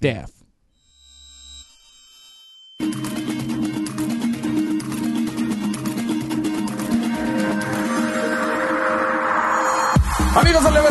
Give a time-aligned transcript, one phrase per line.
[0.00, 0.39] Staff.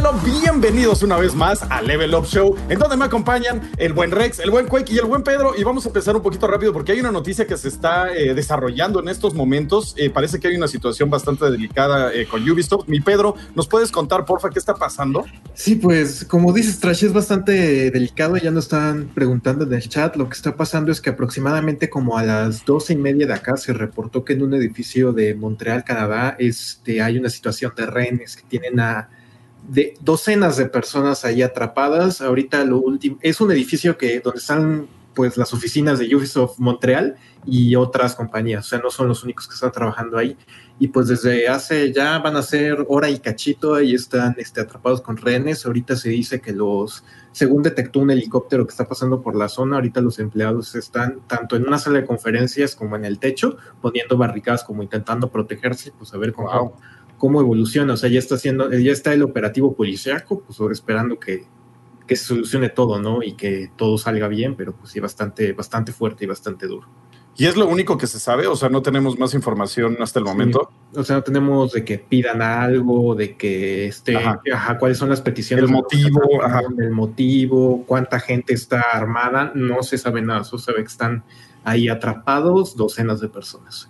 [0.10, 4.40] Bienvenidos una vez más a Level Up Show, en donde me acompañan el buen Rex,
[4.40, 5.54] el buen Quake y el buen Pedro.
[5.56, 8.34] Y vamos a empezar un poquito rápido porque hay una noticia que se está eh,
[8.34, 9.94] desarrollando en estos momentos.
[9.98, 12.88] Eh, parece que hay una situación bastante delicada eh, con Ubisoft.
[12.88, 15.26] Mi Pedro, ¿nos puedes contar, porfa, qué está pasando?
[15.54, 18.36] Sí, pues como dices, Trash es bastante delicado.
[18.38, 20.16] Ya nos están preguntando en el chat.
[20.16, 23.58] Lo que está pasando es que aproximadamente como a las doce y media de acá
[23.58, 28.36] se reportó que en un edificio de Montreal, Canadá, este, hay una situación de rehenes
[28.36, 29.10] que tienen a
[29.70, 32.22] de docenas de personas ahí atrapadas.
[32.22, 37.18] Ahorita lo último es un edificio que donde están pues las oficinas de Ubisoft Montreal
[37.46, 40.38] y otras compañías, o sea, no son los únicos que están trabajando ahí.
[40.80, 45.02] Y pues desde hace ya van a ser hora y cachito y están este, atrapados
[45.02, 45.66] con rehenes.
[45.66, 49.76] Ahorita se dice que los, según detectó un helicóptero que está pasando por la zona,
[49.76, 54.16] ahorita los empleados están tanto en una sala de conferencias como en el techo, poniendo
[54.16, 56.78] barricadas como intentando protegerse, pues a ver cómo,
[57.20, 57.94] cómo evoluciona.
[57.94, 61.46] O sea, ya está haciendo, ya está el operativo policíaco, pues esperando que,
[62.08, 63.22] que se solucione todo, ¿no?
[63.22, 66.88] Y que todo salga bien, pero pues sí, bastante, bastante fuerte y bastante duro.
[67.40, 68.48] ¿Y es lo único que se sabe?
[68.48, 70.72] O sea, no tenemos más información hasta el momento.
[70.94, 74.78] O sea, no tenemos de que pidan algo, de que esté, ajá.
[74.78, 75.64] cuáles son las peticiones.
[75.64, 76.64] El motivo, ajá.
[76.80, 81.24] el motivo, cuánta gente está armada, no se sabe nada, solo se ve que están
[81.64, 83.90] ahí atrapados docenas de personas.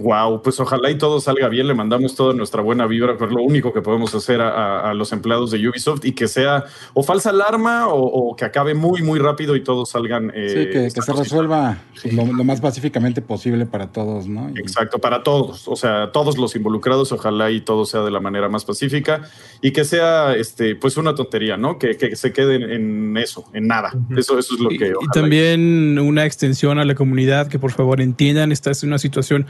[0.00, 1.66] Wow, pues ojalá y todo salga bien.
[1.68, 5.12] Le mandamos toda nuestra buena vibra, pero lo único que podemos hacer a, a, los
[5.12, 9.18] empleados de Ubisoft y que sea o falsa alarma o, o que acabe muy, muy
[9.18, 10.32] rápido y todos salgan.
[10.34, 11.78] Eh, sí, que, que se resuelva
[12.12, 14.50] lo, lo, más pacíficamente posible para todos, ¿no?
[14.50, 14.58] Y...
[14.58, 15.68] Exacto, para todos.
[15.68, 19.22] O sea, todos los involucrados, ojalá y todo sea de la manera más pacífica
[19.60, 21.78] y que sea, este, pues una tontería, ¿no?
[21.78, 23.90] Que, que se quede en eso, en nada.
[23.94, 24.18] Uh -huh.
[24.18, 24.88] Eso, eso es lo y, que.
[24.88, 29.46] Y también una extensión a la comunidad que por favor entiendan, esta es una situación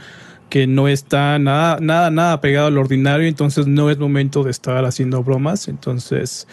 [0.51, 4.83] que no está nada, nada, nada pegado al ordinario, entonces no es momento de estar
[4.83, 6.45] haciendo bromas, entonces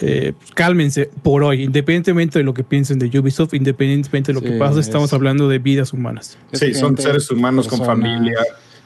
[0.00, 4.46] eh, cálmense por hoy, independientemente de lo que piensen de Ubisoft, independientemente de lo sí,
[4.46, 6.36] que pasa, estamos es, hablando de vidas humanas.
[6.52, 7.86] Sí, son seres humanos personas.
[7.86, 8.38] con familia.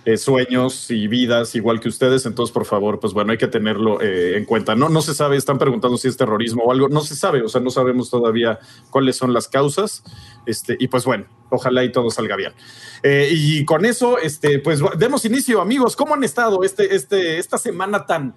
[0.08, 4.00] Eh, sueños y vidas igual que ustedes, entonces por favor, pues bueno, hay que tenerlo
[4.00, 4.74] eh, en cuenta.
[4.74, 7.48] No, no se sabe, están preguntando si es terrorismo o algo, no se sabe, o
[7.50, 8.58] sea, no sabemos todavía
[8.88, 10.02] cuáles son las causas,
[10.46, 12.54] este, y pues bueno, ojalá y todo salga bien.
[13.02, 17.58] Eh, y con eso, este, pues demos inicio, amigos, ¿cómo han estado este, este, esta
[17.58, 18.34] semana tan,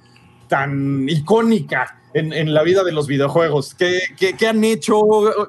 [0.49, 3.75] tan icónica en, la vida de los videojuegos?
[3.75, 4.99] ¿Qué, ¿Qué, qué, han hecho?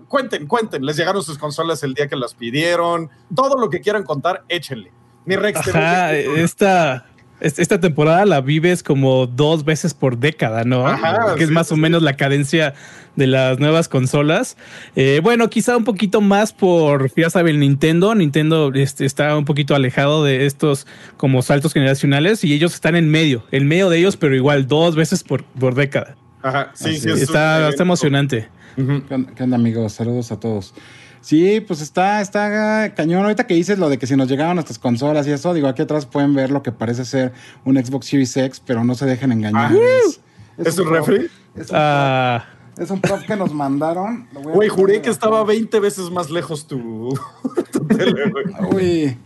[0.07, 4.05] Cuenten, cuenten, les llegaron sus consolas el día que las pidieron, todo lo que quieran
[4.05, 5.02] contar, échenle.
[5.25, 5.69] Mi Rex.
[5.69, 7.07] Ajá, esta,
[7.41, 10.87] esta temporada la vives como dos veces por década, ¿no?
[10.87, 11.75] Ajá, que es más sí.
[11.75, 12.75] o menos la cadencia
[13.17, 14.57] de las nuevas consolas.
[14.97, 18.15] Eh, bueno, quizá un poquito más por, ya saben, Nintendo.
[18.15, 23.11] Nintendo este, está un poquito alejado de estos como saltos generacionales y ellos están en
[23.11, 26.17] medio, en medio de ellos, pero igual dos veces por, por década.
[26.43, 27.11] Ajá, sí, Así, sí.
[27.11, 28.49] Está, está emocionante.
[28.77, 29.35] Uh -huh.
[29.35, 29.93] ¿Qué onda, amigos?
[29.93, 30.75] Saludos a todos.
[31.23, 33.23] Sí, pues está, está cañón.
[33.23, 35.81] Ahorita que dices lo de que si nos llegaron nuestras consolas y eso, digo, aquí
[35.83, 37.33] atrás pueden ver lo que parece ser
[37.65, 39.73] un Xbox Series X, pero no se dejen engañar.
[39.73, 40.21] Ah, es,
[40.59, 41.31] es, ¿Es, un, un refri?
[41.55, 44.27] Es un, uh, es un prop que nos mandaron.
[44.33, 47.17] Güey, juré que estaba 20 veces más lejos tu,
[47.73, 48.33] tu tele,
[48.73, 49.17] Uy,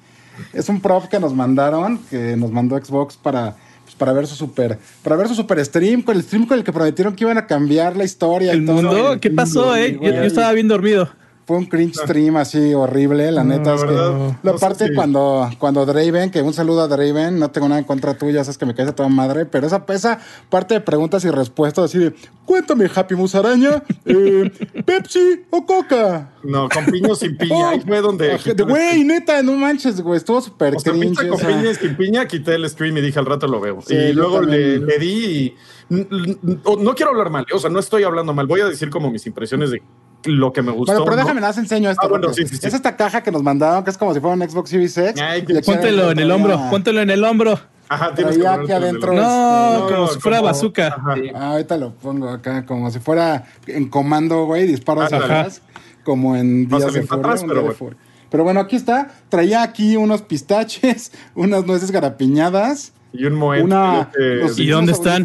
[0.53, 4.35] es un prop que nos mandaron, que nos mandó Xbox para pues, para ver su
[4.35, 7.39] super para ver su super stream con el stream con el que prometieron que iban
[7.39, 11.09] a cambiar la historia el mundo qué pasó eh yo, yo, estaba bien dormido
[11.47, 14.95] fue un cringe stream así horrible, la neta no, es que no, la parte sí.
[14.95, 18.59] cuando cuando Draven, que un saludo a Draven, no tengo nada en contra tuya, sabes
[18.59, 20.19] que me caes a toda madre, pero esa esa
[20.51, 22.15] parte de preguntas y respuestas así de,
[22.45, 24.51] cuéntame Happy Musaraña, eh,
[24.85, 26.33] Pepsi o Coca.
[26.43, 28.37] No, con piño sin piña, ahí fue donde
[28.67, 31.29] Güey, neta, no manches, güey, estuvo súper o sea, cringe.
[31.29, 33.81] Con piña sin piña, quité el stream y dije al rato lo veo.
[33.83, 35.57] Sí, y luego le, le, di y
[35.91, 39.25] no quiero hablar mal, o sea, no estoy hablando mal, voy a decir como mis
[39.29, 39.81] impresiones de
[40.25, 40.93] lo que me gustó.
[40.93, 41.47] Bueno, pero déjame, ¿no?
[41.47, 42.03] las enseño esto.
[42.05, 42.67] Ah, bueno, sí, sí, sí.
[42.67, 45.23] Es esta caja que nos mandaron, que es como si fuera un Xbox Series X.
[45.23, 47.59] Ay, póntelo en el hombro, póntelo en el hombro.
[47.89, 49.13] Ajá, tienes que aquí adentro.
[49.13, 50.97] No, como si fuera como, bazooka.
[51.35, 55.63] Ah, ahorita lo pongo acá, como si fuera en comando, güey, disparos ah, atrás,
[56.05, 57.97] como en días de furia, atrás, pero, bueno.
[58.31, 59.09] pero bueno, aquí está.
[59.29, 62.93] Traía aquí unos pistaches, unas nueces garapiñadas.
[63.19, 63.63] Y un moed.
[63.65, 64.11] Una,
[64.57, 65.25] ¿Y dónde están?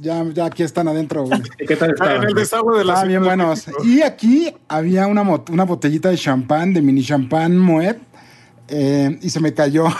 [0.00, 1.24] Ya, ya aquí están adentro.
[1.24, 1.40] Güey.
[1.66, 2.08] ¿Qué tal están?
[2.08, 3.66] Ah, en el desagüe de la Ah, bien buenos.
[3.84, 7.96] Y aquí había una, una botellita de champán, de mini champán Moet.
[8.68, 9.86] eh, y se me cayó.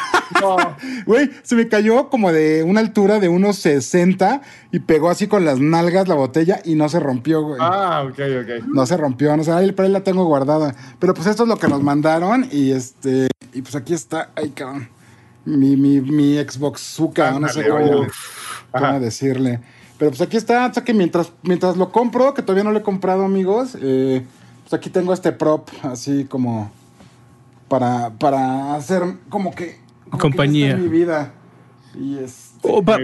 [1.07, 5.45] Güey, se me cayó como de una altura de unos 60 y pegó así con
[5.45, 7.57] las nalgas la botella y no se rompió, güey.
[7.61, 8.67] Ah, ok, ok.
[8.69, 10.75] No se rompió, no sé, ahí, pero ahí la tengo guardada.
[10.99, 14.51] Pero pues esto es lo que nos mandaron y este, y pues aquí está, ay
[14.51, 14.89] cabrón,
[15.57, 18.07] mi, mi, mi Xbox Zuka, no sé cómo,
[19.01, 19.61] decirle.
[19.99, 22.79] Pero pues aquí está, o sea que mientras, mientras lo compro, que todavía no lo
[22.79, 24.25] he comprado, amigos, eh,
[24.63, 26.71] pues aquí tengo este prop así como
[27.69, 29.79] para, para hacer como que...
[30.19, 30.77] Compañía.
[30.77, 31.33] mi vida.
[31.99, 32.48] Y es...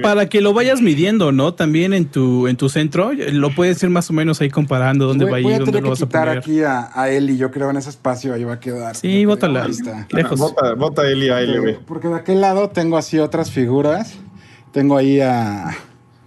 [0.02, 1.54] para que lo vayas midiendo, ¿no?
[1.54, 5.24] También en tu, en tu centro, lo puedes ir más o menos ahí comparando dónde
[5.24, 6.38] va a ir, dónde lo vas a poner.
[6.38, 8.96] aquí a, a, Eli, yo creo en ese espacio ahí va a quedar.
[8.96, 9.68] Sí, bótala.
[10.10, 10.38] Lejos.
[10.38, 11.76] Bota, bota Eli a Eli.
[11.86, 14.14] Porque de aquel lado tengo así otras figuras.
[14.72, 15.76] Tengo ahí a...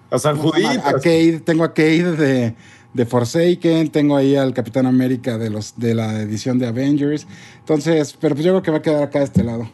[0.09, 0.69] A San Judito.
[0.85, 2.55] A Cade, tengo a Cade de
[2.97, 7.27] de Forsaken, tengo ahí al Capitán América de los de la edición de Avengers.
[7.59, 9.69] Entonces, pero pues yo creo que va a quedar acá de este lado.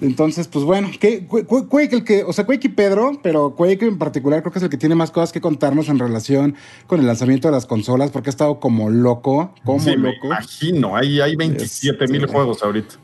[0.00, 4.42] Entonces, pues bueno, Quake, el que, o sea, Quake y Pedro, pero Quake en particular
[4.42, 6.54] creo que es el que tiene más cosas que contarnos en relación
[6.86, 10.18] con el lanzamiento de las consolas, porque ha estado como loco, como loco.
[10.20, 12.94] Me imagino, hay, hay 27 mil juegos ahorita.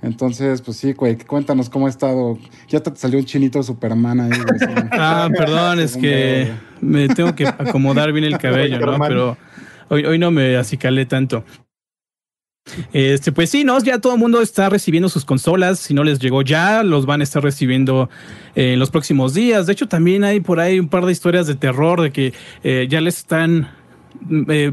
[0.00, 2.38] Entonces, pues sí, güey, cuéntanos cómo ha estado.
[2.68, 4.30] Ya te salió un chinito Superman ahí.
[4.92, 8.98] ah, perdón, es que me tengo que acomodar bien el cabello, ¿no?
[9.00, 9.36] Pero
[9.88, 11.44] hoy, hoy no me acicalé tanto.
[12.92, 15.78] Este, pues sí, no, ya todo el mundo está recibiendo sus consolas.
[15.78, 18.08] Si no les llegó ya, los van a estar recibiendo
[18.54, 19.66] eh, en los próximos días.
[19.66, 22.32] De hecho, también hay por ahí un par de historias de terror de que
[22.62, 23.70] eh, ya les están
[24.48, 24.72] eh,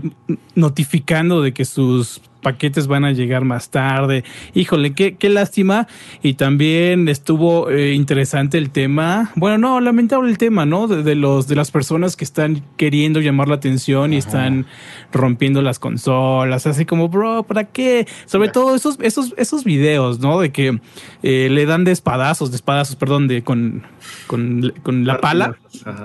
[0.56, 4.24] notificando de que sus paquetes van a llegar más tarde.
[4.54, 5.88] Híjole, qué, qué lástima.
[6.22, 9.32] Y también estuvo eh, interesante el tema.
[9.36, 10.88] Bueno, no, lamentable el tema, ¿no?
[10.88, 14.68] De, los de las personas que están queriendo llamar la atención y están
[15.12, 16.68] rompiendo las consolas.
[16.68, 18.08] Así como, bro, ¿para qué?
[18.28, 20.40] Sobre todo esos, esos, esos videos, ¿no?
[20.40, 20.80] De que
[21.24, 23.88] eh, le dan de espadazos, de espadazos, perdón, de con,
[24.28, 24.72] con,
[25.04, 25.58] la pala,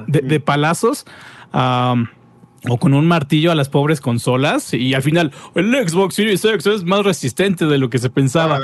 [0.06, 1.04] de, de palazos.
[1.52, 1.96] a
[2.68, 6.66] o con un martillo a las pobres consolas y al final el Xbox Series X
[6.66, 8.60] es más resistente de lo que se pensaba.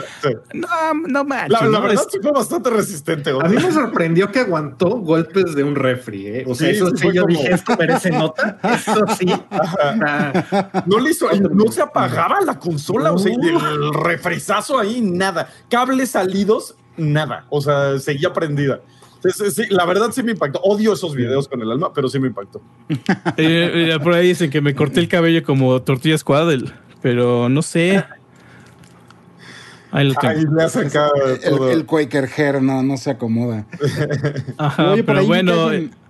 [0.68, 1.70] Ah, no, no manches.
[1.70, 3.30] La, verdad sí fue bastante resistente.
[3.30, 6.26] A mí me sorprendió que aguantó golpes de un refri.
[6.26, 6.44] ¿eh?
[6.46, 8.58] O sea, eso sí, yo dije, esto merece nota.
[8.62, 9.26] Eso sí.
[10.86, 15.48] No le hizo, no se apagaba la consola, o sea, el refrizazo ahí, nada.
[15.68, 17.46] Cables salidos, nada.
[17.50, 18.80] O sea, seguía prendida.
[19.32, 20.60] Sí, la verdad sí me impactó.
[20.60, 22.60] Odio esos videos con el alma, pero sí me impactó.
[23.38, 26.52] Eh, eh, por ahí dicen que me corté el cabello como tortilla squad,
[27.02, 28.04] pero no sé.
[29.90, 31.12] Ahí, le ha sacado
[31.42, 33.66] el, el, Quaker hair no, no se acomoda.
[34.58, 35.68] Ajá, pero bueno.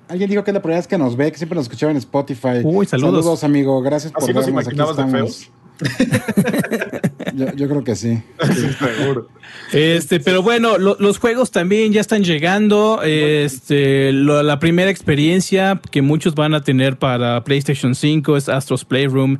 [0.08, 1.98] Alguien, dijo que es la primera vez que nos ve, que siempre nos escuchaba en
[1.98, 2.60] Spotify.
[2.62, 3.24] Uy, saludos.
[3.24, 3.82] Saludos, amigo.
[3.82, 4.66] Gracias por vernos.
[4.66, 5.50] Aquí estamos.
[7.34, 8.22] yo, creo que sí.
[9.72, 13.00] Este, pero bueno, los juegos también ya están llegando.
[13.02, 19.38] Este, la primera experiencia que muchos van a tener para PlayStation 5 es Astro's Playroom,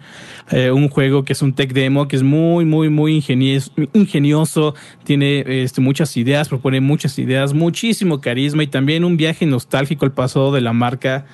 [0.50, 4.74] eh, un juego que es un tech demo que es muy, muy, muy ingenioso, ingenioso
[5.04, 10.12] tiene este, muchas ideas, propone muchas ideas, muchísimo carisma y también un viaje nostálgico al
[10.12, 11.26] pasado de la marca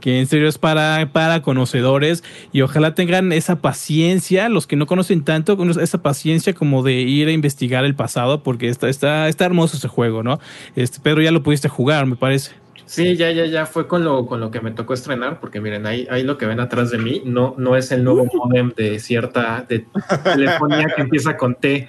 [0.00, 4.86] que en serio es para, para conocedores y ojalá tengan esa paciencia, los que no
[4.86, 9.44] conocen tanto, esa paciencia como de ir a investigar el pasado, porque está, está, está
[9.44, 10.40] hermoso ese juego, ¿no?
[10.76, 12.52] Este, Pedro, ya lo pudiste jugar, me parece.
[12.86, 15.84] Sí, ya, ya, ya fue con lo, con lo que me tocó estrenar, porque miren,
[15.84, 18.36] ahí, ahí lo que ven atrás de mí no, no es el nuevo uh.
[18.46, 19.84] modem de cierta de
[20.24, 21.86] telefonía que empieza con T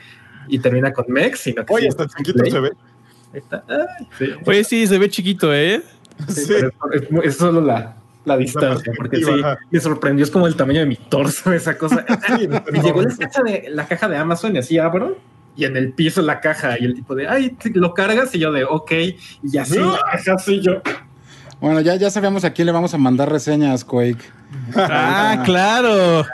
[0.50, 2.72] y termina con MEX, sino que Oye, hasta chiquito se ve.
[4.46, 5.82] Oye, sí, se ve chiquito, ¿eh?
[6.28, 6.54] Sí,
[7.24, 7.96] es, solo la,
[8.30, 9.32] la distancia, porque sí,
[9.70, 12.06] me sorprendió, es como el tamaño de mi torso esa cosa.
[12.72, 15.18] me llegó la caja, de, la caja de Amazon y así abro
[15.56, 18.52] y en el piso la caja y el tipo de, ay, lo cargas y yo
[18.52, 18.92] de, ok,
[19.44, 19.78] y así,
[20.32, 20.82] así yo.
[21.62, 24.24] Bueno, ya, ya sabemos a quién le vamos a mandar reseñas, Quake.
[24.76, 26.26] Ah, claro.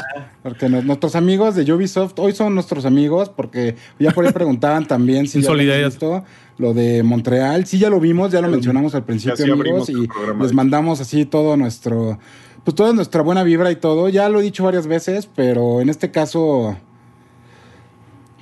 [0.44, 5.28] Porque nuestros amigos de Ubisoft hoy son nuestros amigos, porque ya por ahí preguntaban también
[5.28, 6.24] si ya visto
[6.58, 7.66] lo de Montreal.
[7.66, 10.08] Sí, ya lo vimos, ya lo mencionamos al principio, amigos, y
[10.40, 12.20] les mandamos así todo nuestro,
[12.64, 14.10] pues toda nuestra buena vibra y todo.
[14.10, 16.78] Ya lo he dicho varias veces, pero en este caso,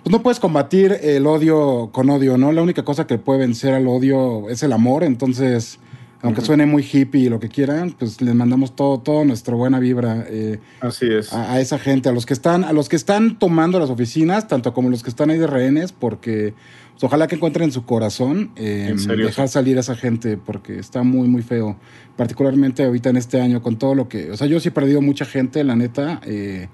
[0.04, 2.52] pues no puedes combatir el odio con odio, ¿no?
[2.52, 5.80] La única cosa que puede vencer al odio es el amor, entonces
[6.24, 9.80] aunque suene muy hippie y lo que quieran, pues les mandamos todo, todo nuestra buena
[9.80, 10.26] vibra.
[10.30, 11.34] Eh, Así es.
[11.34, 14.74] A, esa gente, a los que están, a los que están tomando las oficinas, tanto
[14.74, 16.54] como los que están ahí de rehenes, porque
[16.94, 21.28] pues, ojalá que encuentren su corazón eh, dejar salir a esa gente, porque está muy,
[21.28, 21.76] muy feo.
[22.16, 24.32] Particularmente ahorita en este año, con todo lo que.
[24.32, 26.22] O sea, yo sí he perdido mucha gente, la neta.
[26.26, 26.70] Eh.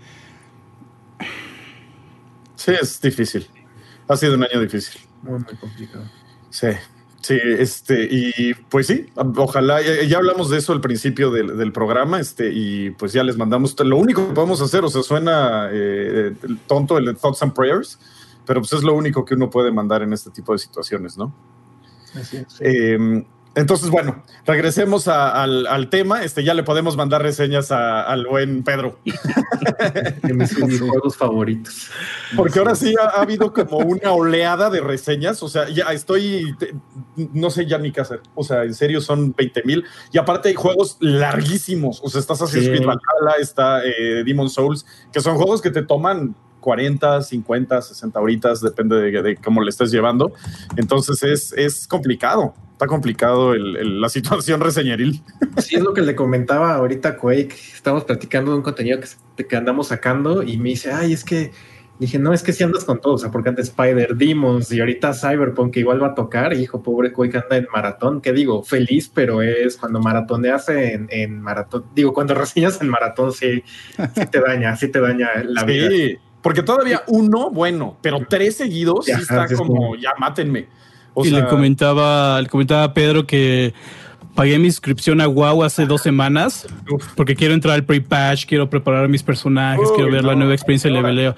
[2.56, 3.48] Sí, es difícil.
[4.08, 5.01] Ha sido un año difícil.
[5.24, 6.06] Muy, muy complicado.
[6.51, 6.68] Sí,
[7.21, 12.49] Sí, este, y pues sí, ojalá, ya, hablamos de eso al principio del, programa, este,
[12.51, 16.33] y pues ya les mandamos, lo único que podemos hacer, o sea, suena eh,
[16.65, 17.99] tonto el Thoughts and Prayers,
[18.45, 21.35] pero pues es lo único que uno puede mandar en este tipo de situaciones, ¿no?
[22.15, 22.57] Así es.
[22.61, 23.25] Em,
[23.56, 26.24] entonces, bueno, regresemos al, tema.
[26.24, 29.00] Este, ya le podemos mandar reseñas al buen Pedro.
[30.24, 31.89] de mis juegos favoritos.
[32.36, 35.41] Porque ahora sí ha, habido como una oleada de reseñas.
[35.41, 36.56] O sea, ya estoy,
[37.34, 38.22] no sé ya ni qué hacer.
[38.36, 39.84] O sea, en serio son 20 mil.
[40.12, 42.01] Y aparte hay juegos larguísimos.
[42.03, 45.82] O sea, estás Assassin's Creed Valhalla, está eh, Demon Souls, que son juegos que te
[45.82, 50.34] toman 40, 50, 60 horitas, depende de, cómo le estés llevando.
[50.77, 55.21] Entonces es, es complicado, está complicado la situación reseñeril.
[55.57, 57.53] Sí, es lo que le comentaba ahorita a Quake.
[57.74, 59.01] Estamos platicando de un contenido
[59.36, 61.51] que, que andamos sacando y me dice, ay, es que
[62.00, 64.79] dije, no, es que si andas con todo, o sea, porque antes Spider Demons y
[64.79, 68.63] ahorita Cyberpunk igual va a tocar, hijo, pobre Quake anda en maratón, ¿qué digo?
[68.63, 73.62] Feliz, pero es cuando maratoneas en, en maratón, digo, cuando reseñas en maratón, sí,
[74.15, 75.89] sí te daña, sí te daña la vida.
[76.41, 80.69] Porque todavía uno, bueno, pero tres seguidos sí está como, ya mátenme.
[81.23, 83.73] Y le comentaba, le comentaba a Pedro que
[84.35, 86.67] pagué mi inscripción a WoW hace dos semanas
[87.15, 90.95] porque quiero entrar al pre-patch, quiero preparar mis personajes, quiero ver la nueva experiencia de
[90.95, 91.35] leveleo.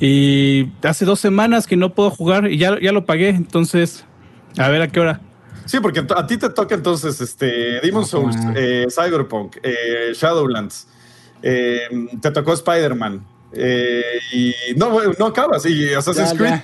[0.00, 4.04] Y hace dos semanas que no puedo jugar y ya, ya lo pagué, entonces,
[4.58, 5.20] a ver a qué hora.
[5.66, 10.88] Sí, porque a ti te toca entonces este Demon Souls, eh, Cyberpunk, eh, Shadowlands,
[11.42, 11.82] eh,
[12.20, 13.24] te tocó Spider-Man.
[13.52, 15.66] Eh, y no, no acabas.
[15.66, 16.60] Y Assassin's Creed.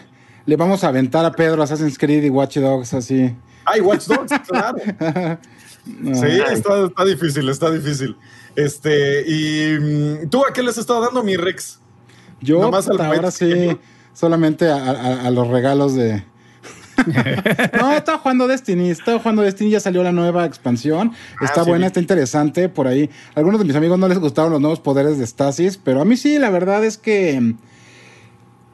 [0.47, 3.35] Le vamos a aventar a Pedro Assassin's Creed y Watch Dogs así.
[3.65, 4.79] Ay, Watch Dogs, claro.
[5.87, 8.17] Sí, está, difícil, está difícil.
[8.57, 11.79] Este, y mm, tú a qué les estado dando mi Rex?
[12.41, 13.79] Yo ahora sí,
[14.13, 16.25] solamente a, los regalos de,
[17.81, 21.13] no, estaba jugando Destiny, estaba jugando Destiny, ya salió la nueva expansión.
[21.41, 23.11] Ah, está buena, está interesante por ahí.
[23.35, 26.17] algunos de mis amigos no les gustaron los nuevos poderes de Stasis, pero a mí
[26.17, 27.55] sí, la verdad es que.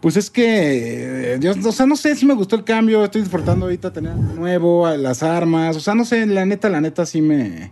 [0.03, 3.67] Pues es que, Dios, o sea, no sé si me gustó el cambio, estoy disfrutando
[3.67, 7.71] ahorita tener nuevo, las armas, o sea, no sé, la neta, la neta sí me,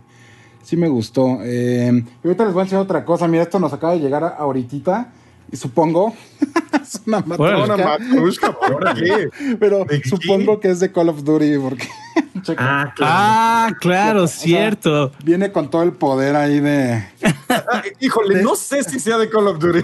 [0.63, 1.39] sí me gustó.
[1.43, 1.91] Eh,
[2.23, 5.11] y ahorita les voy a enseñar otra cosa, mira, esto nos acaba de llegar ahorita
[5.57, 6.15] supongo.
[6.81, 8.51] es una matrushka.
[8.53, 9.29] ¿por qué?
[9.59, 11.87] Pero supongo que es de Call of Duty, porque.
[12.57, 15.11] ah, claro, ah, claro cierto.
[15.23, 17.05] viene con todo el poder ahí de.
[17.99, 19.83] Híjole, no sé si sea de Call of Duty.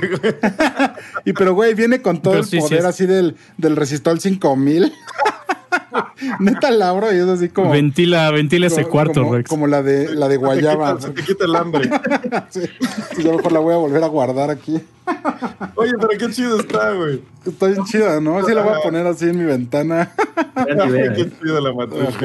[1.26, 4.94] y pero, güey, viene con todo el poder así del, del Resistol 5000.
[6.40, 7.72] Neta Laura y es así como.
[7.72, 9.50] Ventila, ventila ese cuarto, como, Rex.
[9.50, 11.00] Como la de la de Guayaba.
[11.00, 11.90] Se te quita, el hambre.
[12.50, 12.62] sí.
[13.18, 14.82] Y a lo mejor la voy a volver a guardar aquí.
[15.76, 17.22] Oye, pero qué chido está, güey.
[17.46, 18.40] Está bien chida, ¿no?
[18.40, 20.12] Así la voy a poner así en mi ventana.
[20.56, 22.16] qué chido la matriz.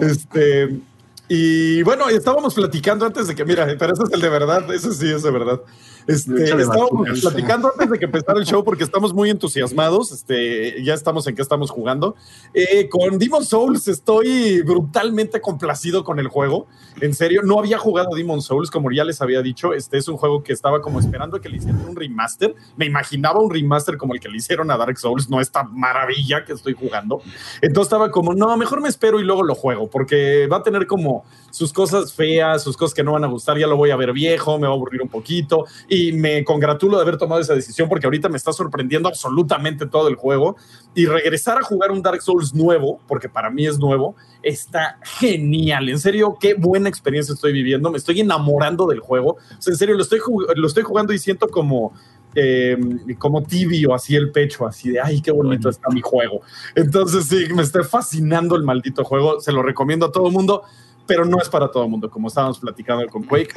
[0.00, 0.80] Este.
[1.28, 4.92] Y bueno, estábamos platicando antes de que, mira, pero ese es el de verdad, ese
[4.92, 5.60] sí es de verdad.
[6.06, 10.12] Este, estábamos platicando antes de que empezara el show porque estamos muy entusiasmados.
[10.12, 12.14] Este, ya estamos en qué estamos jugando.
[12.54, 16.66] Eh, con Demon Souls estoy brutalmente complacido con el juego.
[17.00, 19.72] En serio, no había jugado Demon Souls, como ya les había dicho.
[19.72, 22.54] Este es un juego que estaba como esperando que le hicieran un remaster.
[22.76, 26.44] Me imaginaba un remaster como el que le hicieron a Dark Souls, no esta maravilla
[26.44, 27.20] que estoy jugando.
[27.60, 30.86] Entonces estaba como, no, mejor me espero y luego lo juego, porque va a tener
[30.86, 31.24] como
[31.56, 33.56] sus cosas feas, sus cosas que no van a gustar.
[33.56, 36.98] Ya lo voy a ver viejo, me va a aburrir un poquito y me congratulo
[36.98, 40.56] de haber tomado esa decisión porque ahorita me está sorprendiendo absolutamente todo el juego
[40.94, 45.88] y regresar a jugar un Dark Souls nuevo, porque para mí es nuevo, está genial.
[45.88, 47.90] En serio, qué buena experiencia estoy viviendo.
[47.90, 49.38] Me estoy enamorando del juego.
[49.66, 50.20] en serio, lo estoy,
[50.56, 51.94] lo estoy jugando y siento como,
[52.34, 56.42] em, como tibio, así el pecho, así de, ay, qué bonito está mi juego.
[56.74, 59.40] Entonces, sí, me está fascinando el maldito juego.
[59.40, 60.64] Se lo recomiendo a todo el mundo
[61.06, 63.52] pero no es para todo el mundo, como estábamos platicando con Quake.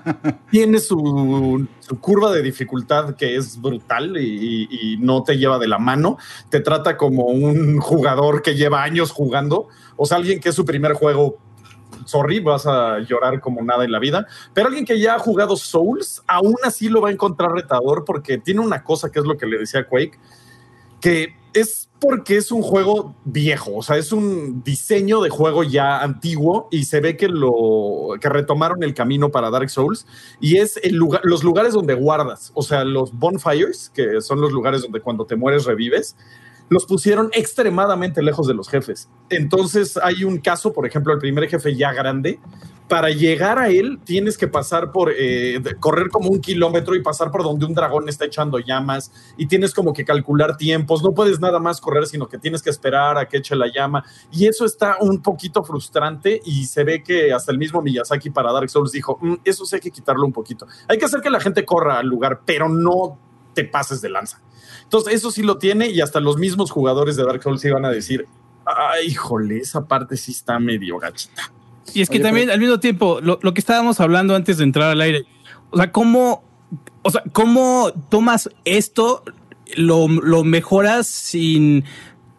[0.50, 1.66] Tiene su,
[2.00, 6.18] curva de dificultad que es brutal y, no te lleva de la mano.
[6.48, 10.64] Te trata como un jugador que lleva años jugando, o sea, alguien que es su
[10.64, 11.38] primer juego.
[12.06, 14.26] Sorry, vas a llorar como nada en la vida.
[14.52, 18.38] Pero alguien que ya ha jugado Souls, aún así lo va a encontrar retador porque
[18.38, 20.18] tiene una cosa que es lo que le decía Quake,
[21.00, 26.02] que es porque es un juego viejo, o sea, es un diseño de juego ya
[26.02, 30.06] antiguo y se ve que lo que retomaron el camino para Dark Souls
[30.38, 34.52] y es el lugar, los lugares donde guardas, o sea, los bonfires, que son los
[34.52, 36.14] lugares donde cuando te mueres revives,
[36.74, 39.08] los pusieron extremadamente lejos de los jefes.
[39.30, 42.40] Entonces hay un caso, por ejemplo, el primer jefe ya grande,
[42.88, 47.30] para llegar a él tienes que pasar por, eh, correr como un kilómetro y pasar
[47.30, 51.38] por donde un dragón está echando llamas y tienes como que calcular tiempos, no puedes
[51.38, 54.64] nada más correr, sino que tienes que esperar a que eche la llama y eso
[54.64, 58.90] está un poquito frustrante y se ve que hasta el mismo Miyazaki para Dark Souls
[58.90, 61.64] dijo, mm, eso sí hay que quitarlo un poquito, hay que hacer que la gente
[61.64, 63.16] corra al lugar, pero no
[63.54, 64.42] te pases de lanza.
[64.84, 67.90] Entonces, eso sí lo tiene y hasta los mismos jugadores de Dark Souls iban a
[67.90, 68.26] decir,
[68.64, 71.52] ay, híjole, esa parte sí está medio gachita.
[71.92, 75.00] Y es que también al mismo tiempo, lo, que estábamos hablando antes de entrar al
[75.00, 75.26] aire,
[75.70, 76.42] o sea, ¿cómo,
[77.02, 79.22] o sea, cómo tomas esto,
[79.76, 80.08] lo,
[80.44, 81.84] mejoras sin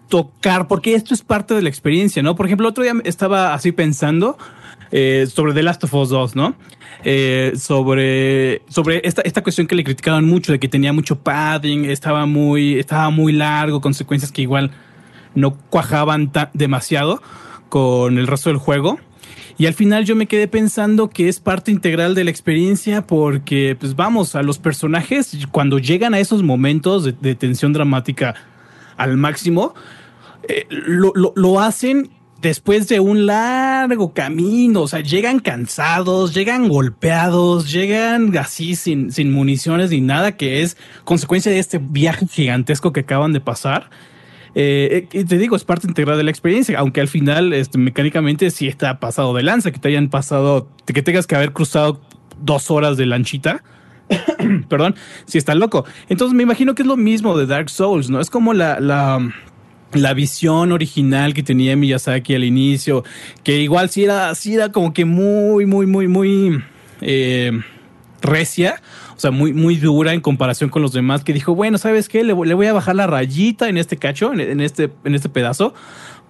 [0.09, 0.67] tocar?
[0.67, 2.35] Porque esto es parte de la experiencia, ¿no?
[2.35, 4.37] Por ejemplo, el otro día estaba así pensando
[4.91, 6.55] eh, sobre The Last of Us 2, ¿no?
[7.03, 11.85] Eh, sobre sobre esta, esta cuestión que le criticaban mucho de que tenía mucho padding,
[11.85, 14.71] estaba muy, estaba muy largo, consecuencias que igual
[15.35, 17.21] no cuajaban demasiado
[17.69, 18.99] con el resto del juego.
[19.57, 23.77] Y al final yo me quedé pensando que es parte integral de la experiencia porque,
[23.79, 28.35] pues vamos, a los personajes cuando llegan a esos momentos de, tensión dramática
[28.97, 29.73] al máximo,
[30.47, 32.09] eh, lo, lo, hacen
[32.45, 39.31] después de un largo camino, o sea, llegan cansados, llegan golpeados, llegan así sin, sin
[39.31, 43.89] municiones ni nada, que es consecuencia de este viaje gigantesco que acaban de pasar.
[44.53, 48.51] Eh, eh te digo, es parte integral de la experiencia, aunque al final este, mecánicamente
[48.51, 51.99] sí está pasado de lanza, que te hayan pasado, que tengas que haber cruzado
[52.39, 53.63] dos horas de lanchita.
[54.69, 54.93] Perdón,
[55.25, 55.83] si está loco.
[56.09, 58.21] Entonces me imagino que es lo mismo de Dark Souls, ¿no?
[58.21, 59.33] Es como la, la,
[59.95, 63.03] la visión original que tenía Miyazaki al inicio,
[63.43, 66.63] que igual sí era, sí era como que muy, muy, muy, muy
[67.01, 67.51] eh,
[68.21, 68.81] recia
[69.15, 72.23] o sea, muy, muy dura en comparación con los demás, que dijo, bueno, ¿sabes qué?
[72.23, 75.73] Le, voy a bajar la rayita en este cacho, en, este, en este pedazo,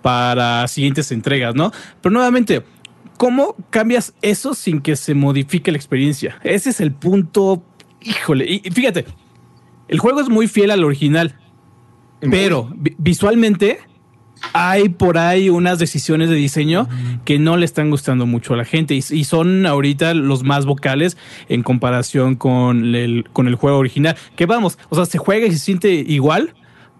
[0.01, 1.71] para siguientes entregas, ¿no?
[2.01, 2.63] Pero nuevamente,
[3.17, 6.37] ¿cómo cambias eso sin que se modifique la experiencia?
[6.43, 7.63] Ese es el punto,
[8.01, 9.05] híjole, y, fíjate,
[9.87, 11.39] el juego es muy fiel al original,
[12.29, 13.79] pero visualmente
[14.53, 16.87] hay por ahí unas decisiones de diseño
[17.23, 21.17] que no le están gustando mucho a la gente y, son ahorita los más vocales
[21.49, 24.15] en comparación con el, con el juego original.
[24.35, 26.53] Que vamos, o sea, se juega y se siente igual,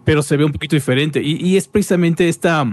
[0.04, 1.22] pero se ve un poquito diferente.
[1.22, 2.66] Y, es precisamente esta...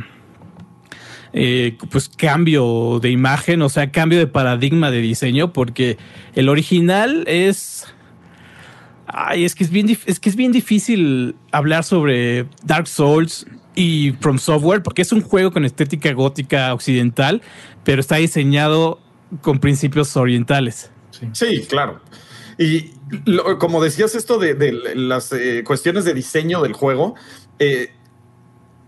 [1.36, 5.98] Eh, pues cambio de imagen, o sea, cambio de paradigma de diseño, porque
[6.36, 7.88] el original es
[9.16, 13.46] Ay, es que es bien, es que es bien difícil hablar sobre Dark Souls
[13.76, 17.44] y From Software, porque es un juego con estética gótica occidental,
[17.84, 19.00] pero está diseñado
[19.42, 20.90] con principios orientales.
[21.34, 22.02] Sí, claro.
[22.58, 22.92] Y
[23.60, 24.56] como decías esto de,
[24.96, 27.14] las eh, cuestiones de diseño del juego,
[27.60, 27.92] eh,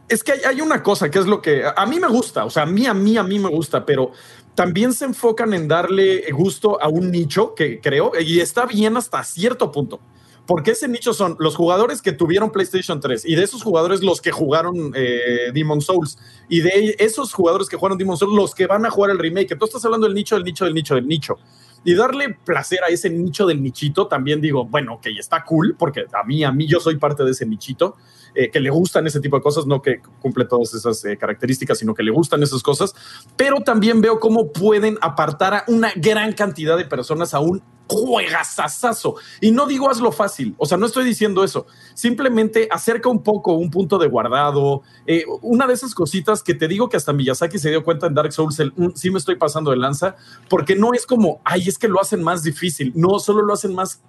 [0.09, 2.63] es que hay, una cosa que es lo que a mí me gusta, o sea,
[2.63, 4.11] a mí, a mí, a mí me gusta, pero
[4.55, 9.23] también se enfocan en darle gusto a un nicho que creo, y está bien hasta
[9.23, 9.99] cierto punto
[10.45, 14.21] porque ese nicho son los jugadores que tuvieron PlayStation 3 y de esos jugadores los
[14.21, 16.17] que jugaron eh, Demon Souls
[16.49, 19.57] y de esos jugadores que jugaron Demon Souls los que van a jugar el remake.
[19.57, 21.37] Tú estás hablando del nicho, del nicho, del nicho, del nicho.
[21.83, 26.05] Y darle placer a ese nicho del nichito, también digo, bueno, ok, está cool, porque
[26.11, 27.95] a mí, a mí yo soy parte de ese nichito,
[28.35, 31.77] eh, que le gustan ese tipo de cosas, no que cumple todas esas eh, características,
[31.79, 32.93] sino que le gustan esas cosas,
[33.35, 39.15] pero también veo cómo pueden apartar a una gran cantidad de personas a un juegazazazo.
[39.41, 41.65] Y no digo hazlo fácil, o sea, no estoy diciendo eso.
[41.93, 46.67] Simplemente acerca un poco un punto de guardado, eh, una de esas cositas que te
[46.67, 49.35] digo que hasta Miyazaki se dio cuenta en Dark Souls, el, mm, sí me estoy
[49.35, 50.15] pasando de lanza,
[50.49, 53.73] porque no es como, ay, es que lo hacen más difícil, no, solo lo hacen
[53.73, 54.01] más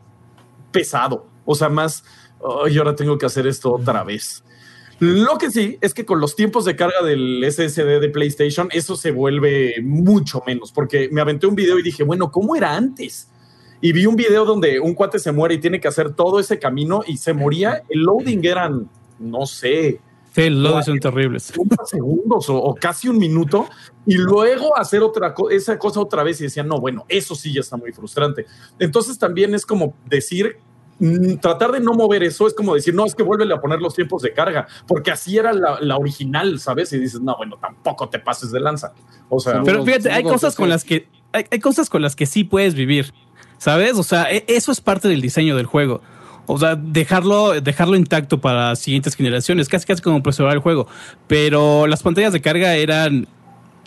[0.72, 2.04] pesado, o sea, más,
[2.64, 4.44] ay, ahora tengo que hacer esto otra vez.
[4.98, 8.96] Lo que sí es que con los tiempos de carga del SSD de PlayStation, eso
[8.96, 13.28] se vuelve mucho menos, porque me aventé un video y dije, bueno, ¿cómo era antes?
[13.80, 16.58] y vi un video donde un cuate se muere y tiene que hacer todo ese
[16.58, 17.82] camino y se moría.
[17.88, 20.00] El loading eran, no sé.
[20.32, 21.52] Sí, el loading son terribles.
[21.84, 23.68] segundos o, casi un minuto
[24.06, 27.60] y luego hacer otra esa cosa otra vez y decían, no, bueno, eso sí ya
[27.60, 28.46] está muy frustrante.
[28.78, 30.58] Entonces también es como decir,
[31.40, 33.94] tratar de no mover eso es como decir, no, es que vuelve a poner los
[33.94, 36.92] tiempos de carga, porque así era la, original, ¿sabes?
[36.92, 38.92] Y dices, no, bueno, tampoco te pases de lanza.
[39.28, 42.44] O sea, pero fíjate, hay cosas con las que hay, cosas con las que sí
[42.44, 43.12] puedes vivir.
[43.58, 43.94] ¿Sabes?
[43.94, 46.02] O sea, e, eso es parte del diseño del juego.
[46.46, 50.86] O sea, dejarlo, dejarlo intacto para siguientes generaciones, casi casi como preservar el juego.
[51.26, 53.26] Pero las pantallas de carga eran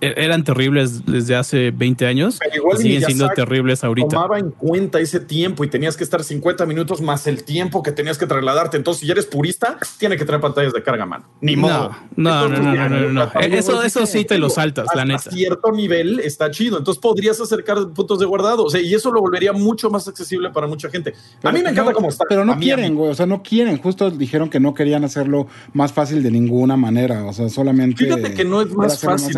[0.01, 2.39] eran terribles desde hace 20 años,
[2.77, 4.07] siguen siendo terribles ahorita.
[4.09, 7.91] Tomaba en cuenta ese tiempo y tenías que estar 50 minutos más el tiempo que
[7.91, 8.77] tenías que trasladarte.
[8.77, 11.25] Entonces, si ya eres purista, tiene que traer pantallas de carga mano.
[11.41, 11.95] Ni modo.
[12.15, 15.29] No, no, no, no, no, Eso, eso sí te lo saltas, la neta.
[15.29, 16.77] A cierto nivel está chido.
[16.77, 18.65] Entonces, podrías acercar puntos de guardado.
[18.65, 21.13] O sea, y eso lo volvería mucho más accesible para mucha gente.
[21.43, 22.25] a mí me encanta cómo está.
[22.27, 23.11] Pero no quieren, güey.
[23.11, 23.77] O sea, no quieren.
[23.77, 27.25] Justo dijeron que no querían hacerlo más fácil de ninguna manera.
[27.25, 28.05] O sea, solamente.
[28.05, 29.37] Fíjate que no es más fácil,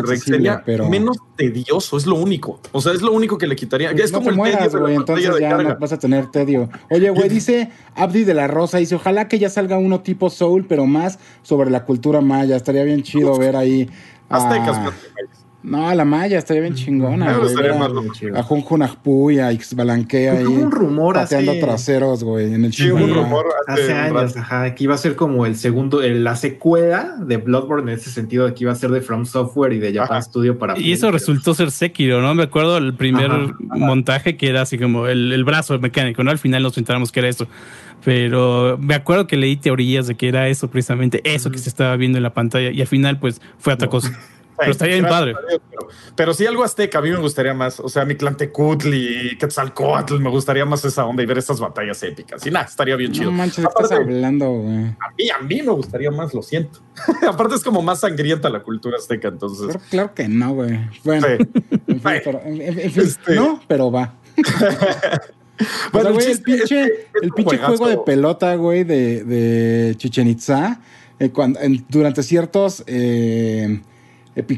[0.65, 0.89] pero...
[0.89, 2.59] menos tedioso, es lo único.
[2.71, 3.91] O sea, es lo único que le quitaría.
[3.91, 6.69] Pues es como el mueras, güey, entonces ya no vas a tener tedio.
[6.89, 10.65] Oye, güey, dice Abdi de la Rosa, dice, ojalá que ya salga uno tipo Soul,
[10.67, 12.55] pero más sobre la cultura maya.
[12.55, 13.89] Estaría bien chido ver ahí.
[14.29, 14.93] Aztecas,
[15.63, 17.37] no, la malla estaría bien chingona.
[17.37, 17.55] güey,
[18.35, 20.45] a Junjunajpuy, a Ixbalanquea ahí.
[20.45, 24.95] un rumor pateando traseros, güey, en el Sí, un rumor hace, años, ajá, que iba
[24.95, 28.71] a ser como el segundo, la secuela de Bloodborne en ese sentido, de que iba
[28.71, 30.79] a ser de From Software y de Japan Studio para.
[30.79, 32.33] Y eso resultó ser Sekiro, ¿no?
[32.33, 36.31] Me acuerdo el primer montaje que era así como el, el brazo mecánico, ¿no?
[36.31, 37.47] Al final nos enteramos que era eso
[38.03, 41.95] pero me acuerdo que leí teorías de que era eso precisamente, eso que se estaba
[41.97, 44.11] viendo en la pantalla y al final pues fue otra cosa.
[44.61, 45.35] Pero estaría bien padre.
[46.15, 47.79] Pero, sí algo azteca, a mí me gustaría más.
[47.79, 52.01] O sea, mi clan Tecutli, Quetzalcoatl, me gustaría más esa onda y ver estas batallas
[52.03, 52.45] épicas.
[52.45, 53.31] Y nada, estaría bien chido.
[53.31, 54.85] No manches, estás hablando, güey.
[54.85, 56.79] A mí, a mí me gustaría más, lo siento.
[57.27, 59.77] Aparte es como más sangrienta la cultura azteca, entonces.
[59.89, 60.79] claro que no, güey.
[61.03, 64.13] Bueno, en fin, este no, pero va.
[65.91, 66.83] bueno, güey, el pinche,
[67.21, 70.79] el pinche juego de pelota, güey, de, de Chichen Itza,
[71.19, 73.81] eh, cuando, durante ciertos eh,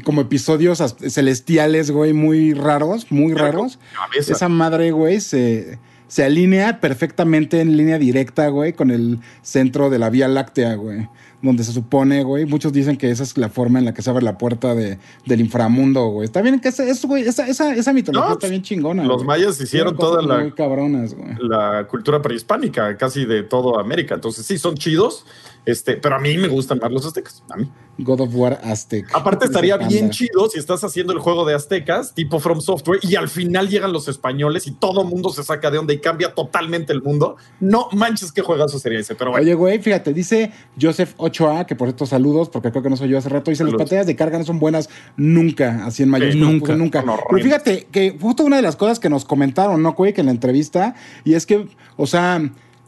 [0.04, 0.78] como episodios
[1.10, 3.78] celestiales, güey, muy raros, muy raros.
[4.16, 9.98] Esa madre, güey, se, se alinea perfectamente en línea directa, güey, con el centro de
[9.98, 11.08] la Vía Láctea, güey.
[11.42, 14.08] Donde se supone, güey, muchos dicen que esa es la forma en la que se
[14.08, 16.24] abre la puerta de, del inframundo, güey.
[16.24, 19.04] Está bien que eso, güey, esa, esa, esa mitología está bien chingona.
[19.04, 21.34] Los mayas hicieron toda la, muy cabronas, güey.
[21.40, 24.14] la cultura prehispánica, casi de toda América.
[24.14, 25.26] Entonces, sí, son chidos
[25.66, 27.42] este, pero a mí me gustan más los aztecas.
[27.50, 27.70] A mí.
[27.98, 29.06] God of War Aztec.
[29.14, 33.14] Aparte, estaría bien chido si estás haciendo el juego de aztecas, tipo From Software, y
[33.14, 36.92] al final llegan los españoles y todo mundo se saca de onda y cambia totalmente
[36.92, 37.36] el mundo.
[37.60, 41.88] No manches qué juegazo sería ese, pero Oye, güey, fíjate, dice Joseph 8A, que por
[41.88, 44.38] estos saludos, porque creo que no soy yo hace rato, dice: las pantallas de carga
[44.38, 46.74] no son buenas nunca, así en mayor nunca.
[46.74, 47.04] nunca.
[47.30, 50.12] Pero fíjate que justo una de las cosas que nos comentaron, ¿no, güey?
[50.12, 52.42] Que en la entrevista, y es que, o sea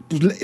[0.08, 0.38] pues,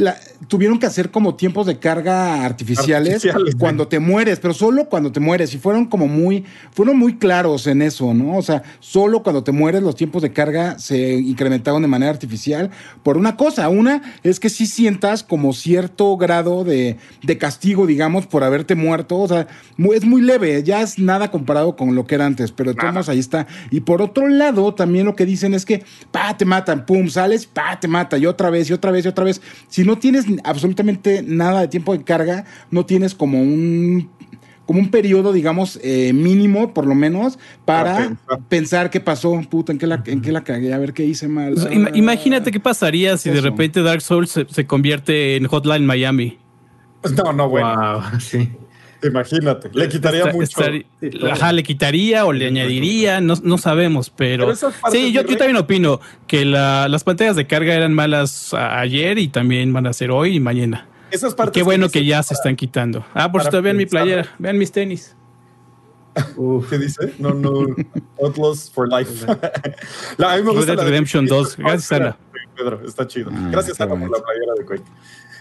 [0.48, 3.27] tuvieron que hacer como tiempos de carga artificiales,
[3.59, 5.55] cuando te mueres, pero solo cuando te mueres.
[5.55, 8.37] Y fueron como muy, fueron muy claros en eso, ¿no?
[8.37, 12.70] O sea, solo cuando te mueres los tiempos de carga se incrementaron de manera artificial
[13.03, 13.68] por una cosa.
[13.68, 16.98] Una es que sí sientas como cierto grado de,
[17.38, 19.18] castigo, digamos, por haberte muerto.
[19.18, 19.46] O sea,
[19.94, 23.18] es muy leve, ya es nada comparado con lo que era antes, pero todos ahí
[23.20, 23.46] está.
[23.70, 27.46] Y por otro lado, también lo que dicen es que, pa, te matan, pum, sales,
[27.46, 30.26] pa, te mata, y otra vez, y otra vez, y otra vez si no tienes
[30.44, 34.10] absolutamente nada de tiempo de carga, no tienes como un
[34.66, 38.16] como un periodo, digamos, eh, mínimo, por lo menos, para
[38.48, 38.90] pensar.
[38.90, 41.54] qué pasó, puta, en qué la, en qué la cagué, a ver qué hice mal.
[41.94, 46.38] imagínate qué pasaría si de repente Dark Souls se, convierte en Hotline Miami.
[47.16, 48.02] No, no, bueno.
[48.20, 48.50] sí.
[49.02, 50.60] Imagínate, le quitaría mucho.
[51.30, 54.54] ajá, le quitaría o le añadiría, no, no sabemos, pero,
[54.90, 59.72] sí, yo, yo, también opino que las pantallas de carga eran malas ayer y también
[59.72, 60.86] van a ser hoy y mañana.
[61.10, 63.04] Esas partes qué bueno que, ya se están quitando.
[63.12, 65.14] Ah, por cierto, vean mi playera, vean mis tenis.
[66.70, 67.14] ¿Qué dice?
[67.18, 67.66] No, no,
[68.22, 69.26] Outlaws for Life.
[69.28, 71.56] a mí me gusta Redemption 2.
[71.56, 72.16] Gracias, Ana.
[72.56, 73.30] Pedro, está chido.
[73.34, 74.84] Ah, Gracias, Ana, por la playera de Quake.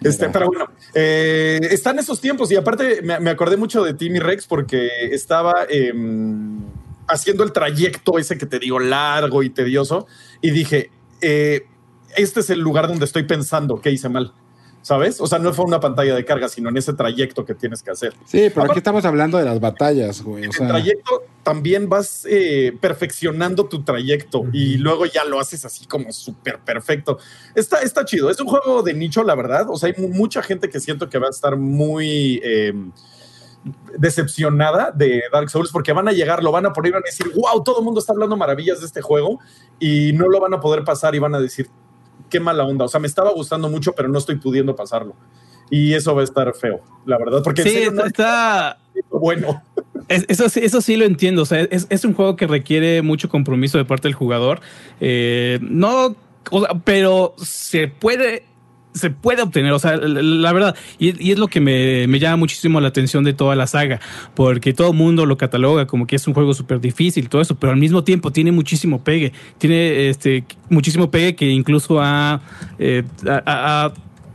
[0.01, 4.47] Este, pero bueno, eh, están esos tiempos y aparte me, acordé mucho de Timmy Rex
[4.47, 6.59] porque estaba em,
[7.07, 10.07] haciendo el trayecto ese que te digo largo y tedioso
[10.41, 10.89] y dije,
[11.21, 11.67] eh,
[12.15, 14.33] este es el lugar donde estoy pensando que hice mal.
[14.81, 15.21] ¿Sabes?
[15.21, 17.91] O sea, no fue una pantalla de carga, sino en ese trayecto que tienes que
[17.91, 18.13] hacer.
[18.25, 20.45] Sí, pero aquí estamos hablando de las batallas, güey.
[20.45, 25.85] En el trayecto también vas eh, perfeccionando tu trayecto y luego ya lo haces así
[25.85, 27.19] como súper perfecto.
[27.55, 28.29] Está, está chido.
[28.29, 29.67] Es un juego de nicho, la verdad.
[29.69, 32.41] O sea, hay mucha gente que siento que va a estar muy...
[32.43, 32.91] Em,
[33.95, 37.05] decepcionada de Dark Souls porque van a llegar, lo van a poner y van a
[37.05, 39.39] decir, wow, todo el mundo está hablando maravillas de este juego
[39.79, 41.69] y no lo van a poder pasar y van a decir,
[42.31, 42.85] qué mala onda.
[42.85, 45.15] O sea, me estaba gustando mucho, pero no estoy pudiendo pasarlo.
[45.69, 48.77] Y eso va a estar feo, la verdad, porque sí, está,
[49.09, 49.61] bueno.
[50.07, 51.43] eso, eso sí lo entiendo.
[51.43, 54.59] O sea, es, un juego que requiere mucho compromiso de parte del jugador.
[54.99, 56.15] Eh, no,
[56.83, 58.43] pero se puede
[58.93, 62.89] se puede obtener, o sea, la, verdad, y, es lo que me, llama muchísimo la
[62.89, 63.99] atención de toda la saga,
[64.35, 67.55] porque todo el mundo lo cataloga como que es un juego súper difícil, todo eso,
[67.55, 72.41] pero al mismo tiempo tiene muchísimo pegue, tiene este muchísimo pegue que incluso ha,
[72.79, 73.03] eh,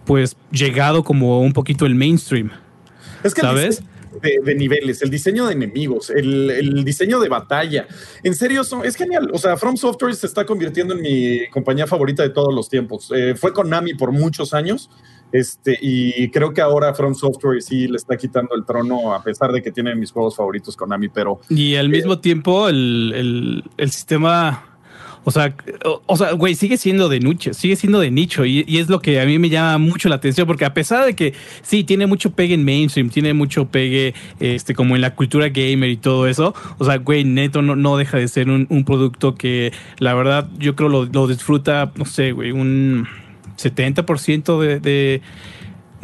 [0.04, 2.50] pues llegado como un poquito el mainstream.
[3.22, 3.82] Es que ¿sabes?
[4.20, 7.86] De, niveles, el diseño de enemigos, el, diseño de batalla.
[8.22, 9.30] En serio, es genial.
[9.32, 13.10] O sea, From Software se está convirtiendo en mi compañía favorita de todos los tiempos.
[13.14, 14.90] Eh, fue Konami por muchos años.
[15.32, 19.50] Este, y creo que ahora From Software sí le está quitando el trono, a pesar
[19.52, 21.40] de que tiene mis juegos favoritos Konami, pero.
[21.48, 24.75] Y al mismo eh, tiempo, el, el sistema
[25.28, 25.52] o sea,
[26.06, 29.20] o, sea, güey, sigue siendo de nicho, sigue siendo de nicho y, es lo que
[29.20, 32.30] a mí me llama mucho la atención porque a pesar de que sí tiene mucho
[32.30, 36.54] pegue en mainstream, tiene mucho pegue este como en la cultura gamer y todo eso,
[36.78, 40.76] o sea, güey, neto no, no deja de ser un, producto que la verdad yo
[40.76, 43.08] creo lo, lo disfruta, no sé, güey, un
[43.56, 45.22] 70% de, de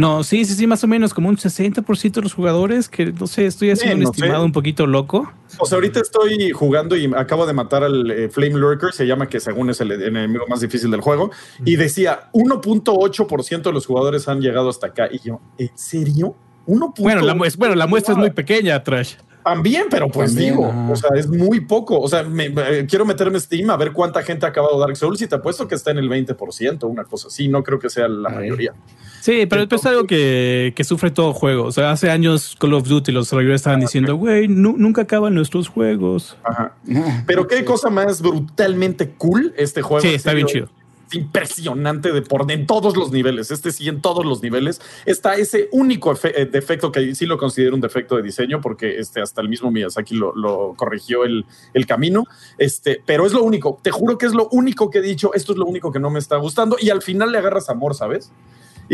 [0.03, 3.29] no, sí, sí, sí, más o menos como un 60% de los jugadores, que no
[3.29, 5.33] sé, estoy haciendo un estimado un poquito loco.
[5.59, 9.29] O sea, ahorita estoy jugando y acabo de matar al eh, Flame Lurker, se llama
[9.29, 11.31] que según es el enemigo más difícil del juego,
[11.65, 15.09] y decía 1.8% de los jugadores han llegado hasta acá.
[15.09, 16.35] Y yo, ¿en serio?
[16.67, 16.95] 1.
[16.99, 19.15] Bueno, la, bueno, la muestra es muy pequeña, Trash.
[19.45, 22.01] También, pero pues digo, o sea, es muy poco.
[22.01, 22.53] O sea, me,
[22.87, 25.75] quiero meterme Steam a ver cuánta gente ha acabado Dark Souls y te apuesto que
[25.75, 27.49] está en el 20%, una cosa así.
[27.49, 28.73] No creo que sea la mayoría.
[29.21, 31.65] Sí, pero es algo que, que, sufre todo juego.
[31.65, 35.35] O sea, hace años Call of Duty los desarrolladores estaban ah, diciendo, güey, nunca acaban
[35.35, 36.37] nuestros juegos.
[36.45, 36.75] Ajá.
[37.27, 40.03] Pero qué cosa más brutalmente cool este juego.
[40.03, 40.69] Sí, está bien chido
[41.15, 43.51] impresionante de por en todos los niveles.
[43.51, 47.75] Este sí, en todos los niveles está ese único eh, defecto que sí lo considero
[47.75, 51.45] un defecto de diseño, porque este, hasta el mismo Miyazaki lo, lo corrigió el,
[51.75, 52.25] el, camino.
[52.59, 53.79] Este, pero es lo único.
[53.83, 55.33] Te juro que es lo único que he dicho.
[55.35, 56.77] Esto es lo único que no me está gustando.
[56.81, 58.33] Y al final le agarras amor, ¿sabes?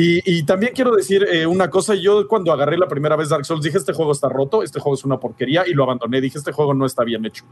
[0.00, 3.64] Y, también quiero decir eh, una cosa, yo cuando agarré la primera vez Dark Souls
[3.64, 6.52] dije, este juego está roto, este juego es una porquería y lo abandoné, dije, este
[6.52, 7.44] juego no está bien hecho.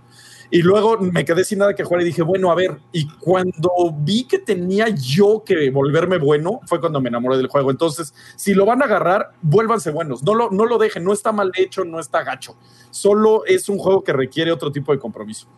[0.52, 3.72] Y luego me quedé sin nada que jugar y dije, bueno, a ver, y cuando
[3.98, 7.72] vi que tenía yo que volverme bueno, fue cuando me enamoré del juego.
[7.72, 11.32] Entonces, si lo van a agarrar, vuélvanse buenos, no lo, no lo dejen, no está
[11.32, 12.56] mal hecho, no está gacho,
[12.92, 15.48] solo es un juego que requiere otro tipo de compromiso.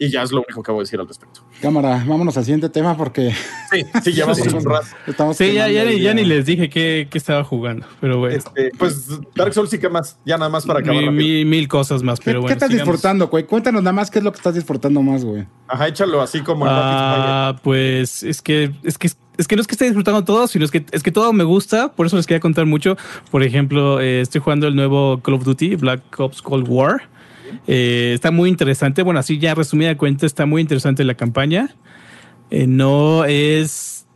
[0.00, 1.40] Y ya es lo único que voy a decir al respecto.
[1.60, 3.32] Cámara, vámonos al siguiente tema porque.
[3.70, 5.34] Sí, sí, llevamos un rato.
[5.34, 8.36] sí, ya, ya, ni, les dije qué, estaba jugando, pero bueno.
[8.36, 11.10] Este, pues Dark Souls sí que más, ya nada más para acabar.
[11.10, 12.46] mil cosas más, pero ¿Qué, bueno.
[12.46, 13.44] ¿Qué estás disfrutando, güey?
[13.44, 15.46] Cuéntanos nada más qué es lo que estás disfrutando más, güey.
[15.66, 19.68] Ajá, échalo así como el Ah, pues es que, es que es que no es
[19.68, 22.26] que esté disfrutando todo, sino es que es que todo me gusta, por eso les
[22.26, 22.96] quería contar mucho.
[23.30, 27.08] Por ejemplo, eh, estoy jugando el nuevo Call of Duty, Black Ops Cold War.
[27.66, 29.02] Eh, está muy interesante.
[29.02, 31.74] Bueno, así ya resumida cuenta, está muy interesante la campaña.
[32.50, 34.06] Eh, no es.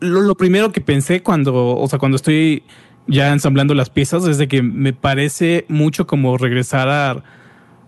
[0.00, 2.62] lo, primero que pensé cuando, o sea, cuando estoy
[3.06, 7.24] ya ensamblando las piezas es de que me parece mucho como regresar a,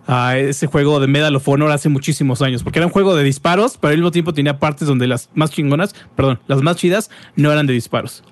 [0.07, 3.23] a ese juego de Medal of Honor hace muchísimos años, porque era un juego de
[3.23, 7.11] disparos, pero al mismo tiempo tenía partes donde las más chingonas, perdón, las más chidas
[7.37, 8.25] no eran de disparos.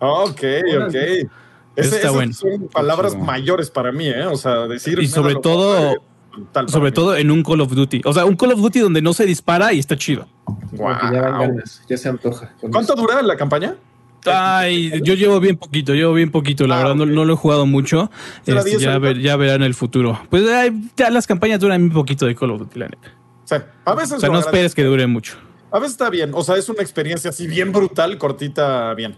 [0.00, 0.42] Ok,
[0.86, 1.28] ok
[2.12, 2.32] bueno.
[2.32, 4.26] Son palabras mayores para mí, ¿eh?
[4.26, 4.98] O sea, decir.
[4.98, 6.02] Y sobre todo.
[6.66, 8.02] sobre todo en un Call of Duty.
[8.04, 10.26] O sea, un Call of Duty donde no se dispara y está chido.
[11.88, 12.52] Ya, se antoja.
[12.70, 13.76] ¿Cuánto dura la campaña?
[14.26, 17.66] Ay, yo llevo bien poquito, llevo bien poquito, la ah, verdad no, lo he jugado
[17.66, 18.10] mucho.
[18.44, 20.20] Este, ya, ver, ya verán el futuro.
[20.28, 20.44] Pues
[20.96, 23.14] ya las campañas duran un poquito de Call of Duty, la neta.
[23.44, 24.12] Sí, a veces.
[24.12, 25.36] O sea, no esperes que dure mucho.
[25.70, 29.16] A veces está bien, o sea, es una experiencia así bien brutal, cortita, bien.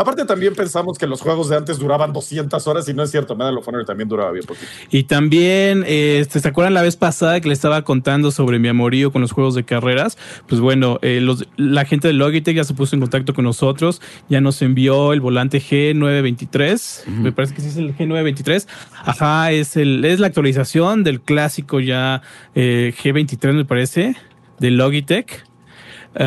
[0.00, 3.36] Aparte también pensamos que los juegos de antes duraban 200 horas y no es cierto,
[3.36, 4.66] Medal of Honor también duraba bien poquito.
[4.90, 9.12] Y también, este, ¿se acuerdan la vez pasada que le estaba contando sobre mi amorío
[9.12, 10.16] con los juegos de carreras?
[10.46, 14.00] Pues bueno, eh, los, la gente de Logitech ya se puso en contacto con nosotros,
[14.30, 18.66] ya nos envió el volante G923, me parece que sí es el G923.
[19.04, 22.22] Ajá, es, el, es la actualización del clásico ya
[22.54, 24.16] eh, G23 me parece,
[24.60, 25.49] de Logitech.
[26.14, 26.22] Uh,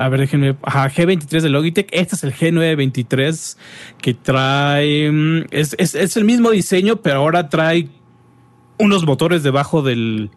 [0.00, 0.56] a ver, déjenme.
[0.62, 1.88] Ajá, G23 de Logitech.
[1.92, 3.56] Este es el G923
[4.00, 5.10] que trae.
[5.10, 7.88] Mm, es, es, es, el mismo diseño, pero ahora trae
[8.78, 10.30] unos motores debajo del.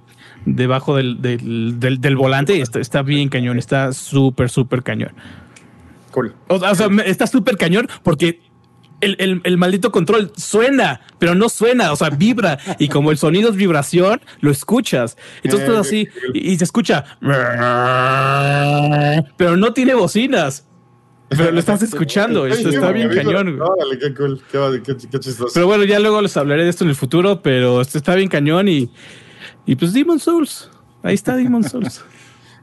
[0.43, 3.59] Debajo del, del, del, volante y está, está, bien cañón.
[3.59, 5.11] Está súper, súper cañón.
[6.11, 6.33] Cool.
[6.47, 8.39] O, o sea, está súper cañón porque
[9.01, 12.59] el, maldito control suena, pero no suena, o sea, vibra.
[12.79, 15.17] Y como el sonido es vibración, lo escuchas.
[15.43, 17.05] Entonces todo así y, se escucha,
[19.37, 20.65] pero no tiene bocinas.
[21.29, 23.57] Pero lo estás escuchando, esto está bien cañón.
[23.99, 24.41] qué cool,
[24.83, 25.47] qué, chistoso.
[25.53, 28.27] Pero bueno, ya luego les hablaré de esto en el futuro, pero esto está bien
[28.27, 28.91] cañón y,
[29.65, 30.69] y pues Demon Souls.
[31.03, 32.03] Ahí está Demon Souls.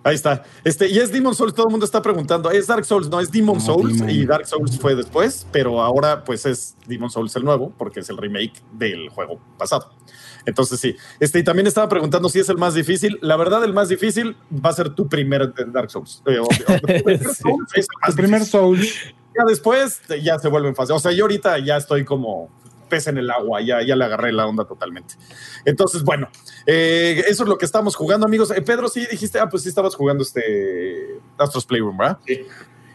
[0.08, 0.42] Ahí está.
[0.64, 2.50] Este, y es Demon Souls, todo el mundo está preguntando.
[2.50, 6.46] Es Dark Souls, no es Demon Souls y Dark Souls fue después, pero ahora pues
[6.46, 9.92] es Demon Souls el nuevo, porque es el remake del juego pasado.
[10.46, 10.96] Entonces sí.
[11.20, 13.18] Este, y también estaba preguntando si es el más difícil.
[13.20, 16.22] La verdad, el más difícil va a ser tu primer Dark Souls.
[16.24, 16.38] Eh,
[16.80, 16.86] tu
[18.16, 18.94] primer Souls.
[19.36, 20.96] Ya después ya se vuelven fácil.
[20.96, 22.48] O sea, yo ahorita ya estoy como
[22.88, 25.14] pez en el agua, ya, ya le agarré la onda totalmente.
[25.64, 26.28] Entonces, bueno,
[26.66, 28.50] eh, eso es lo que estamos jugando, amigos.
[28.50, 32.18] Eh, Pedro, sí dijiste, ah, pues sí estabas jugando este Astros Playroom, ¿verdad?
[32.26, 32.46] Sí.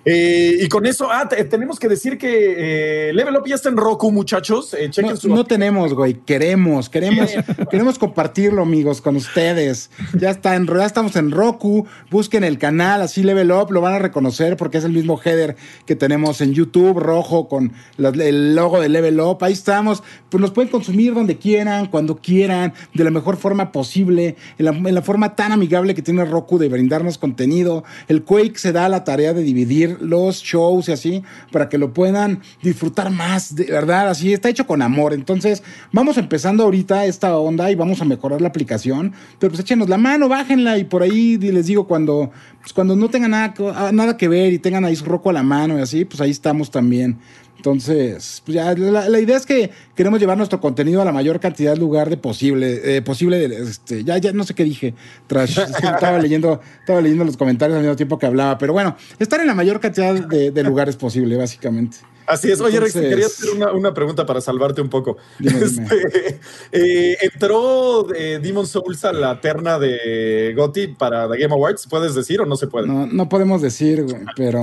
[0.06, 3.78] Eh, y con eso, ah, tenemos que decir que eh, Level Up ya está en
[3.78, 4.74] Roku, muchachos.
[4.74, 4.92] Eh,
[5.26, 6.16] no, tenemos, güey.
[6.26, 7.32] Queremos, queremos,
[7.72, 9.90] queremos compartirlo, amigos, con ustedes.
[10.20, 11.88] Ya está en, ya estamos en Roku.
[12.12, 15.56] Busquen el canal, así Level Up, lo van a reconocer porque es el mismo header
[15.86, 19.38] que tenemos en YouTube, rojo, con el logo de Level Up.
[19.42, 20.04] Ahí estamos.
[20.30, 24.72] Pues nos pueden consumir donde quieran, cuando quieran, de la mejor forma posible, en la,
[24.72, 27.86] en la forma tan amigable que tiene Roku de brindarnos contenido.
[28.10, 31.94] El Quake se da la tarea de dividir los shows y así, para que lo
[31.94, 35.14] puedan disfrutar más, de verdad, así está hecho con amor.
[35.14, 39.90] Entonces, vamos empezando ahorita esta onda y vamos a mejorar la aplicación, pero pues échenos
[39.90, 44.18] la mano, bájenla y por ahí les digo cuando, pues cuando no tengan nada, nada
[44.18, 46.72] que ver y tengan ahí su roco a la mano y así, pues ahí estamos
[46.72, 47.20] también.
[47.64, 51.72] Entonces, pues ya la, idea es que queremos llevar nuestro contenido a la mayor cantidad
[51.72, 54.94] de lugar de posible, eh, posible, este, ya, ya no sé qué dije,
[55.28, 59.40] tras, estaba leyendo, estaba leyendo los comentarios al mismo tiempo que hablaba, pero bueno, estar
[59.40, 62.00] en la mayor cantidad de lugares posible, básicamente.
[62.26, 62.62] Así es.
[62.62, 65.18] Oye, Rex, quería hacer una, pregunta para salvarte un poco.
[65.64, 66.40] Este,
[66.72, 71.88] eh, ¿Entró eh, Demon Souls a la terna de Gotti para The Game Awards?
[71.88, 72.88] ¿Puedes decir o no se puede?
[72.88, 74.06] No, no podemos decir,
[74.36, 74.62] pero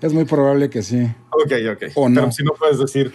[0.00, 1.08] es muy probable que sí.
[1.30, 1.92] Ok, ok.
[1.94, 2.20] O no.
[2.20, 3.12] Pero si no puedes decir.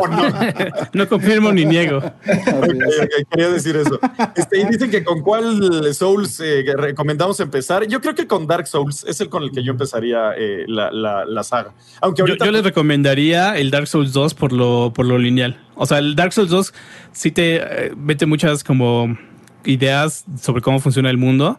[0.00, 0.22] o no.
[0.92, 1.98] no confirmo ni niego.
[1.98, 3.98] okay, quería decir eso.
[4.36, 7.86] Este, y dicen que con cuál Souls eh, recomendamos empezar.
[7.86, 10.32] Yo creo que con Dark Souls es el con el que yo empezaría
[10.66, 10.90] la,
[11.24, 11.72] la, saga.
[12.00, 15.60] Aunque ahorita, yo, les recomendaría el Dark Souls 2 por lo, por lo lineal.
[15.74, 16.74] O sea, el Dark Souls 2
[17.12, 19.16] sí te eh, mete muchas como
[19.64, 21.58] ideas sobre cómo funciona el mundo,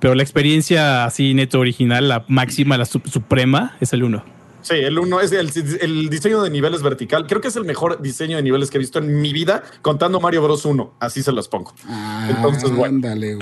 [0.00, 4.24] pero la experiencia así neto original, la máxima, la suprema, es el 1.
[4.62, 7.26] Sí, el 1 es el, diseño de niveles vertical.
[7.26, 10.20] Creo que es el mejor diseño de niveles que he visto en mi vida, contando
[10.20, 10.94] Mario Bros 1.
[11.00, 11.74] Así se los pongo.
[11.88, 13.00] Ah, Entonces, bueno.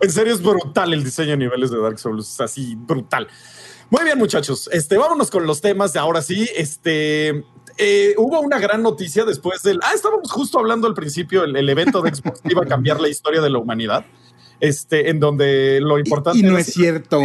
[0.00, 3.26] en serio es brutal el diseño de niveles de Dark Souls, así brutal.
[3.94, 4.68] Muy bien, muchachos.
[4.72, 6.48] Este, vámonos con los temas de ahora sí.
[6.56, 7.44] Este,
[7.78, 9.78] eh, hubo una gran noticia después del.
[9.84, 13.40] Ah, estábamos justo hablando al principio, el, evento de Xbox iba a cambiar la historia
[13.40, 14.04] de la humanidad.
[14.58, 16.40] Este, en donde lo importante.
[16.40, 17.20] Y, no es cierto.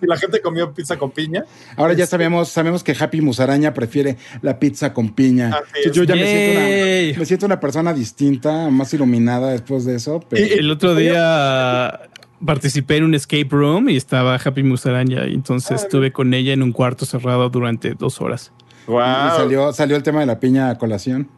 [0.00, 1.44] Si la, gente, comió pizza con piña.
[1.76, 5.50] Ahora ya este, sabemos, sabemos que Happy Musaraña prefiere la pizza con piña.
[5.92, 10.24] Yo ya me siento, una, me siento, una, persona distinta, más iluminada después de eso.
[10.30, 12.08] el otro día
[12.44, 16.62] participé en un escape room y estaba Happy Musaraña y entonces estuve con ella en
[16.62, 18.52] un cuarto cerrado durante dos horas.
[18.86, 18.98] Wow.
[18.98, 21.28] Y salió, salió el tema de la piña a colación.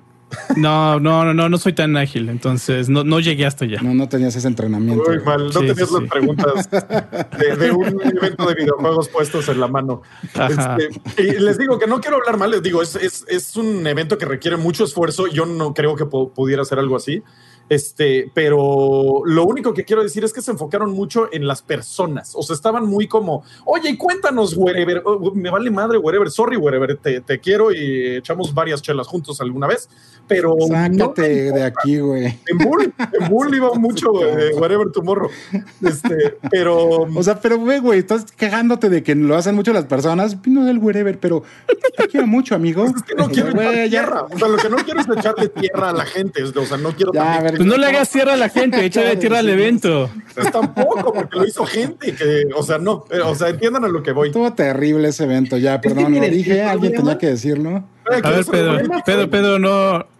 [0.56, 3.80] No, no, no, no, no soy tan ágil, entonces no, no llegué hasta allá.
[3.82, 5.04] No, no tenías ese entrenamiento.
[5.08, 10.02] Muy mal, no tenías las preguntas de, un evento de videojuegos puestos en la mano.
[10.22, 13.86] Este, y les digo que no quiero hablar mal, les digo, es, es, es, un
[13.86, 15.26] evento que requiere mucho esfuerzo.
[15.26, 17.22] Yo no creo que pudiera hacer algo así.
[17.70, 22.32] Este, pero lo único que quiero decir es que se enfocaron mucho en las personas.
[22.34, 26.96] O sea, estaban muy como, oye, cuéntanos, wherever, oh, me vale madre, wherever, sorry, wherever,
[26.96, 29.88] te, te, quiero y echamos varias chelas juntos alguna vez,
[30.30, 30.56] pero.
[30.66, 32.38] Sácate de aquí, güey.
[32.46, 35.28] En Bull, en Bull iba mucho, eh, wherever tomorrow.
[35.84, 37.08] Este, pero.
[37.20, 40.36] O sea, pero, güey, güey, estás quejándote de que lo hacen mucho las personas.
[40.46, 41.42] No del wherever, pero
[41.96, 42.84] te quiero mucho, amigo.
[42.84, 44.26] Es que no quiero echar tierra.
[44.30, 46.42] O sea, lo que no quiero es echarle tierra a la gente.
[46.42, 47.12] O sea, no quiero.
[47.12, 50.08] Ya, pues no le hagas tierra a la gente, échale tierra al evento.
[50.34, 54.02] Pues tampoco, porque lo hizo gente que, o sea, no, o sea, entiendan a lo
[54.02, 54.28] que voy.
[54.28, 57.84] Estuvo terrible ese evento, ya, perdón, lo dije, alguien tenía que decirlo.
[58.06, 60.19] A ver, Pedro, Pedro, Pedro, no.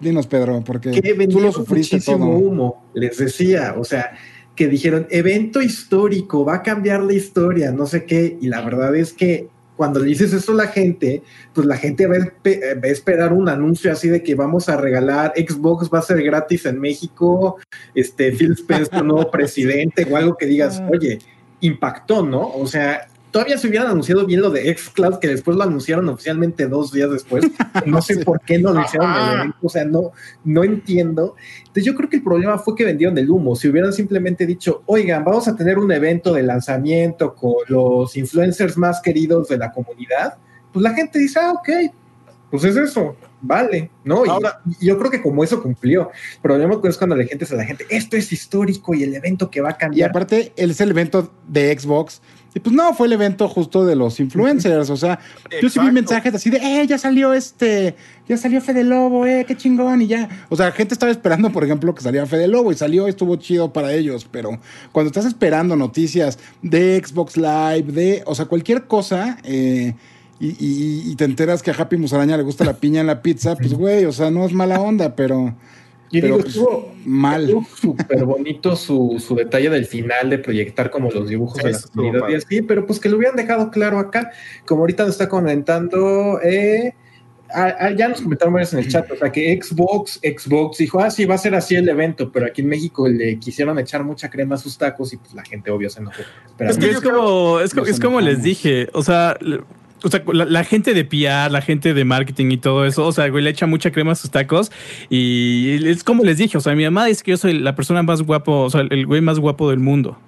[0.00, 0.90] Dinos, Pedro, porque
[1.30, 2.24] tú lo sufriste todo.
[2.24, 4.12] humo, les decía, o sea,
[4.56, 8.94] que dijeron evento histórico, va a cambiar la historia, no sé qué, y la verdad
[8.96, 11.22] es que cuando le dices eso a la gente,
[11.54, 15.88] pues la gente va a, esperar un anuncio así de que vamos a regalar Xbox
[15.88, 17.56] va a ser gratis en México,
[17.94, 20.90] este Phil Spencer nuevo presidente o algo que digas, ah.
[20.92, 21.18] oye,
[21.60, 22.48] impactó, ¿no?
[22.48, 26.66] O sea, todavía se hubieran anunciado bien lo de Xcloud, que después lo anunciaron oficialmente
[26.66, 27.44] dos días después.
[27.86, 30.12] No sé por qué no lo hicieron o sea, no,
[30.44, 31.34] no entiendo.
[31.58, 33.56] Entonces yo creo que el problema fue que vendieron el humo.
[33.56, 38.76] Si hubieran simplemente dicho, oigan, vamos a tener un evento de lanzamiento con los influencers
[38.76, 40.34] más queridos de la comunidad,
[40.72, 41.68] pues la gente dice, ah, ok,
[42.50, 44.24] pues es eso, vale, ¿no?
[44.24, 46.10] Ahora, y yo creo que como eso cumplió.
[46.34, 49.14] El problema es cuando la gente es a la gente, esto es histórico y el
[49.14, 50.08] evento que va a cambiar.
[50.08, 52.20] Y aparte, es el evento de Xbox.
[52.54, 54.90] Y pues no, fue el evento justo de los influencers.
[54.90, 55.20] O sea,
[55.62, 57.94] yo sí vi mensajes así de, eh, ya salió este,
[58.28, 60.28] ya salió Fede Lobo, eh, qué chingón, y ya.
[60.48, 63.72] O sea, gente estaba esperando, por ejemplo, que saliera Fede Lobo y salió, estuvo chido
[63.72, 64.26] para ellos.
[64.30, 64.58] Pero
[64.90, 69.94] cuando estás esperando noticias de Xbox Live, de, o sea, cualquier cosa, eh,
[70.40, 73.74] y, te enteras que a Happy Musaraña le gusta la piña en la pizza, pues
[73.74, 75.54] güey, o sea, no es mala onda, pero...
[76.10, 77.48] Y digo, pues, estuvo mal.
[77.76, 82.28] Súper bonito su, su, detalle del final de proyectar como los dibujos de la comunidad
[82.28, 84.32] y así, pero pues que lo hubieran dejado claro acá,
[84.66, 86.94] como ahorita nos está comentando, eh,
[87.96, 91.24] ya nos comentaron varios en el chat, o sea que Xbox, Xbox dijo, ah, sí,
[91.24, 94.54] va a ser así el evento, pero aquí en México le quisieron echar mucha crema
[94.54, 96.22] a sus tacos y pues la gente obvio se enojó.
[96.58, 99.36] Es, que es, como, es, es como les dije, o sea,
[100.02, 103.28] o sea, la, gente de PR, la gente de marketing y todo eso, o sea,
[103.28, 104.70] güey, le echa mucha crema a sus tacos
[105.08, 108.02] y es como les dije, o sea, mi mamá dice que yo soy la persona
[108.02, 110.18] más guapo, o sea, el güey más guapo del mundo.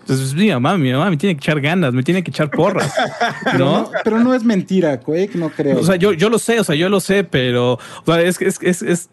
[0.00, 2.92] Entonces, mi mamá, mi mamá me tiene que echar ganas, me tiene que echar porras,
[3.58, 3.90] ¿no?
[4.04, 5.78] pero no es mentira, güey, no creo.
[5.78, 8.38] O sea, yo, yo lo sé, o sea, yo lo sé, pero o sea, es,
[8.42, 9.08] es, es, es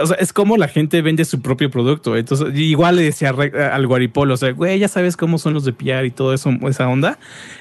[0.00, 2.16] o sea, es como la gente vende su propio producto.
[2.16, 5.72] Entonces, igual le decía al Guaripolo, o sea, güey, ya sabes cómo son los de
[5.72, 7.18] PR y todo eso, esa onda,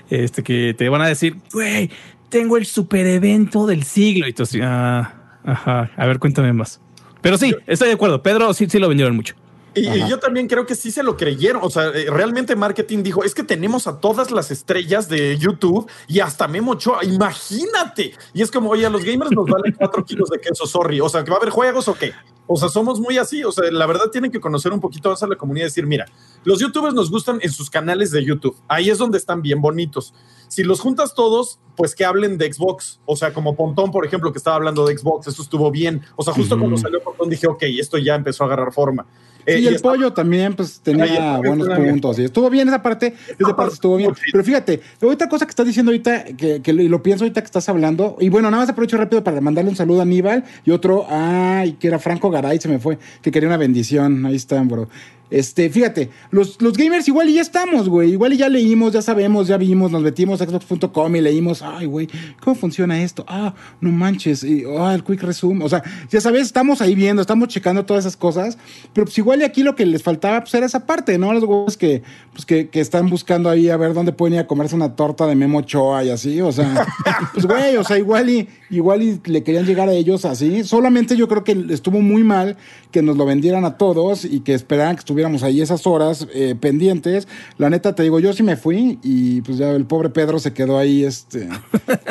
[0.10, 1.89] este, que te van a decir, güey,
[2.30, 4.28] tengo el super evento del siglo.
[4.28, 6.82] Y tú ah, ajá, a ver, cuéntame más.
[7.22, 8.24] Pero sí, estoy de acuerdo.
[8.24, 9.36] Pedro sí, sí lo vendieron mucho.
[9.76, 11.61] Y, yo también creo que sí se lo creyeron.
[11.63, 15.89] O sea, eh, realmente marketing dijo, es que tenemos a todas las estrellas de YouTube
[16.07, 17.03] y hasta Memo Ochoa.
[17.05, 18.13] Imagínate.
[18.34, 20.99] Y es como, oye, a los gamers nos valen cuatro kilos de queso, sorry.
[21.01, 22.13] O sea, que va a haber juegos o qué.
[22.51, 23.43] O sea, somos muy así.
[23.43, 25.86] O sea, la verdad tienen que conocer un poquito más a la comunidad y decir,
[25.86, 26.05] mira,
[26.43, 28.57] los youtubers nos gustan en sus canales de YouTube.
[28.67, 30.13] Ahí es donde están bien bonitos.
[30.47, 33.01] Si los juntas todos, pues que hablen de Xbox.
[33.05, 36.01] O sea, como Pontón, por ejemplo, que estaba hablando de Xbox, eso estuvo bien.
[36.15, 39.05] O sea, justo cuando salió Pontón dije, ok, esto ya empezó a agarrar forma.
[39.50, 42.20] Eh, y, el pollo también, pues tenía buenos puntos.
[42.20, 44.12] Y estuvo bien esa parte, esa parte estuvo bien.
[44.32, 47.68] Pero fíjate, otra cosa que estás diciendo ahorita, que, que lo, pienso ahorita que estás
[47.70, 51.06] hablando, y bueno, nada más aprovecho rápido para mandarle un saludo a Aníbal y otro,
[51.10, 54.26] ay, que era Franco Garay, se me fue, que quería una bendición.
[54.26, 54.88] Ahí están, bro.
[55.30, 58.12] Este, fíjate, los, los gamers igual y ya estamos, güey.
[58.12, 61.86] Igual y ya leímos, ya sabemos, ya vimos, nos metimos a xbox.com y leímos, ay,
[61.86, 62.08] güey,
[62.41, 63.24] ¿cómo funciona esto?
[63.28, 65.64] Ah, no manches, y, ah, el quick resume.
[65.64, 68.58] O sea, ya sabes, estamos ahí viendo, estamos checando todas esas cosas,
[68.93, 71.34] pero pues igual y aquí lo que les faltaba pues era esa parte, ¿no?
[71.34, 74.48] Los güeyes que, pues, que, que están buscando ahí a ver dónde pueden ir a
[74.48, 76.86] comerse una torta de Memo Choa y así, o sea,
[77.34, 80.64] pues güey, o sea, igual y, igual y le querían llegar a ellos así.
[80.64, 82.58] Solamente yo creo que estuvo muy mal
[82.92, 86.56] que nos lo vendieran a todos y que esperaran que estuviéramos ahí esas horas eh,
[86.60, 87.28] pendientes.
[87.58, 90.54] La neta, te digo, yo sí me fui y pues ya el pobre Pedro se
[90.54, 91.50] quedó ahí, este,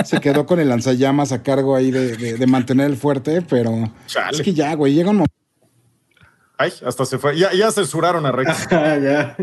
[0.05, 3.91] se quedó con el lanzallamas a cargo ahí de, mantener el fuerte, pero
[4.31, 5.38] es que ya, güey, llega un momento.
[6.59, 7.38] Ay, hasta se fue.
[7.38, 8.68] Ya, ya censuraron a Rex.
[8.70, 9.36] ya.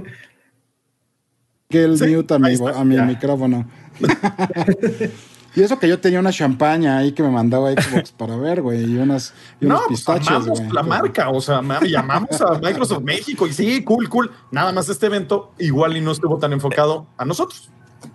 [1.70, 3.68] Que el mute a mi micrófono.
[5.56, 8.84] Y eso que yo tenía una champaña ahí que me mandaba Xbox para ver, güey,
[8.84, 13.54] y unas, y no, pues amamos la marca, o sea, llamamos a Microsoft México y
[13.54, 14.32] sí, cool, cool.
[14.52, 17.70] Nada más este evento igual y no estuvo tan enfocado a nosotros.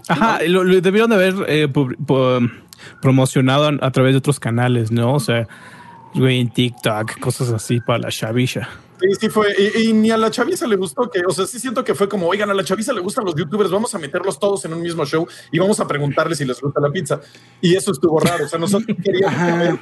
[0.07, 1.72] Ajá, lo, debieron de haber eh,
[3.01, 5.14] promocionado a, través de otros canales, ¿no?
[5.14, 5.48] O sea,
[6.14, 8.68] güey, en TikTok, cosas así para la chavisha.
[9.01, 9.55] Sí, sí fue.
[9.76, 12.28] Y, ni a la chaviza le gustó que, o sea, sí siento que fue como,
[12.28, 15.05] oigan, a la chaviza le gustan los youtubers, vamos a meterlos todos en un mismo
[15.07, 17.20] show y vamos a preguntarles si les gusta la pizza.
[17.61, 18.44] Y eso estuvo raro.
[18.44, 19.80] O sea, nosotros queríamos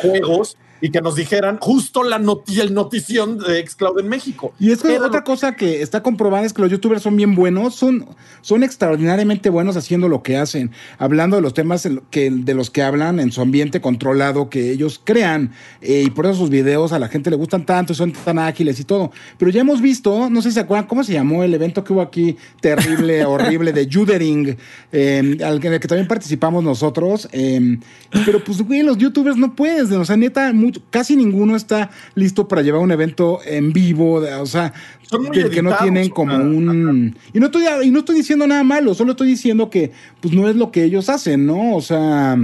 [0.00, 4.52] juegos y que nos dijeran justo la noti el notición de Xcloud en México.
[4.60, 7.74] Y es que otra cosa que está comprobada es que los youtubers son bien buenos,
[7.74, 8.04] son,
[8.42, 12.82] son extraordinariamente buenos haciendo lo que hacen, hablando de los temas que, de los que
[12.82, 15.52] hablan en su ambiente controlado que ellos crean.
[15.80, 18.78] Eh, y por eso sus videos a la gente le gustan tanto, son tan ágiles
[18.78, 19.10] y todo.
[19.38, 21.94] Pero ya hemos visto, no sé si se acuerdan, ¿cómo se llamó el evento que
[21.94, 24.58] hubo aquí terrible, horrible de Judering,
[24.92, 27.26] eh, al en el que también participamos nosotros?
[27.32, 27.78] Eh,
[28.26, 30.52] pero pues, güey, los youtubers no puedes, o sea, neta,
[30.90, 34.72] casi ninguno está listo para llevar un evento en vivo, o sea,
[35.32, 37.16] que, no tienen como un...
[37.32, 40.48] Y no, estoy, y no estoy diciendo nada malo, solo estoy diciendo que pues no
[40.48, 41.74] es lo que ellos hacen, ¿no?
[41.74, 42.38] O sea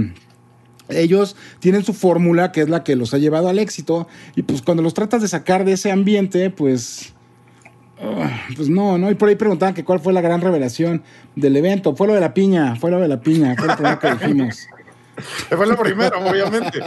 [0.89, 4.61] ellos tienen su fórmula que es la que los ha llevado al éxito y pues
[4.61, 7.13] cuando los tratas de sacar de ese ambiente pues
[8.01, 11.01] ah, pues no, no y por ahí preguntaban que cuál fue la gran revelación
[11.35, 14.11] del evento, fue lo de la piña, fue lo de la piña, fue lo que
[14.11, 14.67] dijimos.
[15.49, 16.79] Fue lo primero, obviamente.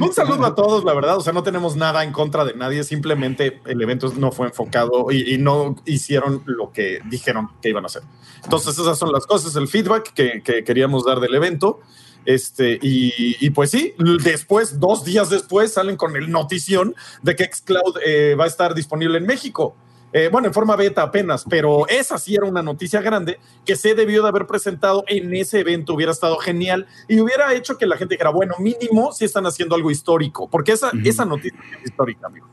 [0.00, 1.16] Un saludo a todos, la verdad.
[1.16, 2.84] O sea, no tenemos nada en contra de nadie.
[2.84, 7.86] Simplemente el evento no fue enfocado y, no hicieron lo que dijeron que iban a
[7.86, 8.02] hacer.
[8.44, 11.80] Entonces, esas son las cosas, el feedback que, queríamos dar del evento.
[12.24, 17.98] Este, y, pues sí, después, dos días después, salen con el notición de que Xcloud
[18.04, 19.76] eh, va a estar disponible en México.
[20.12, 23.94] Eh, bueno, en forma beta apenas, pero esa sí era una noticia grande que se
[23.94, 27.96] debió de haber presentado en ese evento, hubiera estado genial y hubiera hecho que la
[27.96, 32.26] gente dijera, bueno, mínimo si están haciendo algo histórico, porque esa, esa noticia es histórica,
[32.26, 32.46] amigo.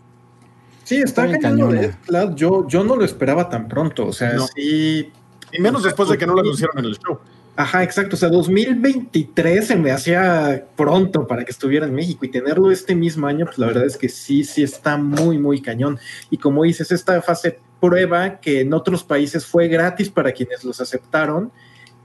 [0.84, 1.98] Sí, está, cañón.
[2.36, 5.12] Yo, yo no lo esperaba tan pronto, o sea, sí.
[5.52, 7.20] Y menos después de que no lo anunciaron en el show.
[7.58, 8.16] Ajá, exacto.
[8.16, 12.96] O sea, 2023 se me hacía pronto para que estuviera en México y tenerlo este
[12.96, 15.98] mismo año, pues la verdad es que sí, sí está muy, muy cañón.
[16.30, 20.82] Y como dices, esta fase prueba que en otros países fue gratis para quienes los
[20.82, 21.52] aceptaron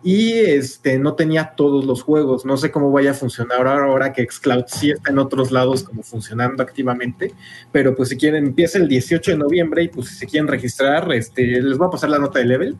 [0.02, 2.44] y este no tenía todos los juegos.
[2.44, 6.02] No sé cómo vaya a funcionar ahora, que Xcloud sí está en otros lados como
[6.02, 7.34] funcionando activamente,
[7.72, 11.10] pero pues si quieren empieza el 18 de noviembre y pues si se quieren registrar,
[11.12, 12.76] este les voy a pasar la nota de level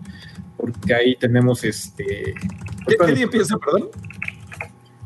[0.61, 2.35] porque ahí tenemos este
[2.87, 3.89] ¿Qué, día empieza, perdón?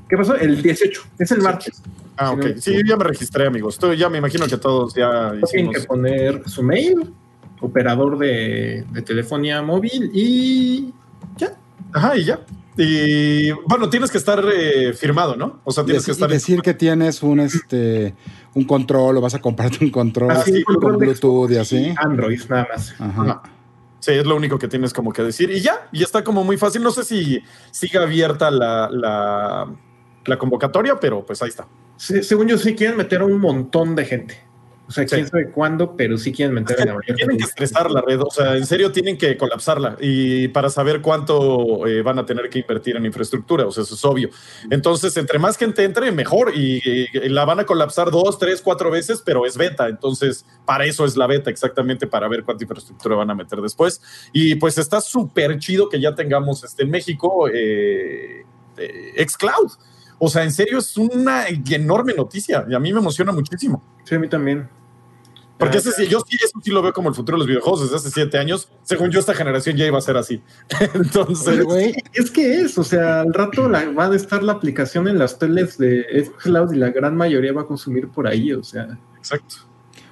[0.09, 0.35] ¿Qué pasó?
[0.37, 1.83] El 18, es el martes.
[2.17, 2.57] Ah, ok.
[2.59, 3.75] Sí, ya me registré, amigos.
[3.75, 7.13] Estoy, ya me imagino que todos ya Tienen que poner su mail,
[7.61, 10.93] operador de, de telefonía móvil y
[11.37, 11.57] ya
[11.93, 12.41] Ajá, y ya.
[12.77, 15.61] Y bueno, tienes que estar eh, firmado, ¿no?
[15.63, 16.29] O sea, tienes que estar.
[16.29, 18.15] decir que tienes un este
[18.55, 21.95] un control o vas a comprarte un control así, con Bluetooth y así.
[21.97, 22.95] Android, nada más.
[22.99, 23.43] Ajá.
[24.05, 25.51] Sí, es lo único que tienes como que decir.
[25.51, 26.83] Y ya, y está como muy fácil.
[26.83, 31.67] No sé si sigue abierta la, la, convocatoria, pero pues ahí está.
[31.97, 34.45] según yo, sí quieren meter a un montón de gente.
[34.87, 38.03] O sea, quién sabe cuándo, pero sí quieren meter en la Tienen que estresar la
[38.03, 42.27] red, o sea, en serio tienen que colapsarla y para saber cuánto eh, van a
[42.27, 44.29] tener que invertir en infraestructura, o sea, eso es obvio.
[44.71, 49.23] Entonces, entre más gente entre, mejor y, la van a colapsar dos, tres, cuatro veces,
[49.25, 49.89] pero es beta.
[49.89, 54.03] Entonces, para eso es la beta, exactamente para ver cuánta infraestructura van a meter después.
[54.33, 58.45] Y pues está súper chido que ya tengamos este, en México eh,
[58.77, 59.73] eh Xcloud.
[60.19, 63.83] O sea, en serio es una enorme noticia y a mí me emociona muchísimo.
[64.05, 64.69] Sí, a mí también.
[65.59, 67.83] Porque ese sí, yo sí, eso sí lo veo como el futuro de los videojuegos
[67.83, 68.69] desde hace siete años.
[68.83, 70.43] Según yo, esta generación ya iba a ser así.
[70.95, 71.65] Entonces.
[72.13, 75.79] es que es, o sea, al rato va a estar la aplicación en las teles
[75.79, 78.99] de Xcloud y la gran mayoría va a consumir por ahí, o sea.
[79.17, 79.57] Exacto.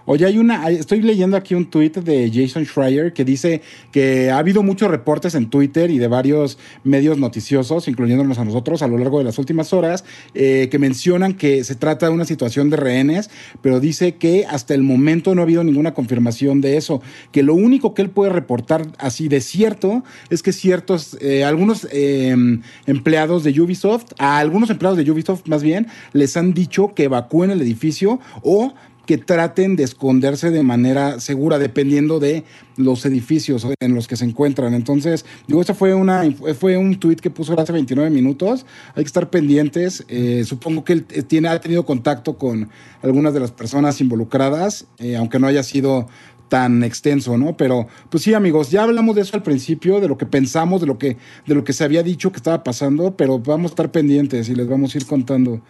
[0.05, 4.39] Oye, hay una, estoy leyendo aquí un tweet de Jason Schreier que dice que ha
[4.39, 8.99] habido muchos reportes en Twitter y de varios medios noticiosos, incluyéndonos a nosotros a lo
[8.99, 12.79] largo de las últimas horas, eh, que mencionan que se trata de una situación de
[12.79, 13.31] rehenes,
[13.61, 17.01] pero dice que hasta el momento no ha habido ninguna confirmación de eso,
[17.31, 21.87] que lo único que él puede reportar así de cierto es que ciertos, eh, algunos
[21.93, 27.05] em, empleados de Ubisoft, a algunos empleados de Ubisoft más bien, les han dicho que
[27.05, 28.75] evacúen el edificio o
[29.07, 32.45] que traten de esconderse de manera segura, dependiendo de
[32.77, 34.75] los edificios en los que se encuentran.
[34.75, 36.23] Entonces, digo, este fue, una,
[36.59, 38.65] fue un tuit que puso hace 29 minutos.
[38.95, 40.05] Hay que estar pendientes.
[40.09, 42.71] Eh, supongo que él eh, tiene, ha tenido contacto con
[43.03, 46.07] algunas de las personas involucradas, eh, aunque no haya sido
[46.49, 47.57] tan extenso, ¿no?
[47.57, 50.87] Pero, pues sí, amigos, ya hablamos de eso al principio, de lo que pensamos, de
[50.87, 53.91] lo que, de lo que se había dicho que estaba pasando, pero vamos a estar
[53.91, 55.63] pendientes y les vamos a ir contando.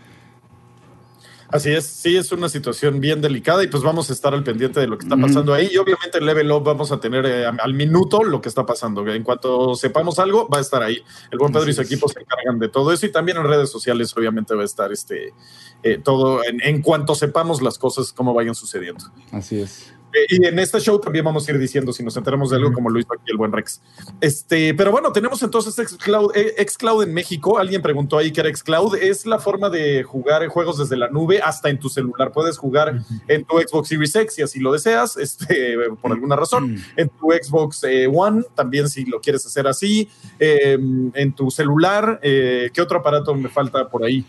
[1.53, 4.81] Así es, sí, es una situación bien delicada y pues vamos a estar al pendiente
[4.81, 7.45] de lo que está pasando ahí y obviamente en Level Up vamos a tener eh,
[7.47, 9.07] al minuto lo que está pasando.
[9.07, 11.03] En cuanto sepamos algo, va a estar ahí.
[11.31, 13.71] El buen Pedro y su equipo se encargan de todo eso y también en redes
[13.71, 15.35] sociales obviamente va a estar este
[15.83, 19.05] eh, todo en, en cuanto sepamos las cosas, cómo vayan sucediendo.
[19.31, 19.93] Así es.
[20.13, 22.73] Eh, y en este show también vamos a ir diciendo si nos enteramos de algo
[22.73, 23.81] como lo hizo aquí el buen Rex.
[24.21, 27.59] Este, pero bueno, tenemos entonces Xcloud, eh, Xcloud en México.
[27.59, 28.97] Alguien preguntó ahí qué era Xcloud.
[28.97, 32.33] Es la forma de jugar juegos desde la nube hasta en tu celular.
[32.33, 36.77] Puedes jugar en tu Xbox Series X si así lo deseas, este, por alguna razón.
[36.97, 40.09] En tu Xbox eh, One también si lo quieres hacer así.
[40.39, 42.21] Em, en tu celular.
[42.23, 44.25] ¿Qué otro aparato me falta por ahí?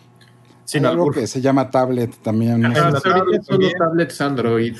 [0.66, 2.66] Sin algo que se llama tablet también.
[2.66, 4.76] Ah, tablets Android.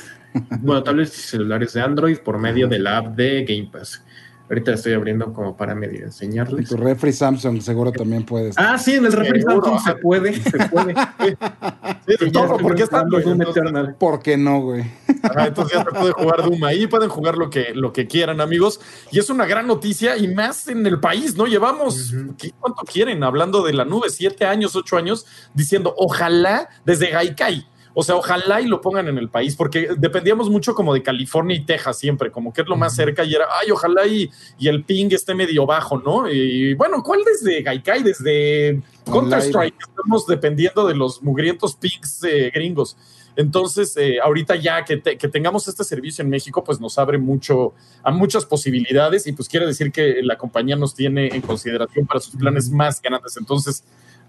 [0.60, 4.02] Bueno, tablets y celulares de Android por medio de la app de Game Pass.
[4.48, 6.68] Ahorita estoy abriendo como para medio enseñarles.
[6.68, 8.54] tu refri Samsung seguro también puedes.
[8.58, 10.94] Ah, sí, en el refri Samsung se puede, se puede.
[12.18, 13.96] sí, todo, ¿por qué está Doom Eternal?
[13.98, 14.84] ¿Por qué no, güey?
[15.22, 18.42] Ah, entonces ya se puede jugar Doom ahí, pueden jugar lo que, lo que quieran,
[18.42, 18.80] amigos.
[19.10, 21.46] Y es una gran noticia y más en el país, ¿no?
[21.46, 22.12] Llevamos,
[22.60, 23.24] ¿cuánto quieren?
[23.24, 25.24] Hablando de la nube, siete años, ocho años,
[25.54, 30.50] diciendo, ojalá desde Gaikai o sea, ojalá y lo pongan en el país, porque dependíamos
[30.50, 33.46] mucho como de California y Texas siempre, como que es lo más cerca y era,
[33.60, 34.28] ay, ojalá y,
[34.58, 36.28] y el ping esté medio bajo, ¿no?
[36.28, 38.02] Y bueno, ¿cuál desde Gaikai?
[38.02, 42.96] Desde Counter-Strike, estamos dependiendo de los mugrientos pings eh, gringos.
[43.36, 47.74] Entonces, eh, ahorita ya que, que, tengamos este servicio en México, pues nos abre mucho
[48.02, 52.20] a muchas posibilidades y pues quiere decir que la compañía nos tiene en consideración para
[52.20, 53.36] sus planes más grandes.
[53.36, 53.82] Entonces,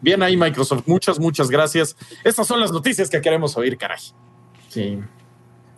[0.06, 0.84] Bien ahí, Microsoft.
[0.86, 1.98] Muchas, muchas gracias.
[2.24, 3.98] Estas son las noticias que queremos oír, caray.
[4.70, 5.00] Sí.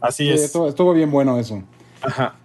[0.02, 0.54] Así es.
[0.54, 1.64] Estuvo, bien bueno eso.
[2.02, 2.36] Ajá.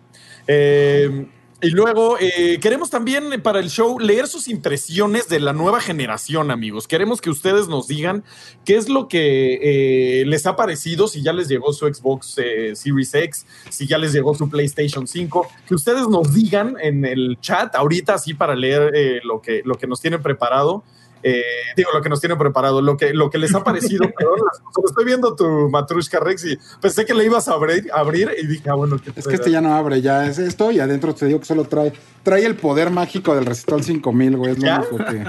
[0.46, 1.26] Eh,
[1.60, 6.52] y luego eh, queremos también para el show leer sus impresiones de la nueva generación,
[6.52, 6.86] amigos.
[6.86, 8.22] Queremos que ustedes nos digan
[8.64, 12.76] qué es lo que eh, les ha parecido, si ya les llegó su Xbox eh,
[12.76, 17.38] Series X, si ya les llegó su PlayStation 5, que ustedes nos digan en el
[17.40, 20.84] chat ahorita así para leer lo, que, lo que nos tienen preparado.
[21.22, 21.42] Eh,
[21.76, 24.04] digo, lo que nos tienen preparado, lo que, lo que les ha parecido.
[24.16, 24.38] perdón,
[24.86, 28.68] estoy viendo tu Matrushka Rex y pensé que le ibas a abrir, abrir y dije,
[28.68, 31.40] ah, bueno, es que este ya no abre, ya es esto y adentro te digo
[31.40, 31.92] que solo trae
[32.22, 34.52] trae el poder mágico del Resistol 5000, güey.
[34.52, 35.24] Es lo único que.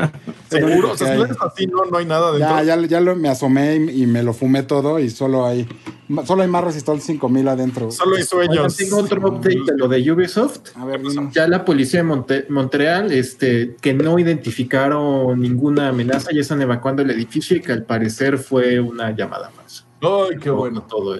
[0.49, 2.63] Seguro, o sea, si no es así, no, no hay nada dentro.
[2.63, 5.67] Ya, ya, ya lo, me asomé y, me lo fumé todo y solo hay,
[6.25, 7.91] solo hay más Resistol 5000 adentro.
[7.91, 8.77] Solo hay sueños.
[8.77, 10.75] tengo otro update de lo de Ubisoft.
[10.75, 16.61] A ver, ya la policía de Montreal, este, que no identificaron ninguna amenaza, ya están
[16.61, 19.85] evacuando el edificio y que al parecer fue una llamada más.
[20.01, 21.19] Ay, qué bueno todo.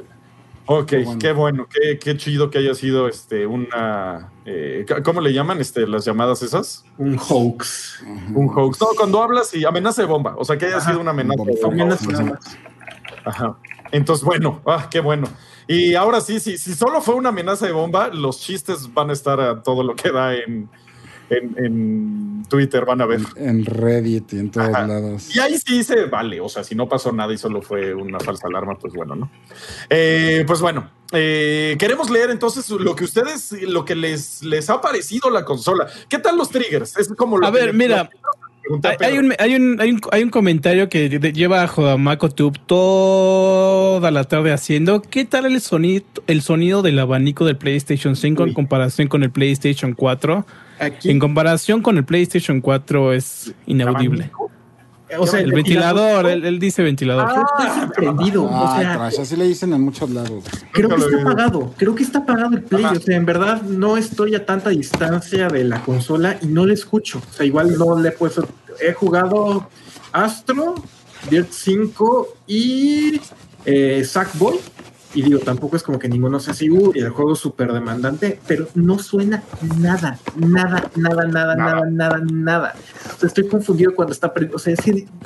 [0.66, 5.86] Ok, qué bueno, qué, chido que haya sido este una eh, ¿cómo le llaman este
[5.86, 6.86] las llamadas esas?
[6.97, 8.01] Un hoax.
[8.34, 8.80] Un hoax.
[8.80, 11.59] No, cuando hablas y amenaza de bomba, o sea que haya sido una amenaza de
[11.61, 12.39] bomba.
[13.26, 13.57] Ajá.
[13.91, 15.28] Entonces, bueno, ah, qué bueno.
[15.68, 19.14] Y ahora sí, sí, si solo fue una amenaza de bomba, los chistes van a
[19.14, 20.70] estar a todo lo que da en,
[21.30, 23.21] en, Twitter, van a ver.
[23.36, 25.36] En Reddit y en todos lados.
[25.36, 28.19] Y ahí sí se vale, o sea, si no pasó nada y solo fue una
[28.19, 29.32] falsa alarma, pues bueno, ¿no?
[29.89, 34.82] Eh, pues bueno, eh, queremos leer entonces lo que ustedes, lo que les, les ha
[34.82, 35.88] parecido la consola.
[36.09, 36.97] ¿Qué tal los triggers?
[36.97, 38.09] Es como A ver, mira.
[39.01, 44.09] Hay un, hay, un, hay, un, hay un comentario que lleva a Jodamaco Tube toda
[44.09, 45.01] la tarde haciendo.
[45.01, 49.32] ¿Qué tal el sonido, el sonido del abanico del PlayStation 5 en comparación con el
[49.32, 50.45] PlayStation 4?
[50.80, 54.32] En comparación con el PlayStation 4 es inaudible.
[55.19, 57.28] O sea, el, ventilador, él, dice ventilador.
[57.30, 58.45] Ah, estoy sorprendido.
[58.45, 60.43] o sea, así le dicen en muchos lados.
[60.71, 61.74] Creo que está apagado.
[61.78, 62.86] Creo que está apagado el play.
[62.86, 66.74] O sea, en verdad no estoy a tanta distancia de la consola y no le
[66.74, 67.21] escucho.
[67.30, 68.47] O sea, igual no le he puesto.
[68.82, 69.69] He jugado
[70.11, 70.76] Astro,
[71.30, 73.21] Dirt 5 y
[73.65, 74.59] eh, Sackboy
[75.14, 78.39] y digo, tampoco es como que ninguno sea seguro y el juego es súper demandante,
[78.47, 79.43] pero no suena
[79.78, 82.76] nada, nada, nada, nada, nada, nada, nada.
[83.16, 84.34] O sea, estoy confundido cuando está.
[84.53, 84.76] O sea,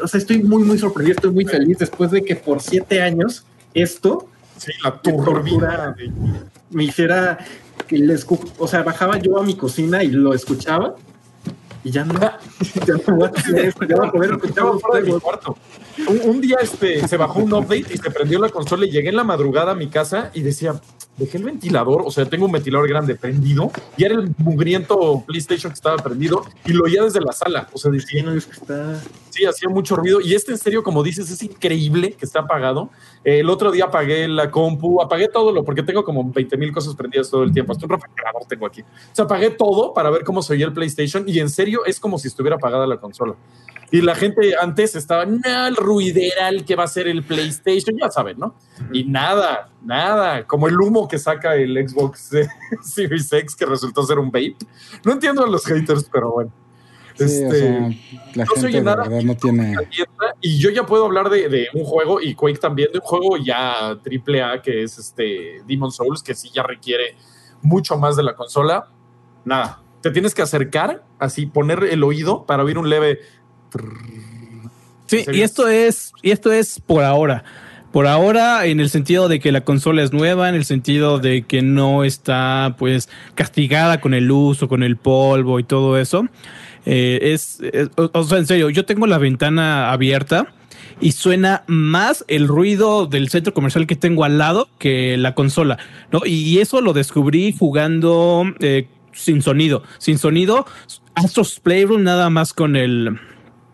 [0.01, 3.45] o sea, estoy muy, muy sorprendido, estoy muy feliz después de que por siete años
[3.73, 4.27] esto.
[4.57, 5.95] Sí, la turbina
[6.71, 7.37] me hiciera
[7.87, 8.25] que les.
[8.57, 10.95] O sea, bajaba yo a mi cocina y lo escuchaba
[11.83, 15.57] y ya no, ya no voy a ya voy a poder escuchar un cuarto.
[16.25, 19.15] Un, día este, se bajó un update y se prendió la consola y llegué en
[19.15, 20.79] la madrugada a mi casa y decía,
[21.17, 25.71] dejé el ventilador, o sea, tengo un ventilador grande prendido y era el mugriento PlayStation
[25.71, 27.67] que estaba prendido y lo oía desde la sala.
[27.73, 29.01] O sea, decía, no, es que está...
[29.31, 32.89] Sí, hacía mucho ruido y este en serio, como dices, es increíble que está apagado.
[33.23, 36.95] el otro día apagué la compu, apagué todo lo, porque tengo como 20 mil cosas
[36.95, 38.81] prendidas todo el tiempo, hasta un refrigerador tengo aquí.
[38.81, 41.99] O sea, apagué todo para ver cómo se oía el PlayStation y en serio es
[41.99, 43.35] como si estuviera apagada la consola.
[43.89, 48.09] Y la gente antes estaba, no, el ruideral que va a ser el PlayStation, ya
[48.09, 48.55] saben, ¿no?
[48.91, 52.31] Y nada, nada, como el humo que saca el Xbox
[52.83, 54.57] Series X que resultó ser un vape.
[55.05, 56.51] No entiendo a los haters, pero bueno.
[57.17, 57.97] este,
[58.35, 59.75] la no gente nada, no tiene.
[60.41, 63.97] Y yo ya puedo hablar de, un juego, y Quake también, de un juego ya
[64.03, 67.15] triple A que es este Demon Souls, que sí ya requiere
[67.61, 68.89] mucho más de la consola.
[69.45, 73.19] Nada, te tienes que acercar, así poner el oído para oír un leve
[75.07, 77.43] Sí, y esto es, y esto es por ahora.
[77.91, 81.43] Por ahora, en el sentido de que la consola es nueva, en el sentido de
[81.43, 86.27] que no está pues castigada con el uso, con el polvo y todo eso.
[86.85, 87.59] Eh, es,
[87.95, 90.53] o sea, en serio, yo tengo la ventana abierta
[90.99, 95.77] y suena más el ruido del centro comercial que tengo al lado que la consola,
[96.11, 96.21] ¿no?
[96.25, 99.83] Y eso lo descubrí jugando eh, sin sonido.
[99.97, 100.65] Sin sonido,
[101.15, 103.17] Astros Playroom nada más con el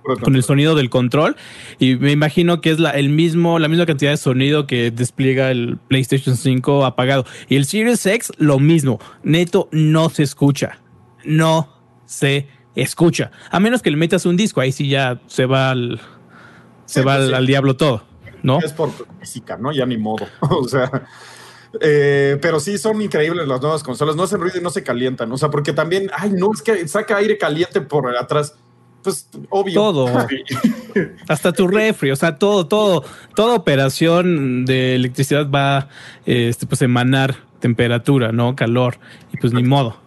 [0.04, 1.36] con el sonido del control.
[1.80, 5.52] Y me imagino que es la, el mismo, la misma cantidad de sonido que despliega
[5.52, 7.26] el PlayStation 5 apagado.
[7.50, 10.80] Y el Series X lo mismo, neto no se escucha,
[11.24, 11.70] no
[12.06, 16.02] se escucha, a menos que le metas un disco, ahí sí ya se va al,
[16.86, 18.04] se va pues al, diablo todo,
[18.42, 18.60] ¿no?
[18.60, 18.90] Es por
[19.20, 19.72] física, ¿no?
[19.72, 20.90] Ya ni modo, o sea...
[21.82, 25.32] Eh, pero sí son increíbles las nuevas consolas, no hacen ruido y no se calientan,
[25.32, 28.54] o sea, porque también, ay, no, es que saca aire caliente por atrás
[29.04, 29.74] pues obvio.
[29.74, 30.28] Todo.
[31.28, 33.04] Hasta tu refri, o sea, todo, todo,
[33.36, 35.90] toda operación de electricidad va
[36.26, 38.56] este, pues emanar temperatura, ¿no?
[38.56, 38.98] Calor.
[39.32, 40.04] Y pues ni modo.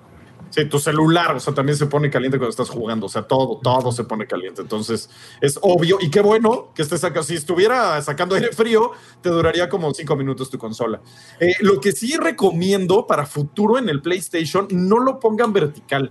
[0.50, 3.60] Sí, tu celular, o sea, también se pone caliente cuando estás jugando, o sea, todo,
[3.62, 4.62] todo se pone caliente.
[4.62, 7.22] Entonces, es obvio, y qué bueno que estés acá.
[7.22, 11.00] Si estuviera sacando aire frío, te duraría como cinco minutos tu consola.
[11.40, 16.10] Eh, lo que sí recomiendo para futuro en el PlayStation, no lo pongan vertical.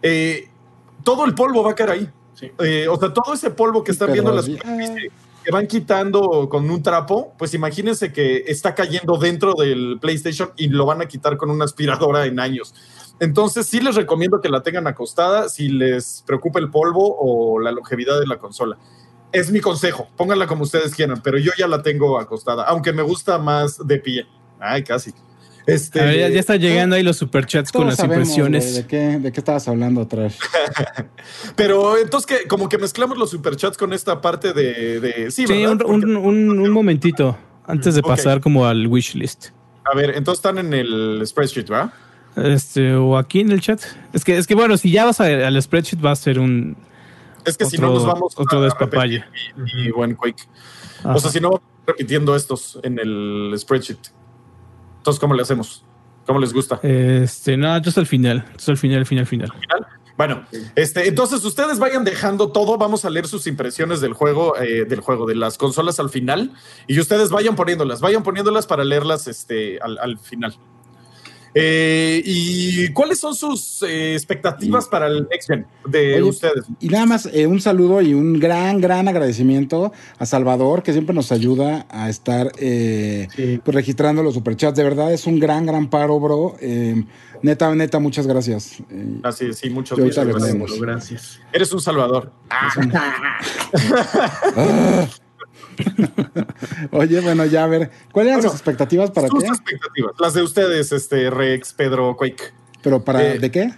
[0.00, 0.48] Eh,
[1.02, 2.10] todo el polvo va a caer ahí.
[2.60, 6.82] Eh, o sea, todo ese polvo que están viendo las que van quitando con un
[6.82, 11.50] trapo, pues imagínense que está cayendo dentro del PlayStation y lo van a quitar con
[11.50, 12.74] una aspiradora en años.
[13.20, 17.72] Entonces sí les recomiendo que la tengan acostada si les preocupa el polvo o la
[17.72, 18.76] longevidad de la consola.
[19.32, 23.02] Es mi consejo, pónganla como ustedes quieran, pero yo ya la tengo acostada, aunque me
[23.02, 24.26] gusta más de pie.
[24.60, 25.12] Ay, casi.
[25.68, 28.74] Este, ya, está llegando ahí los superchats con las impresiones.
[28.74, 30.38] ¿de, qué, ¿De qué estabas hablando atrás?
[31.56, 35.30] Pero entonces, que como que mezclamos los superchats con esta parte de.
[35.30, 39.48] sí, un, momentito antes de pasar como al wishlist.
[39.84, 41.92] A ver, entonces están en el spreadsheet, ¿verdad?
[42.36, 43.82] Este, o aquí en el chat.
[44.14, 46.78] Es que, es que bueno, si ya vas al spreadsheet, va a ser un.
[47.44, 48.32] Es que si no nos vamos.
[48.38, 49.22] Otro despapalle.
[49.74, 50.48] Y, buen quick.
[51.04, 53.98] O sea, si no repitiendo estos en el spreadsheet.
[55.08, 55.82] Entonces, ¿cómo le hacemos?
[56.26, 56.78] ¿Cómo les gusta?
[56.82, 58.44] Este, no, yo al final.
[58.58, 59.50] Yo al final, final, final.
[60.18, 60.44] Bueno,
[60.74, 62.76] este, entonces ustedes vayan dejando todo.
[62.76, 66.52] Vamos a leer sus impresiones del juego, eh, del juego, de las consolas al final.
[66.86, 70.58] Y ustedes vayan poniéndolas, vayan poniéndolas para leerlas este, al final.
[71.54, 76.64] Eh, ¿Y cuáles son sus eh, expectativas para el Next Gen de ustedes?
[76.80, 81.14] Y nada más eh, un saludo y un gran, gran agradecimiento a Salvador, que siempre
[81.14, 84.76] nos ayuda a estar pues, registrando los superchats.
[84.76, 86.56] De verdad, es un gran, gran paro, bro.
[87.42, 88.82] neta, neta, muchas gracias.
[89.22, 90.80] Así sí, muchas gracias.
[90.80, 91.40] gracias.
[91.52, 92.32] Eres un salvador.
[96.92, 100.92] Oye, bueno, ya a ver, ¿cuáles eran sus expectativas para sus expectativas, las de ustedes,
[100.92, 102.52] este Rex, Pedro, Quake.
[102.82, 103.72] ¿Pero para eh, de qué?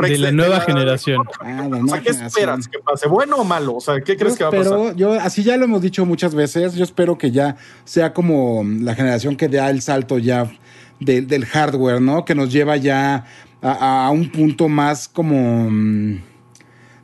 [0.00, 1.22] De, la nueva generación.
[1.40, 1.68] Ah,
[2.02, 3.06] ¿qué esperas que pase?
[3.06, 3.76] ¿Bueno o malo?
[3.76, 4.96] O sea, ¿qué crees que va a pasar?
[4.96, 8.96] Yo, así ya lo hemos dicho muchas veces, yo espero que ya sea como la
[8.96, 10.50] generación que da el salto ya
[10.98, 12.24] del hardware, ¿no?
[12.24, 13.26] Que nos lleva ya
[13.62, 15.70] a, a un punto más como...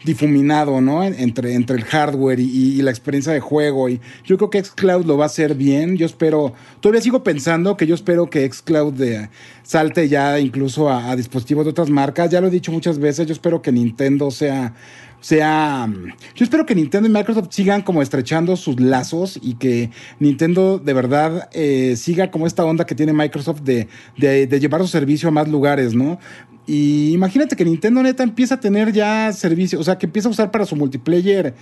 [0.05, 1.05] Difuminado, ¿no?
[1.05, 3.89] Entre, entre el hardware y, la experiencia de juego.
[3.89, 5.97] Y yo creo que Xcloud lo va a hacer bien.
[5.97, 9.29] Yo espero, todavía sigo pensando que yo espero que Xcloud de,
[9.63, 12.31] salte ya incluso a, dispositivos de otras marcas.
[12.31, 14.75] Ya lo he dicho muchas veces, yo espero que Nintendo sea
[15.23, 15.89] sea.
[16.35, 20.93] Yo espero que Nintendo y Microsoft sigan como estrechando sus lazos y que Nintendo de
[20.93, 23.89] verdad eh, siga como esta onda que tiene Microsoft de,
[24.19, 26.19] de, de, llevar su servicio a más lugares, ¿no?
[26.75, 30.31] Y imagínate que Nintendo neta empieza a tener ya servicio, o sea, que empieza a
[30.31, 31.55] usar para su multiplayer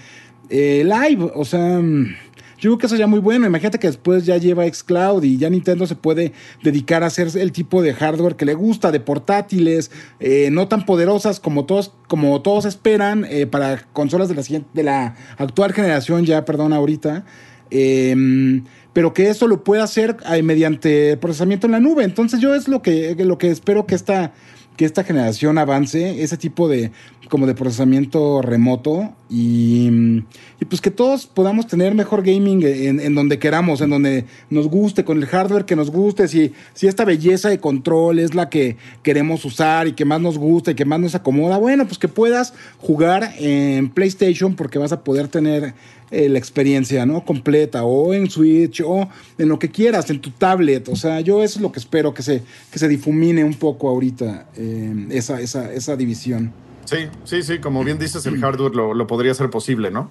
[0.48, 3.44] eh, live, o sea, yo creo que eso ya muy bueno.
[3.44, 6.32] Imagínate que después ya lleva Xcloud y ya Nintendo se puede
[6.62, 9.90] dedicar a hacer el tipo de hardware que le gusta, de portátiles,
[10.20, 14.42] eh, no tan poderosas como todos, como todos esperan eh, para consolas de la
[14.72, 17.24] de la actual generación, ya, perdón, ahorita.
[17.70, 22.04] Em, pero que eso lo pueda hacer mediante procesamiento en la nube.
[22.04, 24.32] Entonces yo es lo que, lo que espero que esta
[24.76, 26.90] que esta generación avance, ese tipo de
[27.30, 30.20] como de procesamiento remoto y,
[30.68, 35.18] pues que todos podamos tener mejor gaming en, donde queramos, en donde nos guste, con
[35.18, 39.44] el hardware que nos guste, si, si esta belleza de control es la que queremos
[39.44, 42.52] usar y que más nos gusta y que más nos acomoda, bueno, pues que puedas
[42.78, 45.74] jugar en PlayStation porque vas a poder tener
[46.10, 47.24] eh, la experiencia, ¿no?
[47.24, 49.08] Completa, o en Switch, o
[49.38, 50.88] en lo que quieras, en tu tablet.
[50.88, 53.88] O sea, yo eso es lo que espero, que se, que se difumine un poco
[53.88, 56.52] ahorita eh, esa, esa, esa división.
[56.84, 60.10] Sí, sí, sí, como bien dices, el hardware lo, podría ser posible, ¿no?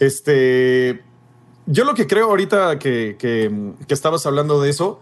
[0.00, 1.02] Este.
[1.66, 4.98] Yo lo que creo ahorita que, que, que, estabas hablando de eso,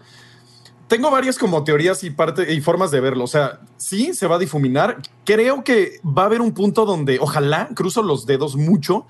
[0.88, 3.24] tengo varias como teorías y, parte, y formas de verlo.
[3.24, 5.00] O sea, sí, se va a difuminar.
[5.24, 9.06] Creo que va a haber un punto donde, ojalá, cruzo los dedos mucho,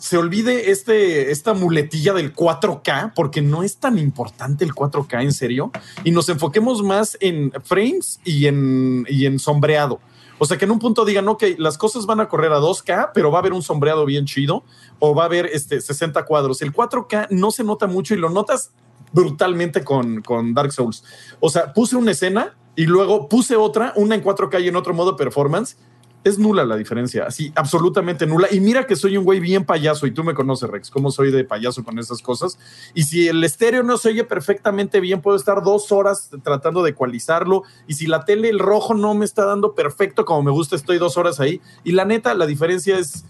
[0.00, 5.32] se olvide este, esta muletilla del 4K, porque no es tan importante el 4K en
[5.32, 5.70] serio,
[6.04, 10.00] y nos enfoquemos más en frames y en, y en sombreado.
[10.38, 13.10] O sea, que en un punto digan, ok, las cosas van a correr a 2K,
[13.14, 14.64] pero va a haber un sombreado bien chido,
[14.98, 16.62] o va a haber este, 60 cuadros.
[16.62, 18.72] El 4K no se nota mucho y lo notas
[19.12, 21.04] brutalmente con, con Dark Souls.
[21.40, 24.94] O sea, puse una escena y luego puse otra, una en 4K y en otro
[24.94, 25.76] modo performance,
[26.24, 28.48] es nula la diferencia, así, absolutamente nula.
[28.50, 31.30] Y mira que soy un güey bien payaso, y tú me conoces, Rex, cómo soy
[31.30, 32.58] de payaso con esas cosas.
[32.94, 36.90] Y si el estéreo no se oye perfectamente bien, puedo estar dos horas tratando de
[36.90, 37.64] ecualizarlo.
[37.86, 40.98] Y si la tele, el rojo no me está dando perfecto como me gusta, estoy
[40.98, 41.60] dos horas ahí.
[41.84, 43.24] Y la neta, la diferencia es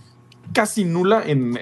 [0.52, 1.56] casi nula en...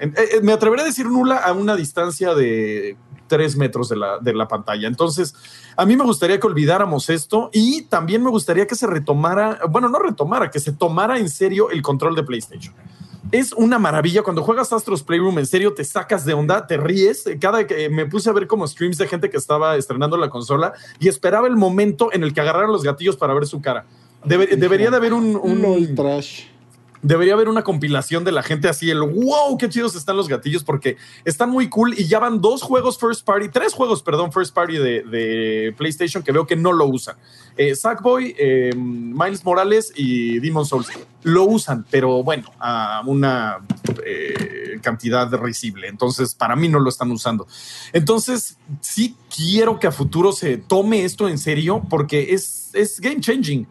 [0.00, 2.96] Eh, eh, me atreveré a decir nula a una distancia de
[3.26, 4.88] tres metros de la, de la pantalla.
[4.88, 5.34] Entonces,
[5.76, 9.88] a mí me gustaría que olvidáramos esto y también me gustaría que se retomara, bueno,
[9.88, 12.74] no retomara, que se tomara en serio el control de PlayStation
[13.32, 14.22] es una maravilla.
[14.22, 17.24] Cuando juegas Astros Playroom, en serio, te sacas de onda, te ríes.
[17.40, 20.74] Cada que me puse a ver como streams de gente que estaba estrenando la consola
[20.98, 23.86] y esperaba el momento en el que agarraran los gatillos para ver su cara.
[24.24, 26.44] debería de haber un, un, trash
[27.06, 30.64] debería haber una compilación de la gente así, el wow, qué chidos están los gatillos,
[30.64, 34.52] porque están muy cool y ya van dos juegos first party, tres juegos, perdón, first
[34.52, 37.16] party de, PlayStation que veo que no lo usan.
[37.56, 40.88] Eh, Sackboy, eh, Miles Morales y Demon Souls
[41.22, 43.58] lo usan, pero bueno, a una
[44.04, 45.88] eh, cantidad risible.
[45.88, 47.46] Entonces, para mí no lo están usando.
[47.92, 53.20] Entonces, sí quiero que a futuro se tome esto en serio porque es, es game
[53.20, 53.66] changing.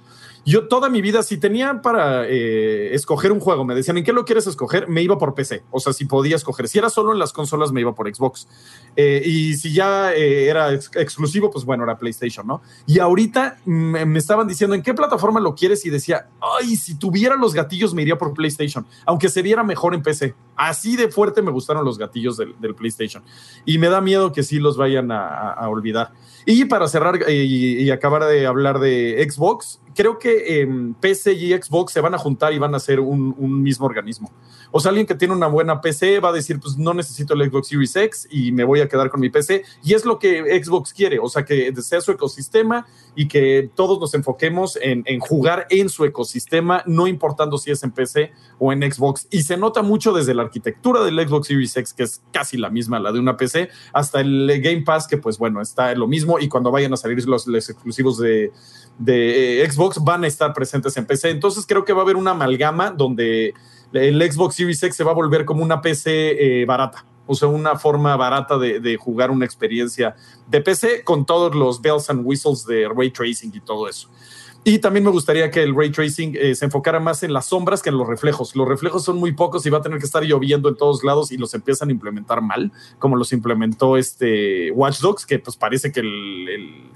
[0.48, 4.14] Yo toda mi vida, si tenía para eh, escoger un juego, me decían, ¿en qué
[4.14, 4.88] lo quieres escoger?
[4.88, 5.64] Me iba por PC.
[5.72, 6.68] O sea, si podía escoger.
[6.68, 8.48] Si era solo en las consolas, me iba por Xbox.
[8.96, 12.62] Eh, y si ya eh, era exclusivo, pues bueno, era PlayStation, ¿no?
[12.86, 15.84] Y ahorita me, estaban diciendo, ¿en qué plataforma lo quieres?
[15.84, 16.28] Y decía,
[16.60, 20.36] ay, si tuviera los gatillos, me iría por PlayStation, aunque se viera mejor en PC.
[20.56, 23.24] Así de fuerte me gustaron los gatillos del, PlayStation.
[23.66, 26.12] Y me da miedo que sí los vayan a, olvidar.
[26.46, 31.94] Y para cerrar y acabar de hablar de Xbox, creo que em, PC y Xbox
[31.94, 34.32] se van a juntar y van a ser un, mismo organismo.
[34.72, 37.50] O sea, alguien que tiene una buena PC va a decir, pues no necesito el
[37.50, 39.64] Xbox Series X y me voy a quedar con mi PC.
[39.84, 42.86] Y es lo que Xbox quiere, o sea, que sea su ecosistema
[43.16, 47.92] y que todos nos enfoquemos en, jugar en su ecosistema, no importando si es en
[47.92, 49.28] PC o en Xbox.
[49.32, 52.70] Y se nota mucho desde la arquitectura del Xbox Series X, que es casi la
[52.70, 56.40] misma, la de una PC, hasta el Game Pass, que pues bueno, está lo mismo.
[56.40, 58.52] Y cuando vayan a salir los exclusivos de
[58.98, 61.30] de eh, Xbox van a estar presentes en PC.
[61.30, 63.54] Entonces creo que va a haber una amalgama donde
[63.94, 67.06] el Xbox Series X se va a volver como una PC eh, barata.
[67.28, 70.16] O sea, una forma barata de, jugar una experiencia
[70.48, 74.10] de PC con todos los bells and whistles de ray tracing y todo eso.
[74.64, 77.82] Y también me gustaría que el ray tracing eh, se enfocara más en las sombras
[77.82, 78.56] que en los reflejos.
[78.56, 81.32] Los reflejos son muy pocos y va a tener que estar lloviendo en todos lados
[81.32, 85.92] y los empiezan a implementar mal, como los implementó este Watch Dogs, que pues parece
[85.92, 86.92] que el el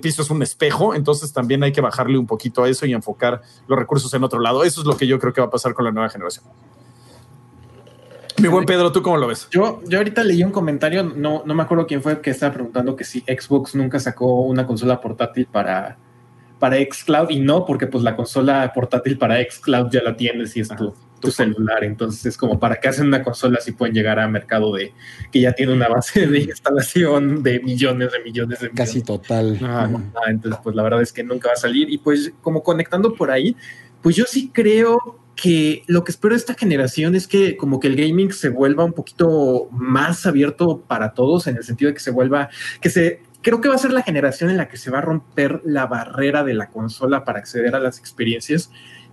[0.00, 3.42] piso es un espejo, entonces también hay que bajarle un poquito a eso y enfocar
[3.66, 4.64] los recursos en otro lado.
[4.64, 6.44] Eso es lo que yo creo que va a pasar con la nueva generación.
[8.40, 9.48] Mi buen Pedro, ¿tú cómo lo ves?
[9.50, 12.96] Yo, yo ahorita leí un comentario, no, no me acuerdo quién fue que estaba preguntando
[12.96, 15.98] que si Xbox nunca sacó una consola portátil para,
[16.58, 20.60] para xCloud y no, porque pues la consola portátil para xCloud ya la tienes y
[20.60, 21.84] es tu, tu celular.
[21.84, 24.92] Entonces es como para que hacen una consola si pueden llegar a mercado de
[25.30, 29.58] que ya tiene una base de instalación de millones de millones de Casi total.
[29.62, 29.88] Ah,
[30.28, 31.90] entonces, pues la verdad es que nunca va a salir.
[31.90, 33.56] Y pues como conectando por ahí,
[34.02, 37.88] pues yo sí creo que lo que espero de esta generación es que como que
[37.88, 42.00] el gaming se vuelva un poquito más abierto para todos, en el sentido de que
[42.00, 42.50] se vuelva,
[42.80, 45.02] que se creo que va a ser la generación en la que se va a
[45.02, 48.70] romper la barrera de la consola para acceder a las experiencias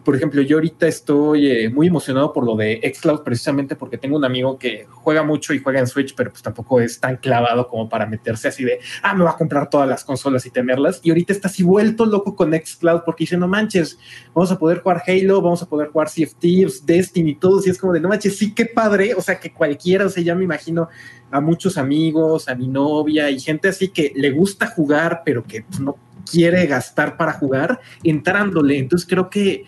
[0.08, 4.16] por ejemplo, yo ahorita estoy eh, muy emocionado por lo de Xcloud precisamente porque tengo
[4.16, 7.68] un amigo que juega mucho y juega en Switch, pero pues tampoco es tan clavado
[7.68, 11.02] como para meterse así de, ah, me va a comprar todas las consolas y tenerlas.
[11.04, 14.00] Y ahorita está así vuelto loco con Xcloud porque dice, no manches,
[14.34, 17.62] vamos a poder jugar Halo, vamos a poder jugar Sea of Thieves, Destiny y todo.
[17.66, 19.14] Y es como de, no manches, sí, qué padre.
[19.14, 20.88] O sea, que cualquiera, o sea, ya me imagino
[21.32, 25.64] a muchos amigos, a mi novia y gente así que le gusta jugar, pero que
[25.64, 25.98] pues, no
[26.30, 28.78] quiere gastar para jugar, entrándole.
[28.78, 29.66] Entonces creo que,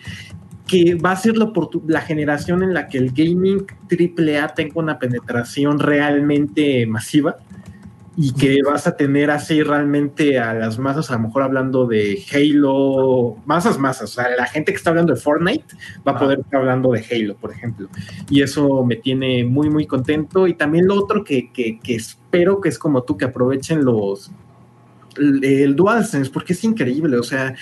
[0.66, 1.52] que va a ser la,
[1.86, 7.36] la generación en la que el gaming AAA tenga una penetración realmente masiva
[8.16, 12.22] y que vas a tener así realmente a las masas, a lo mejor hablando de
[12.32, 15.74] Halo, masas, masas, o sea, la gente que está hablando de Fortnite
[16.06, 17.88] va a poder estar hablando de Halo, por ejemplo.
[18.28, 20.46] Y eso me tiene muy, muy contento.
[20.46, 24.30] Y también lo otro que, que, que espero que es como tú, que aprovechen los,
[25.16, 27.54] el, DualSense, porque es increíble, o sea,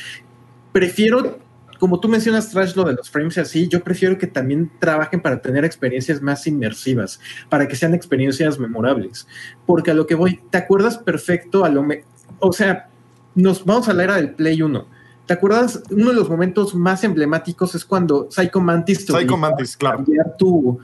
[0.73, 1.39] prefiero
[1.79, 5.41] como tú mencionas, Trash, lo de los frames así, yo prefiero que también trabajen para
[5.41, 9.29] tener experiencias más inmersivas, para que sean experiencias memorables.
[9.65, 11.87] Porque a lo que voy, ¿te acuerdas perfecto a lo...
[12.41, 12.89] o sea,
[13.37, 14.87] nos vamos a la era del Play 1.
[15.27, 15.83] ¿Te acuerdas?
[15.91, 19.05] Uno de los momentos más emblemáticos es cuando Psycho Mantis...
[19.05, 20.05] Psycho Mantis, claro.
[20.39, 20.81] Tu,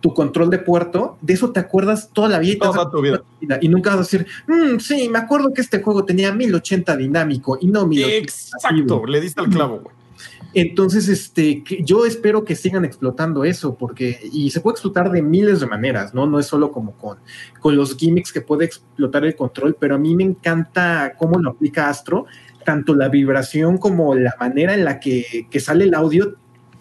[0.00, 2.70] tu control de puerto, de eso te acuerdas toda la vida.
[2.70, 3.22] Toda tu vida.
[3.60, 7.58] Y nunca vas a decir, mm, sí, me acuerdo que este juego tenía 1080 dinámico
[7.60, 8.18] y no 1080.
[8.18, 9.96] Exacto, le diste al clavo, güey.
[10.54, 15.60] Entonces, este, yo espero que sigan explotando eso, porque, y se puede explotar de miles
[15.60, 16.26] de maneras, ¿no?
[16.26, 17.18] No es solo como con,
[17.60, 21.50] con los gimmicks que puede explotar el control, pero a mí me encanta cómo lo
[21.50, 22.24] aplica Astro,
[22.64, 26.36] tanto la vibración como la manera en la que, que sale el audio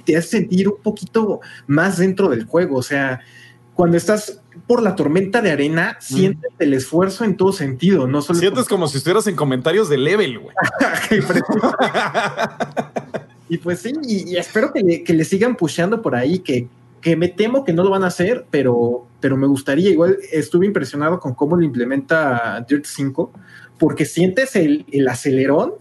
[0.05, 2.77] te hace sentir un poquito más dentro del juego.
[2.77, 3.21] O sea,
[3.73, 8.39] cuando estás por la tormenta de arena, sientes el esfuerzo en todo sentido, no solo.
[8.39, 10.55] Sientes como si estuvieras en comentarios de level, güey.
[13.49, 16.67] y pues sí, y, espero que le, que le, sigan pusheando por ahí, que,
[17.01, 19.89] que me temo que no lo van a hacer, pero, pero me gustaría.
[19.89, 23.33] Igual estuve impresionado con cómo lo implementa Dirt 5,
[23.77, 25.73] porque sientes el, el acelerón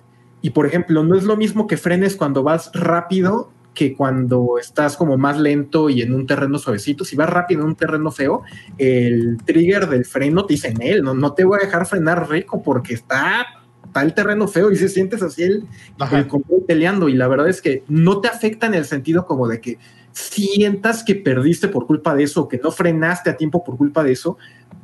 [0.43, 4.97] y, por ejemplo, no es lo mismo que frenes cuando vas rápido que cuando estás
[4.97, 8.43] como más lento y en un terreno suavecito, si vas rápido en un terreno feo,
[8.79, 12.31] el trigger del freno te dice en él, no, no te voy a dejar frenar
[12.31, 13.45] rico porque está,
[13.85, 15.67] está el terreno feo y se sientes así el,
[16.13, 17.09] el control peleando.
[17.09, 19.79] Y la verdad es que no te afecta en el sentido como de que
[20.13, 24.13] sientas que perdiste por culpa de eso, que no frenaste a tiempo por culpa de
[24.13, 24.39] eso,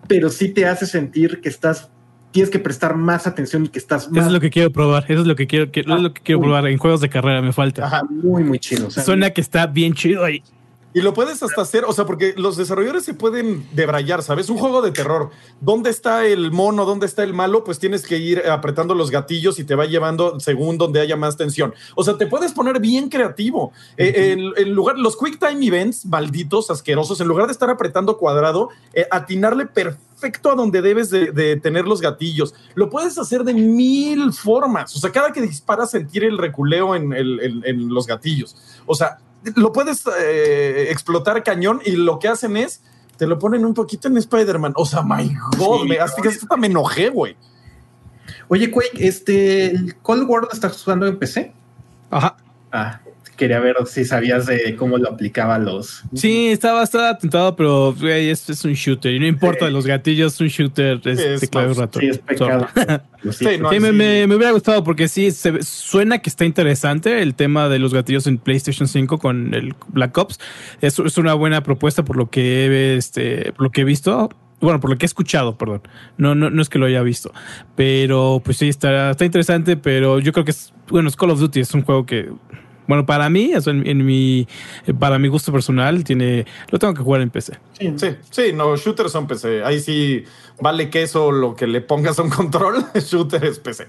[0.08, 1.90] pero sí te hace sentir que estás
[2.30, 5.04] tienes que prestar más atención y que estás Eso es lo que quiero probar.
[5.08, 7.42] Eso es lo que quiero, que, es lo que quiero probar en juegos de carrera.
[7.42, 7.86] Me falta.
[7.86, 8.90] Ajá, muy, muy chido.
[8.90, 10.42] Suena que está bien chido ahí.
[10.92, 14.50] Y lo puedes hasta hacer, o sea, porque los desarrolladores se pueden debrayar, ¿sabes?
[14.50, 15.30] Un juego de terror.
[15.60, 16.84] ¿Dónde está el mono?
[16.84, 17.62] ¿Dónde está el malo?
[17.62, 21.36] Pues tienes que ir apretando los gatillos y te va llevando según donde haya más
[21.36, 21.74] tensión.
[21.94, 23.72] O sea, te puedes poner bien creativo.
[23.96, 28.70] Eh, en, lugar, los quick time events, malditos, asquerosos, en lugar de estar apretando cuadrado,
[28.92, 29.66] eh, atinarle
[30.20, 32.54] perfecto a donde debes de, tener los gatillos.
[32.74, 34.94] Lo puedes hacer de mil formas.
[34.96, 38.56] O sea, cada que disparas sentir el reculeo en, en los gatillos.
[38.86, 39.18] O sea,
[39.56, 42.82] lo puedes eh, explotar cañón y lo que hacen es
[43.16, 44.72] te lo ponen un poquito en Spider-Man.
[44.76, 47.36] O sea, my God, me, hasta que me enojé, güey.
[48.48, 51.52] Oye, Quake, este, ¿el Cold War lo estás jugando en PC?
[52.10, 52.36] Ajá.
[52.72, 53.00] Ah,
[53.40, 56.04] quería ver si sabías de cómo lo aplicaba los.
[56.14, 59.14] Sí, estaba, estaba tentado, pero güey, es un shooter.
[59.14, 61.00] Y no importa los gatillos, es un shooter.
[61.06, 62.00] Es, un rato.
[62.00, 62.68] Sí, es pecado.
[63.32, 63.46] sí,
[63.80, 67.94] me, me, hubiera gustado porque sí, se, suena que está interesante el tema de los
[67.94, 70.38] gatillos en PlayStation 5 con el Black Ops.
[70.82, 74.28] Es, es una buena propuesta por lo que he, este, por lo que he visto
[74.60, 75.82] bueno, por lo que he escuchado, perdón.
[76.18, 77.32] No, no, no es que lo haya visto.
[77.76, 81.40] Pero pues sí, está, está interesante, pero yo creo que es, bueno, es Call of
[81.40, 82.30] Duty, es un juego que
[82.90, 84.48] bueno, para mí, eso en, mi,
[84.98, 87.56] para mi gusto personal, tiene, lo tengo que jugar en PC.
[87.78, 89.62] Sí, sí, no, shooters son PC.
[89.62, 90.24] Ahí sí
[90.60, 93.86] vale queso lo que le pongas a un control, shooter es PC.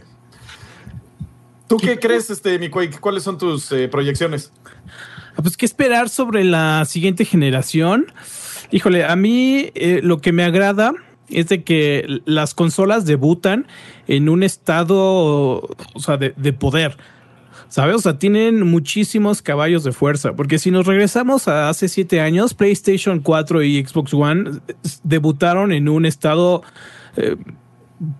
[1.67, 2.99] ¿Tú qué crees, este, mi Quake?
[2.99, 4.51] ¿Cuáles son tus eh, proyecciones?
[5.35, 8.05] Ah, pues qué esperar sobre la siguiente generación.
[8.69, 10.93] Híjole, a mí eh, lo que me agrada
[11.27, 13.65] es de que las consolas debutan
[14.07, 14.99] en un estado,
[15.95, 16.97] o sea, de, de poder.
[17.71, 17.95] ¿Sabes?
[17.95, 20.33] O sea, tienen muchísimos caballos de fuerza.
[20.33, 24.59] Porque si nos regresamos a hace siete años, PlayStation 4 y Xbox One
[25.03, 26.63] debutaron en un estado
[27.15, 27.37] eh,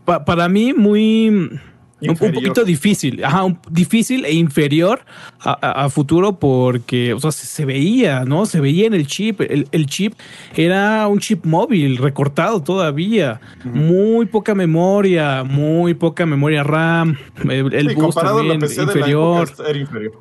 [0.06, 1.60] para mí muy
[2.02, 5.02] un, poquito difícil, ajá, difícil e inferior
[5.40, 8.46] a, futuro porque, o sea, se, veía, ¿no?
[8.46, 9.42] Se veía en el chip.
[9.42, 10.14] El, chip
[10.56, 13.40] era un chip móvil, recortado todavía.
[13.64, 17.18] Muy poca memoria, muy poca memoria RAM.
[17.50, 19.50] El, bus también inferior.
[19.68, 20.20] era inferior.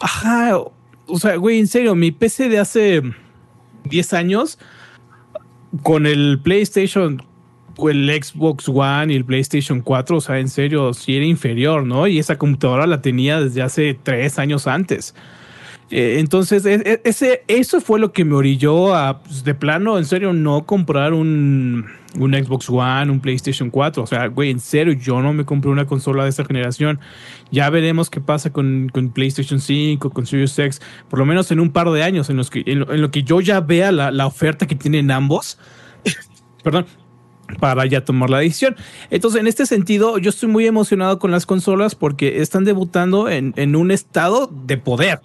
[0.00, 0.58] Ajá,
[1.08, 3.02] o sea, güey, en serio, mi PC de hace
[3.84, 4.58] 10 años
[5.82, 7.22] con el PlayStation
[7.90, 12.06] el Xbox One y el PlayStation 4, o sea, en serio, sí era inferior, ¿no?
[12.06, 15.14] Y esa computadora la tenía desde hace tres años antes.
[15.90, 19.96] Eh, entonces, e, e, ese, eso fue lo que me orilló a, pues, de plano,
[19.96, 21.86] en serio, no comprar un,
[22.18, 24.02] un, Xbox One, un PlayStation 4.
[24.02, 27.00] O sea, güey, en serio, yo no me compré una consola de esta generación.
[27.50, 31.60] Ya veremos qué pasa con, con PlayStation 5, con Series X, por lo menos en
[31.60, 34.26] un par de años, en, los que, en, lo, que yo ya vea la, la
[34.26, 35.58] oferta que tienen ambos.
[36.62, 36.84] Perdón,
[37.60, 38.76] para ya tomar la decisión.
[39.10, 43.54] Entonces, en este sentido, yo estoy muy emocionado con las consolas porque están debutando en,
[43.56, 45.20] en un estado de poder.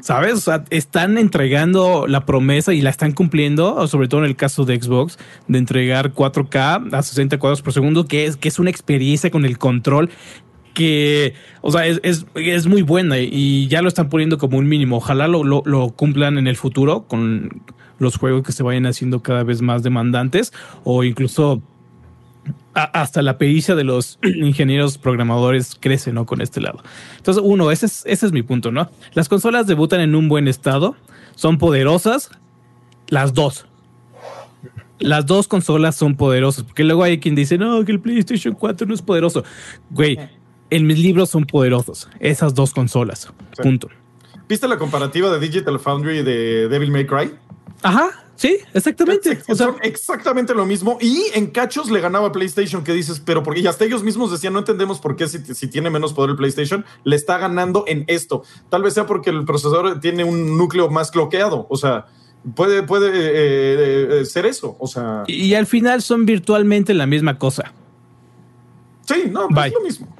[0.00, 0.32] ¿Sabes?
[0.32, 4.64] O sea, están entregando la promesa y la están cumpliendo, sobre todo en el caso
[4.64, 8.70] de Xbox, de entregar 4K a 60 cuadros por segundo, que es, que es una
[8.70, 10.10] experiencia con el control
[10.74, 14.68] que, o sea, es, es, es, muy buena y ya lo están poniendo como un
[14.68, 14.96] mínimo.
[14.96, 17.62] Ojalá lo, lo, lo cumplan en el futuro con,
[17.98, 20.52] los juegos que se vayan haciendo cada vez más demandantes
[20.84, 21.62] o incluso
[22.74, 26.26] hasta la pericia de los ingenieros programadores crece, ¿no?
[26.26, 26.82] Con este lado.
[27.16, 28.90] Entonces, uno, ese es, ese es mi punto, ¿no?
[29.14, 30.96] Las consolas debutan en un buen estado,
[31.34, 32.30] son poderosas,
[33.08, 33.66] las dos.
[34.98, 38.86] Las dos consolas son poderosas, porque luego hay quien dice, no, que el PlayStation 4
[38.86, 39.44] no es poderoso.
[39.90, 40.18] Güey,
[40.70, 43.32] en mis libros son poderosos, esas dos consolas,
[43.62, 43.88] punto.
[44.48, 47.32] ¿Viste la comparativa de Digital Foundry de Devil May Cry?
[47.82, 49.38] Ajá, sí, exactamente.
[49.48, 50.98] O sea, son exactamente lo mismo.
[51.00, 54.52] Y en cachos le ganaba PlayStation, que dices, pero porque ya hasta ellos mismos decían,
[54.52, 58.42] no entendemos por qué si, tiene menos poder el PlayStation, le está ganando en esto.
[58.68, 61.66] Tal vez sea porque el procesador tiene un núcleo más cloqueado.
[61.70, 62.06] O sea,
[62.54, 64.76] puede, puede eh, eh, ser eso.
[64.78, 65.24] O sea.
[65.26, 67.72] Y, al final son virtualmente la misma cosa.
[69.06, 70.17] Sí, no, pues es lo mismo.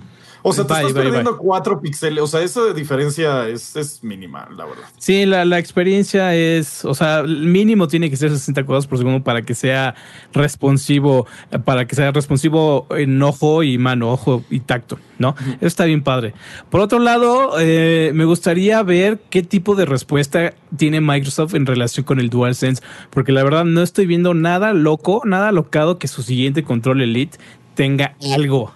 [0.49, 2.22] O sea, te estás perdiendo cuatro píxeles.
[2.22, 4.84] O sea, esa diferencia es, es mínima, la verdad.
[4.99, 8.99] Sí, la, la, experiencia es, o sea, el mínimo tiene que ser 60 cuadros por
[8.99, 9.94] segundo para que sea
[10.32, 11.26] responsivo,
[11.64, 15.34] para que sea responsivo en ojo y mano, ojo y tacto, ¿no?
[15.38, 16.34] Eso está bien padre.
[16.70, 22.05] Por otro lado, eh, me gustaría ver qué tipo de respuesta tiene Microsoft en relación
[22.05, 26.22] con el DualSense, porque la verdad no estoy viendo nada loco, nada locado que su
[26.22, 27.38] siguiente control Elite
[27.74, 28.72] tenga algo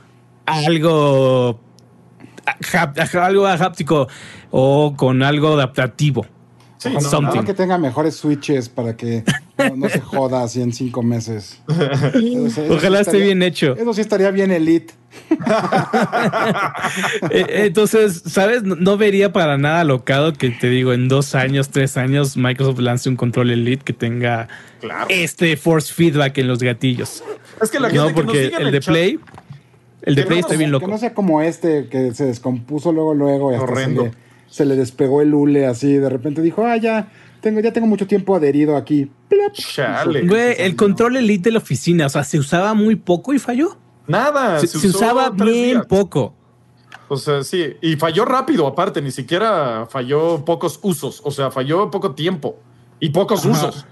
[0.47, 1.61] algo,
[3.15, 4.09] algo háptico
[4.51, 6.27] o con algo adaptativo.
[6.83, 9.23] Sí, no, que tenga mejores switches para que
[9.77, 11.63] no, se joda así en cinco meses.
[12.69, 13.77] Ojalá esté bien hecho.
[13.77, 14.95] Eso sí estaría bien elite.
[17.31, 18.65] Eh, entonces, ¿sabes?
[18.65, 23.09] No vería para nada locado que te digo, en dos años, tres años, Microsoft lance
[23.09, 24.49] un control elite que tenga
[25.09, 27.23] este force feedback en los gatillos.
[27.61, 29.21] Es que la gente no, porque el de Play
[30.03, 30.87] el de Play está bien loco.
[30.87, 33.53] Que no sea como este que se descompuso luego, luego.
[33.53, 34.13] Y hasta
[34.49, 35.95] Se, le, despegó el hule así.
[35.95, 37.09] De repente dijo, ah, ya
[37.41, 39.11] tengo, ya tengo mucho tiempo adherido aquí.
[39.53, 40.27] Chale.
[40.27, 43.77] Güey, el control elite de la oficina, o sea, se usaba muy poco y falló.
[44.07, 44.59] Nada.
[44.61, 46.35] Se, usaba bien poco.
[47.09, 51.91] O sea, sí, y falló rápido, aparte, ni siquiera falló pocos usos, o sea, falló
[51.91, 52.57] poco tiempo
[53.01, 53.85] y pocos usos.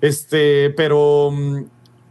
[0.00, 1.32] Este, pero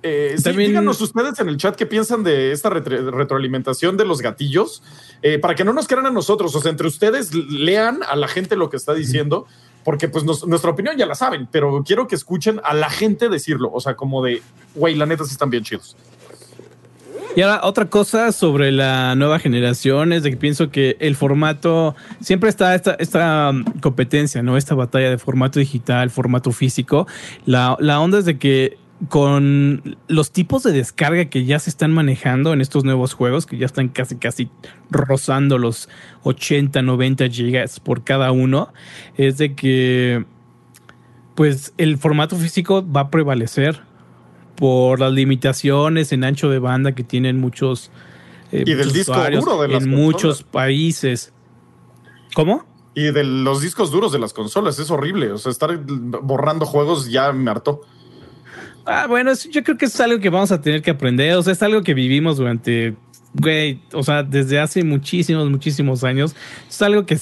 [0.01, 4.81] eh, díganos ustedes en el chat qué piensan de esta retroalimentación de los gatillos,
[5.21, 8.27] eh, para que no nos crean a nosotros, o sea, entre ustedes lean a la
[8.27, 9.45] gente lo que está diciendo,
[9.83, 13.71] porque pues nuestra opinión ya la saben, pero quiero que escuchen a la gente decirlo,
[13.73, 14.41] o sea, como de,
[14.75, 15.95] güey, la neta sí están bien chidos.
[17.35, 21.95] Y ahora otra cosa sobre la nueva generación es de que pienso que el formato,
[22.21, 24.57] siempre está esta, esta um, competencia, ¿no?
[24.57, 27.07] Esta batalla de formato digital, formato físico.
[27.45, 28.77] La, la onda es de que
[29.07, 33.57] con los tipos de descarga que ya se están manejando en estos nuevos juegos, que
[33.57, 34.49] ya están casi casi
[34.89, 35.87] rozando los
[36.23, 38.73] 80, 90 gigas por cada uno,
[39.15, 40.25] es de que
[41.35, 43.81] pues el formato físico va a prevalecer
[44.55, 47.91] por las limitaciones en ancho de banda que tienen muchos
[48.51, 51.31] eh, y del disco duro de en muchos países.
[52.33, 52.65] ¿Cómo?
[52.93, 55.31] Y de los discos duros de las consolas, es horrible.
[55.31, 57.81] O sea, estar borrando juegos ya me hartó.
[58.91, 61.35] Ah, bueno, yo creo que es algo que vamos a tener que aprender.
[61.35, 62.95] O sea, es algo que vivimos durante,
[63.35, 66.35] güey, o sea, desde hace muchísimos, muchísimos años.
[66.67, 67.13] Es algo que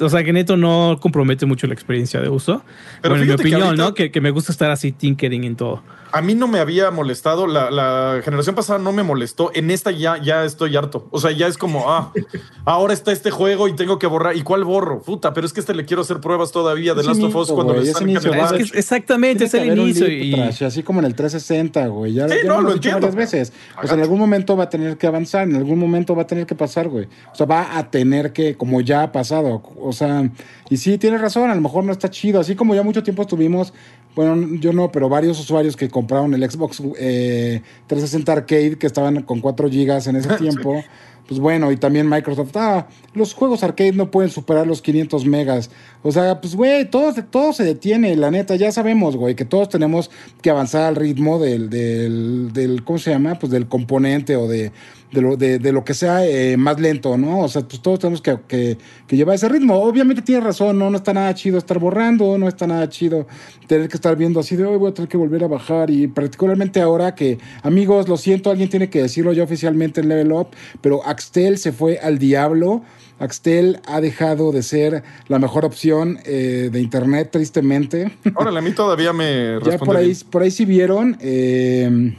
[0.00, 2.62] o sea, que neto no compromete mucho la experiencia de uso.
[3.02, 3.94] Pero bueno, en mi opinión, ¿no?
[3.94, 5.82] Que, que, me gusta estar así tinkering en todo.
[6.12, 9.90] A mí no me había molestado, la, la, generación pasada no me molestó, en esta
[9.90, 11.08] ya, ya estoy harto.
[11.10, 12.12] O sea, ya es como, ah,
[12.64, 14.36] ahora está este juego y tengo que borrar.
[14.36, 15.02] ¿Y cuál borro?
[15.02, 17.74] Puta, pero es que este le quiero hacer pruebas todavía de Last of Us cuando
[17.74, 20.08] le están inicio, es que Exactamente, es el inicio.
[20.08, 20.34] Y...
[20.34, 22.14] así como en el 360, güey.
[22.14, 23.52] Ya, sí, no, lo, varias veces.
[23.82, 26.26] O sea, en algún momento va a tener que avanzar, en algún momento va a
[26.26, 27.06] tener que pasar, güey.
[27.32, 29.62] O sea, va a tener que, como ya ha pasado.
[29.86, 30.28] O sea,
[30.68, 32.40] y sí, tienes razón, a lo mejor no está chido.
[32.40, 33.72] Así como ya mucho tiempo estuvimos,
[34.14, 39.22] bueno, yo no, pero varios usuarios que compraron el Xbox 360 eh, Arcade, que estaban
[39.22, 40.82] con 4 GB en ese tiempo.
[41.28, 45.70] Pues bueno, y también Microsoft, ah, los juegos arcade no pueden superar los 500 megas.
[46.04, 49.68] O sea, pues güey, todo, todo se detiene, la neta, ya sabemos, güey, que todos
[49.68, 50.08] tenemos
[50.40, 53.40] que avanzar al ritmo del, del, del ¿cómo se llama?
[53.40, 54.70] Pues del componente o de,
[55.12, 57.40] de lo, de, de lo que sea eh, más lento, ¿no?
[57.40, 59.76] O sea, pues todos tenemos que, que, que, llevar ese ritmo.
[59.76, 60.90] Obviamente tiene razón, ¿no?
[60.90, 63.26] No está nada chido estar borrando, no está nada chido
[63.66, 65.90] tener que estar viendo así de hoy voy a tener que volver a bajar.
[65.90, 70.32] Y particularmente ahora que, amigos, lo siento, alguien tiene que decirlo ya oficialmente en Level
[70.32, 70.48] Up,
[70.80, 72.82] pero Axtel se fue al diablo.
[73.18, 78.12] Axtel ha dejado de ser la mejor opción eh, de internet, tristemente.
[78.34, 81.16] Órale, a mí todavía me Ya por ahí, por ahí sí vieron.
[81.20, 82.14] Eh,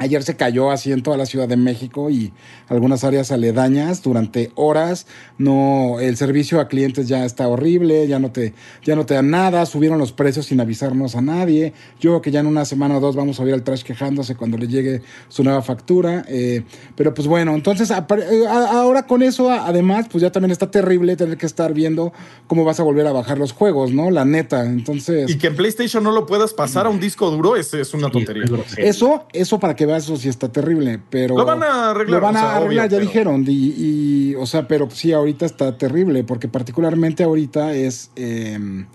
[0.00, 2.32] Ayer se cayó así en toda la Ciudad de México y
[2.68, 5.06] algunas áreas aledañas durante horas.
[5.36, 9.28] No, el servicio a clientes ya está horrible, ya no te, ya no te dan
[9.28, 11.74] nada, subieron los precios sin avisarnos a nadie.
[12.00, 14.36] Yo creo que ya en una semana o dos vamos a ver al trash quejándose
[14.36, 16.24] cuando le llegue su nueva factura.
[16.28, 16.62] Eh,
[16.96, 21.44] pero pues bueno, entonces ahora con eso, además, pues ya también está terrible tener que
[21.44, 22.14] estar viendo
[22.46, 24.10] cómo vas a volver a bajar los juegos, ¿no?
[24.10, 24.64] La neta.
[24.64, 25.28] Entonces.
[25.28, 28.10] Y que en PlayStation no lo puedas pasar a un disco duro, es, es una
[28.10, 28.44] tontería.
[28.78, 31.36] Eso, eso para que eso sí está terrible, pero...
[31.36, 32.20] Lo van a arreglar.
[32.20, 33.44] Lo van a arreglar, ya dijeron.
[33.46, 38.10] Y, o sea, pero sí, ahorita está terrible, porque particularmente ahorita es...
[38.16, 38.86] Em,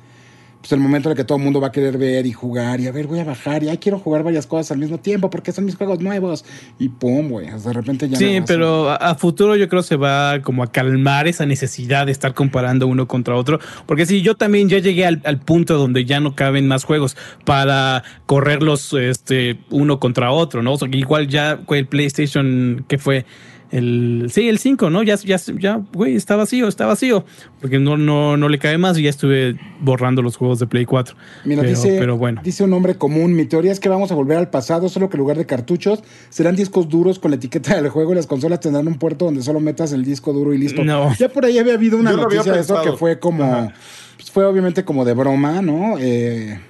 [0.65, 2.79] pues el momento en el que todo el mundo va a querer ver y jugar
[2.79, 5.29] y a ver, voy a bajar y ahí quiero jugar varias cosas al mismo tiempo
[5.29, 6.43] porque son mis juegos nuevos
[6.79, 10.63] y pum, güey, de repente ya Sí, pero a, futuro yo creo se va como
[10.63, 14.79] a calmar esa necesidad de estar comparando uno contra otro, porque si yo también ya
[14.79, 20.63] llegué al, punto donde ya no caben más juegos para correrlos este uno contra otro,
[20.63, 20.75] ¿no?
[20.93, 23.27] igual ya el PlayStation que fue
[23.75, 25.03] el, sí, el 5, ¿no?
[25.03, 27.25] Ya, ya, ya, güey, está vacío, está vacío.
[27.59, 30.85] Porque no, no, no le cae más y ya estuve borrando los juegos de Play
[30.85, 31.15] 4.
[31.43, 32.41] Mira, dice, pero bueno.
[32.41, 33.35] dice un nombre común.
[33.35, 36.03] Mi teoría es que vamos a volver al pasado, solo que en lugar de cartuchos
[36.29, 39.43] serán discos duros con la etiqueta del juego y las consolas tendrán un puerto donde
[39.43, 40.83] solo metas el disco duro y listo.
[40.83, 41.13] No.
[41.17, 43.73] Ya por ahí había habido una noticia de eso que fue como.
[44.15, 45.97] Pues fue obviamente como de broma, ¿no?
[45.99, 46.61] Eh,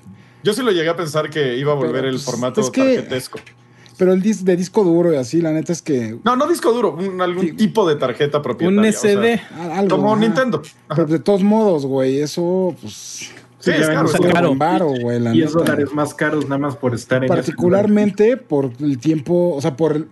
[0.43, 3.39] Yo sí lo llegué a pensar que iba a volver el pues, formato tarjetesco.
[3.97, 6.17] Pero el disco de disco duro y así, la neta es que.
[6.23, 8.79] No, no disco duro, algún tipo de tarjeta propietaria.
[8.79, 9.41] Un SD.
[9.89, 10.61] como Nintendo.
[10.89, 13.31] Pero de todos modos, güey, eso, pues.
[13.59, 14.07] Sí, es caro.
[14.07, 14.55] Es caro.
[14.55, 19.55] Baro, güey, 10 dólares más caros nada más por estar en Particularmente por el tiempo,
[19.55, 20.07] o sea, por,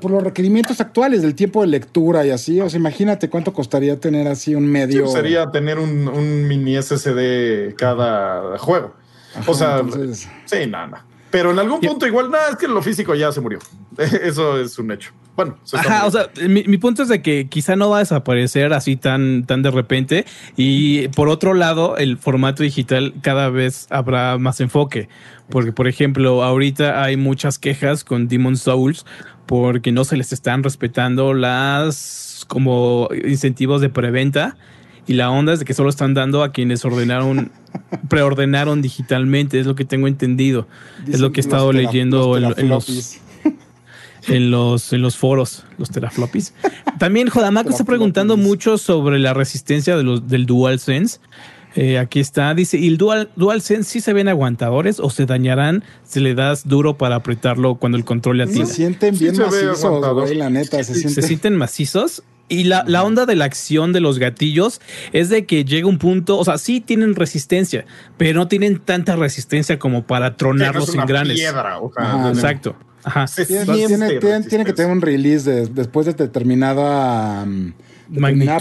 [0.00, 2.60] por, los requerimientos actuales del tiempo de lectura y así.
[2.60, 5.06] O sea, imagínate cuánto costaría tener así un medio.
[5.06, 8.94] Sí, sería tener un, mini SSD cada juego.
[9.46, 9.82] o sea,
[10.46, 11.09] sí, nada, nada.
[11.30, 13.58] Pero en algún punto igual, nada, es que lo físico ya se murió.
[13.98, 15.12] Eso es un hecho.
[15.36, 18.96] Bueno, Ajá, o sea, mi, punto es de que quizá no va a desaparecer así
[18.96, 20.26] tan, tan de repente.
[20.56, 25.08] Y por otro lado, el formato digital cada vez habrá más enfoque.
[25.48, 29.06] Porque, por ejemplo, ahorita hay muchas quejas con Demon Souls
[29.46, 34.56] porque no se les están respetando las como incentivos de preventa
[35.10, 37.50] y la onda es de que solo están dando a quienes ordenaron,
[38.08, 40.68] preordenaron digitalmente, es lo que tengo entendido.
[41.08, 43.18] es lo que he estado leyendo en, los,
[44.28, 46.54] en, los, en los foros, los teraflopis.
[47.00, 51.18] También Jodamaco está preguntando mucho sobre la resistencia de los, del DualSense.
[51.74, 55.82] Eh, aquí está, dice, ¿y el Dual, DualSense sí se ven aguantadores o se dañarán
[56.04, 60.50] si le das duro para apretarlo cuando el control le Se sienten bien macizos, la
[60.50, 60.84] neta.
[60.84, 64.80] Se, se sienten macizos y la, onda de la acción de los gatillos
[65.12, 67.86] es de que llega un punto, o sea, sí tienen resistencia,
[68.18, 71.38] pero no tienen tanta resistencia como para tronar los engranes.
[71.38, 71.78] Piedra,
[72.28, 72.76] Exacto.
[73.04, 73.26] Ajá.
[73.46, 77.72] Tiene, que tener un release después de determinada, um,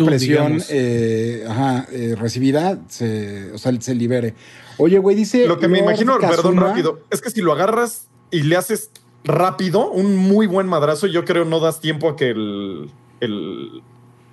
[0.06, 1.46] presión eh,
[1.92, 4.36] eh, recibida, se, o sea, se libere.
[4.78, 5.48] Oye, güey, dice.
[5.48, 8.92] Lo que me imagino, perdón, rápido, es que si lo agarras y le haces
[9.24, 12.90] rápido, un muy buen madrazo, yo creo no das tiempo a que el
[13.22, 13.82] el,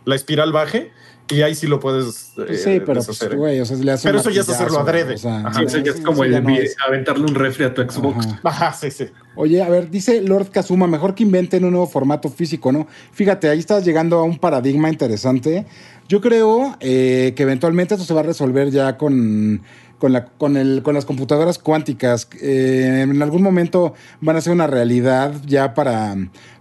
[0.05, 0.93] la espiral baje
[1.29, 2.35] y ahí sí lo puedes.
[2.49, 3.35] Eh, sí, pero pues, ¿eh?
[3.35, 5.15] güey, o sea, le Pero eso ya es hacerlo adrede.
[5.15, 6.35] O sea, sí, es como el
[6.87, 8.29] aventarle un refri a tu Xbox.
[8.45, 8.73] Ajá.
[8.73, 9.07] sí, sí.
[9.35, 12.87] Oye, a ver, dice Lord Kazuma, mejor que inventen un nuevo formato físico, ¿no?
[13.13, 15.67] Fíjate, ahí estás llegando a un paradigma interesante.
[16.09, 19.63] Yo creo eh, que eventualmente esto se va a resolver ya con
[19.99, 22.29] con, la, con, el, con las computadoras cuánticas.
[22.41, 26.15] en algún momento van a ser una realidad ya para,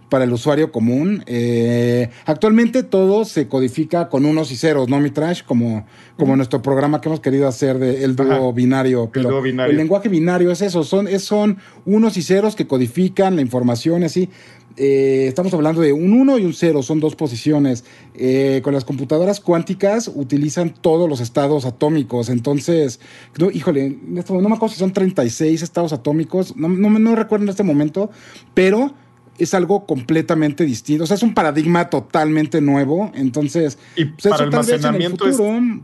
[0.08, 1.22] para el usuario común.
[1.26, 5.42] Eh, actualmente todo se codifica con unos y ceros, ¿no, mi trash?
[5.44, 9.10] Como, como nuestro programa que hemos querido hacer de el dúo binario.
[9.12, 13.42] Pero el, lenguaje binario es eso, son, es, son unos y ceros que codifican la
[13.42, 14.30] información así.
[14.78, 17.84] Eh, estamos hablando de un 1 y un 0, son dos posiciones.
[18.14, 22.28] Eh, con las computadoras cuánticas utilizan todos los estados atómicos.
[22.28, 23.00] Entonces,
[23.38, 27.44] no, híjole, este no me acuerdo si son 36 estados atómicos, no, no, no recuerdo
[27.44, 28.10] en este momento,
[28.52, 28.94] pero
[29.38, 31.04] es algo completamente distinto.
[31.04, 33.10] O sea, es un paradigma totalmente nuevo.
[33.14, 35.38] Entonces, y pues, para almacenamiento es,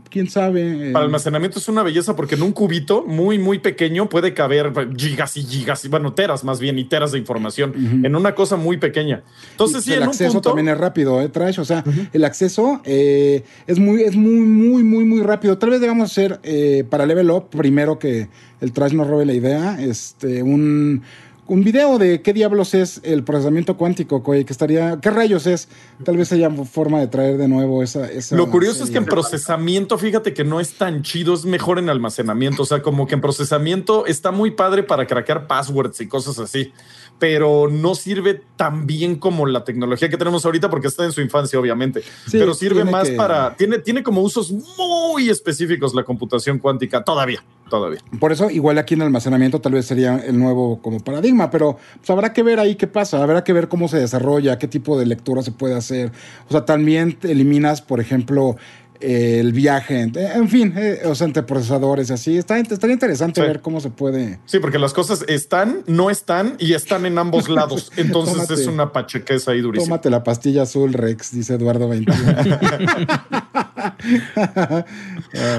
[0.09, 0.89] quién sabe.
[0.89, 0.91] Eh.
[0.91, 5.37] Para almacenamiento es una belleza porque en un cubito muy, muy pequeño puede caber gigas
[5.37, 7.73] y gigas, y bueno, teras más bien, y teras de información
[8.03, 9.23] en una cosa muy pequeña.
[9.51, 11.59] Entonces, sí, el acceso también es rápido, ¿eh, Trash?
[11.59, 15.57] O sea, el acceso eh, es muy, es muy, muy, muy, muy rápido.
[15.57, 18.29] Tal vez debamos hacer eh, para Level Up, primero que
[18.61, 21.03] el Trash nos robe la idea, este, un
[21.47, 25.67] un video de qué diablos es el procesamiento cuántico, que estaría, qué rayos es.
[26.03, 28.07] Tal vez haya forma de traer de nuevo esa.
[28.31, 31.89] Lo curioso es que en procesamiento, fíjate que no es tan chido, es mejor en
[31.89, 32.63] almacenamiento.
[32.63, 36.71] O sea, como que en procesamiento está muy padre para craquear passwords y cosas así
[37.19, 41.21] pero no sirve tan bien como la tecnología que tenemos ahorita porque está en su
[41.21, 42.03] infancia, obviamente.
[42.31, 43.55] pero sirve más para.
[43.55, 47.43] Tiene, tiene como usos muy específicos la computación cuántica, todavía,
[47.73, 47.99] todavía.
[48.19, 52.09] Por eso, igual aquí en almacenamiento, tal vez sería el nuevo como paradigma, pero pues,
[52.11, 55.07] habrá que ver ahí qué pasa, habrá que ver cómo se desarrolla, qué tipo de
[55.07, 56.11] lectura se puede hacer.
[56.47, 58.57] O sea, también eliminas, por ejemplo,
[58.99, 62.37] el viaje, en fin, eh, o sea, entre procesadores y así.
[62.37, 64.39] Está, estaría interesante ver cómo se puede.
[64.45, 67.91] Sí, porque las cosas están, no están y están en ambos lados.
[67.97, 69.95] Entonces es una pachequeza ahí durísima.
[69.95, 72.17] Tómate la pastilla azul, Rex, dice Eduardo 21.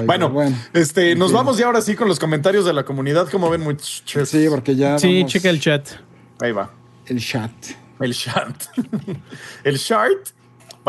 [0.05, 0.33] bueno,
[0.73, 3.29] este, nos vamos ya ahora sí con los comentarios de la comunidad.
[3.29, 4.29] Como ven, muchachos.
[4.29, 4.99] Sí, porque ya.
[4.99, 5.87] Sí, checa el chat.
[6.41, 6.71] Ahí va.
[7.07, 7.51] El chat.
[7.99, 8.63] El chat.
[9.63, 10.11] el chat.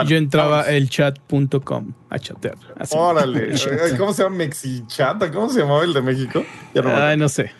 [0.06, 2.56] Yo entraba el chat.com a chatear.
[2.90, 3.54] Órale.
[3.98, 5.32] ¿Cómo se llama Mexichat?
[5.32, 6.44] ¿Cómo se llamaba el de México?
[6.74, 7.52] Ya no, Ay, no sé.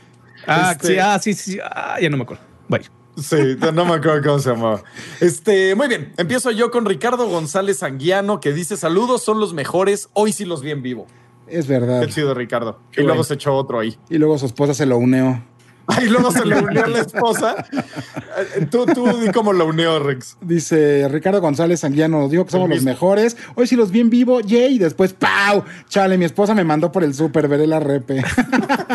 [0.47, 1.59] Ah, este sí, ah, sí, sí.
[1.63, 2.43] Ah, ya no me acuerdo.
[2.69, 2.96] Bye.
[3.17, 4.83] Sí, no me acuerdo cómo se llamaba.
[5.21, 6.13] Este, muy bien.
[6.17, 10.09] Empiezo yo con Ricardo González Anguiano, que dice: Saludos, son los mejores.
[10.13, 11.07] Hoy sí los vi en vivo.
[11.47, 12.01] Es verdad.
[12.01, 12.81] Qué chido, Ricardo.
[12.97, 13.97] y luego se echó otro ahí.
[14.11, 15.43] Y luego su esposa se lo uneó.
[16.03, 17.67] Y luego se le unió a la esposa.
[18.71, 20.37] Tú, tú, cómo lo unió, Rex.
[20.41, 23.37] Dice Ricardo González Anguiano, nos dijo que somos los mejores.
[23.55, 24.75] Hoy sí los vi en vivo, yay.
[24.75, 25.65] Y después, ¡pau!
[25.89, 28.23] Chale, mi esposa me mandó por el súper, veré la repe.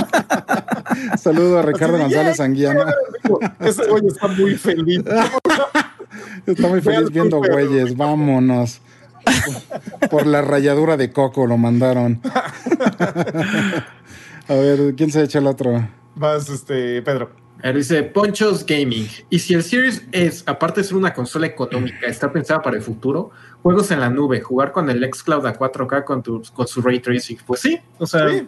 [1.17, 2.85] Saludo a Ricardo González Anguiano.
[3.59, 5.03] Ese güey está muy feliz.
[6.45, 7.95] está muy feliz viendo güeyes.
[7.95, 8.81] Vámonos.
[10.09, 12.21] Por la rayadura de coco lo mandaron.
[14.47, 15.87] A ver, ¿quién se echa el otro?
[16.15, 17.31] Vas, este, Pedro.
[17.73, 19.07] dice Ponchos Gaming.
[19.29, 22.81] Y si el Series es, aparte de ser una consola económica, está pensada para el
[22.81, 26.81] futuro, juegos en la nube, jugar con el Xcloud a 4K con, tu, con su
[26.81, 27.37] ray tracing.
[27.45, 28.27] Pues sí, o sea.
[28.29, 28.47] Sí,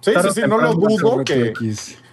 [0.00, 1.52] sí, sí, no lo dudo que.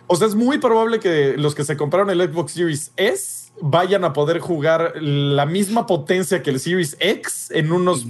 [0.07, 4.05] O sea, es muy probable que los que se compraron el Xbox Series S vayan
[4.05, 8.05] a poder jugar la misma potencia que el Series X en unos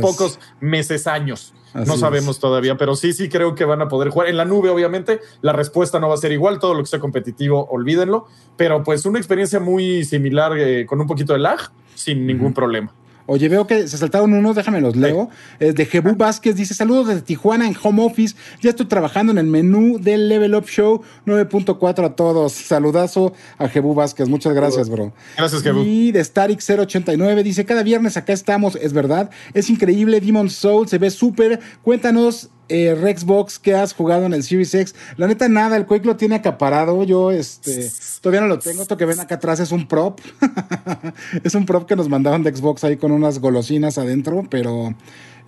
[0.00, 4.28] pocos meses, años no sabemos todavía, pero sí, sí creo que van a poder jugar
[4.28, 5.20] en la nube, obviamente.
[5.40, 8.26] La respuesta no va a ser igual, todo lo que sea competitivo, olvídenlo,
[8.56, 11.60] pero pues una experiencia muy similar eh, con un poquito de lag,
[11.94, 12.92] sin ningún problema.
[13.32, 15.30] Oye, veo que se saltaron unos, déjame los leo.
[15.60, 18.34] De Jebú Vázquez, dice: Saludos desde Tijuana en home office.
[18.60, 22.52] Ya estoy trabajando en el menú del Level Up Show 9.4 a todos.
[22.52, 24.28] Saludazo a Jebú Vázquez.
[24.28, 25.12] Muchas gracias, bro.
[25.36, 25.84] Gracias, Jebú.
[25.84, 29.30] Y de Static 089 dice: Cada viernes acá estamos, es verdad.
[29.54, 30.20] Es increíble.
[30.20, 31.60] Demon Soul se ve súper.
[31.82, 34.94] Cuéntanos eh, Rexbox que has jugado en el Series X.
[35.16, 37.04] La neta, nada, el Quake lo tiene acaparado.
[37.04, 37.90] Yo este,
[38.20, 38.82] todavía no lo tengo.
[38.82, 40.20] Esto que ven acá atrás es un prop.
[41.44, 44.94] es un prop que nos mandaron de Xbox ahí con unas golosinas adentro, pero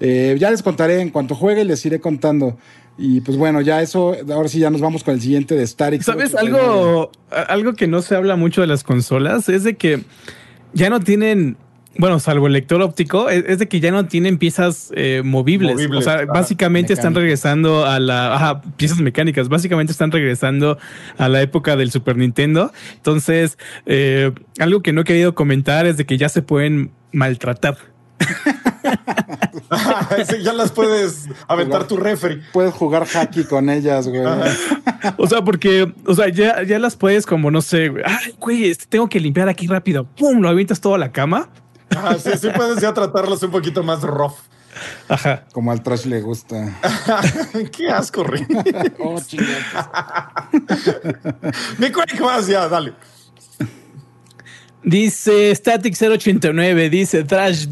[0.01, 2.59] eh, ya les contaré en cuanto juegue, les iré contando.
[2.99, 6.03] Y pues bueno, ya eso, ahora sí ya nos vamos con el siguiente de Static.
[6.03, 9.49] ¿Sabes algo, algo que no se habla mucho de las consolas?
[9.49, 10.05] Es de que
[10.74, 11.57] ya no tienen
[11.98, 15.89] bueno, salvo el lector óptico, es, de que ya no tienen piezas eh, movibles.
[15.94, 18.35] O sea, básicamente están regresando a la.
[18.35, 19.48] Ajá, piezas mecánicas.
[19.48, 20.78] Básicamente están regresando
[21.19, 22.73] a la época del Super Nintendo.
[22.94, 27.77] Entonces, eh, algo que no he querido comentar es de que ya se pueden maltratar.
[30.43, 32.40] ya las puedes aventar tu refri.
[32.52, 34.23] Puedes jugar hacky con ellas, güey.
[35.19, 38.05] o sea, porque, o sea, ya, ya las puedes como, no sé, güey.
[38.06, 40.05] Ay, güey, este, tengo que limpiar aquí rápido.
[40.05, 40.40] ¡Pum!
[40.40, 41.51] Lo avientas todo a la cama
[41.97, 44.35] Ah, sí, sí puedes ya tratarlos un poquito más rough.
[45.09, 45.44] Ajá.
[45.52, 46.78] Como al trash le gusta.
[47.77, 48.48] Qué asco, Rick.
[48.98, 49.20] oh,
[51.78, 51.90] Mi
[52.20, 52.94] más, ya, dale.
[54.82, 57.66] Dice Static 089, dice Trash.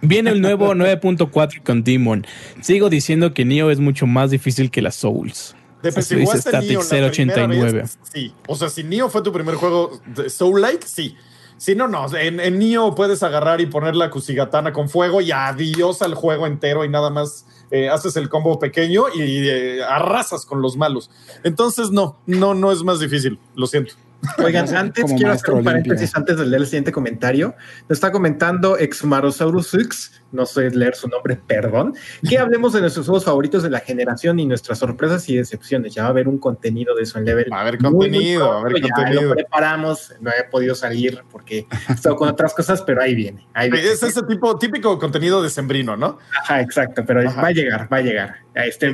[0.00, 2.26] Viene el nuevo 9.4 con Demon.
[2.60, 5.54] Sigo diciendo que Neo es mucho más difícil que las Souls.
[5.82, 7.84] De dice Static 089.
[8.12, 8.32] sí.
[8.46, 11.16] O sea, si Neo fue tu primer juego de Soul-like, sí.
[11.58, 12.06] Si no, no.
[12.16, 16.46] En, en Nio puedes agarrar y poner la Kusigatana con fuego y adiós al juego
[16.46, 21.10] entero y nada más eh, haces el combo pequeño y eh, arrasas con los malos.
[21.44, 23.38] Entonces, no, no, no es más difícil.
[23.54, 23.94] Lo siento.
[24.38, 27.54] Oigan, antes quiero hacer un paréntesis antes de leer el siguiente comentario.
[27.88, 31.94] Nos está comentando Exmarosaurus X, no sé leer su nombre, perdón,
[32.28, 35.94] que hablemos de nuestros juegos favoritos de la generación y nuestras sorpresas y decepciones.
[35.94, 37.52] Ya va a haber un contenido de eso en Level.
[37.52, 41.92] Va a haber contenido, a haber ya Lo preparamos, no he podido salir porque he
[41.92, 43.46] estado con otras cosas, pero ahí viene.
[43.54, 46.18] Es ese tipo, típico contenido de sembrino, ¿no?
[46.42, 48.46] Ajá, exacto, pero va a llegar, va a llegar.
[48.56, 48.86] Ahí está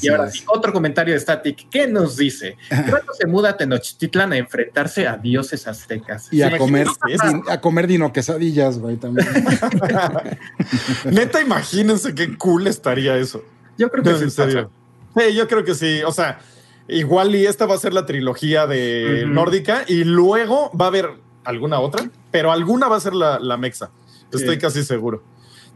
[0.00, 1.68] Y ahora sí, otro comentario de Static.
[1.68, 2.56] ¿Qué nos dice?
[2.68, 6.32] ¿Cuándo se muda a Tenochtitlan a enfrentarse a dioses aztecas?
[6.32, 6.86] Y a comer,
[7.48, 9.28] a comer dino quesadillas, güey, también.
[11.04, 13.42] Neta, imagínense qué cool estaría eso.
[13.78, 14.30] Yo creo que sí.
[14.30, 16.02] Sí, yo creo que sí.
[16.04, 16.40] O sea,
[16.88, 21.10] igual y esta va a ser la trilogía de nórdica y luego va a haber
[21.44, 23.90] alguna otra, pero alguna va a ser la, la mexa.
[24.32, 25.22] Estoy casi seguro.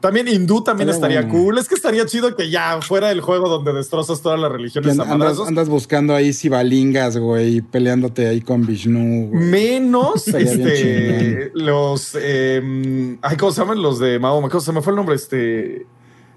[0.00, 1.58] También hindú también estaría cool.
[1.58, 4.98] Es que estaría chido que ya fuera el juego donde destrozas todas las religiones.
[4.98, 9.30] Andas, andas, buscando ahí sibalingas, güey, peleándote ahí con Vishnu.
[9.32, 12.16] Menos este, los.
[12.18, 14.48] Eh, ay, ¿cómo se llaman los de Mahoma?
[14.48, 15.16] ¿Cómo se me fue el nombre?
[15.16, 15.86] Este.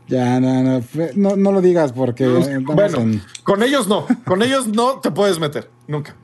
[0.10, 0.81] Ya, no,
[1.15, 2.27] no, no, lo digas porque.
[2.27, 4.06] bueno, con ellos no.
[4.26, 5.69] Con ellos no te puedes meter.
[5.88, 6.18] Nunca.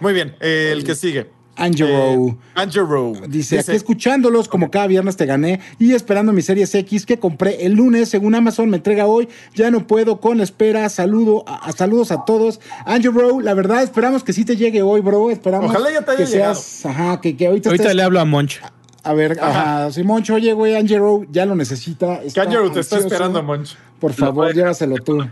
[0.00, 0.36] Muy bien.
[0.40, 1.37] el que sigue.
[1.58, 2.28] Angelo.
[2.28, 3.12] Eh, Angelo.
[3.28, 7.66] Dice, aquí escuchándolos como cada viernes te gané y esperando mi Series X que compré
[7.66, 11.70] el lunes, según Amazon me entrega hoy, ya no puedo con la espera, saludo, a,
[11.72, 12.60] saludos a todos.
[12.86, 16.20] Angelo, la verdad esperamos que sí te llegue hoy, bro, esperamos Ojalá ya te haya
[16.20, 18.60] que seas, ajá, que, ahorita, ahorita le hablo a Monch.
[19.02, 22.20] A ver, ajá, si Monch, oye, güey, Angelo ya lo necesita.
[22.32, 23.74] Que Angelo te está esperando, Monch.
[23.98, 25.26] Por favor, llévaselo tú.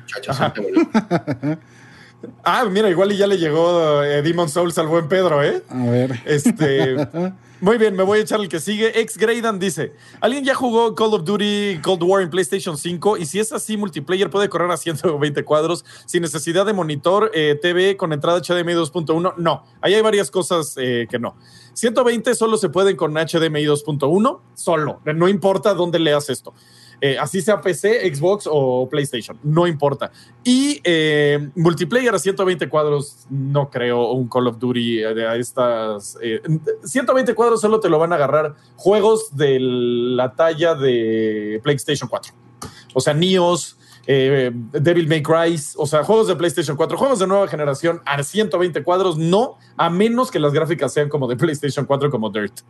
[2.44, 5.62] Ah, mira, igual y ya le llegó eh, Demon Souls al buen Pedro, ¿eh?
[5.68, 6.20] A ver.
[6.24, 6.96] Este.
[7.58, 9.00] Muy bien, me voy a echar el que sigue.
[9.00, 13.16] Ex Graydan dice: ¿Alguien ya jugó Call of Duty Cold War en PlayStation 5?
[13.16, 17.58] Y si es así, multiplayer puede correr a 120 cuadros sin necesidad de monitor eh,
[17.60, 19.34] TV con entrada HDMI 2.1.
[19.38, 21.34] No, ahí hay varias cosas eh, que no.
[21.72, 25.00] 120 solo se pueden con HDMI 2.1, solo.
[25.14, 26.52] No importa dónde leas esto.
[27.00, 30.10] Eh, así sea PC, Xbox o PlayStation, no importa.
[30.44, 36.18] Y eh, multiplayer a 120 cuadros, no creo un Call of Duty a estas.
[36.84, 42.08] 120 eh, cuadros solo te lo van a agarrar juegos de la talla de PlayStation
[42.08, 42.32] 4.
[42.94, 43.76] O sea, Nios,
[44.06, 48.82] Devil May Cry, o sea, juegos de PlayStation 4, juegos de nueva generación a 120
[48.82, 52.60] cuadros, no, a menos que las gráficas sean como de PlayStation 4, como Dirt.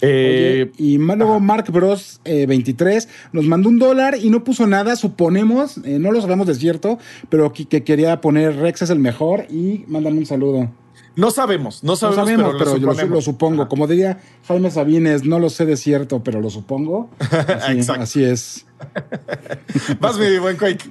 [0.00, 4.96] Eh, y luego Mark Bros 23 eh, nos mandó un dólar y no puso nada,
[4.96, 6.98] suponemos, eh, no lo sabemos de cierto,
[7.28, 10.70] pero que, quería poner Rex es el mejor y mándame un saludo.
[11.16, 13.68] No sabemos, no sabemos, pero, yo lo, supongo.
[13.68, 17.10] Como diría Jaime Sabines, no lo sé de cierto, pero lo supongo.
[17.20, 18.66] Así, así es.
[20.00, 20.90] Vas, mi buen Quake.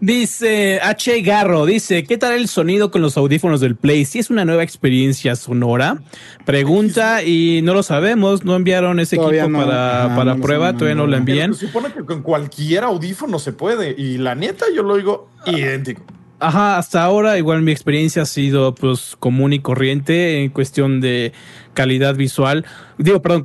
[0.00, 1.22] Dice H.
[1.22, 4.04] Garro, dice, ¿qué tal el sonido con los audífonos del Play?
[4.04, 6.02] Si es una nueva experiencia sonora.
[6.44, 11.16] Pregunta y no lo sabemos, no enviaron ese equipo para, para prueba, todavía no lo
[11.16, 11.54] envían.
[11.54, 16.02] Se supone que con cualquier audífono se puede y la neta yo lo oigo idéntico.
[16.44, 21.32] Ajá, hasta ahora igual mi experiencia ha sido pues común y corriente en cuestión de
[21.72, 22.66] calidad visual,
[22.98, 23.42] digo, perdón,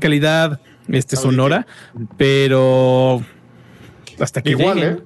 [0.00, 1.68] calidad este, sonora,
[2.16, 3.22] pero
[4.18, 4.98] hasta que igual, ¿eh?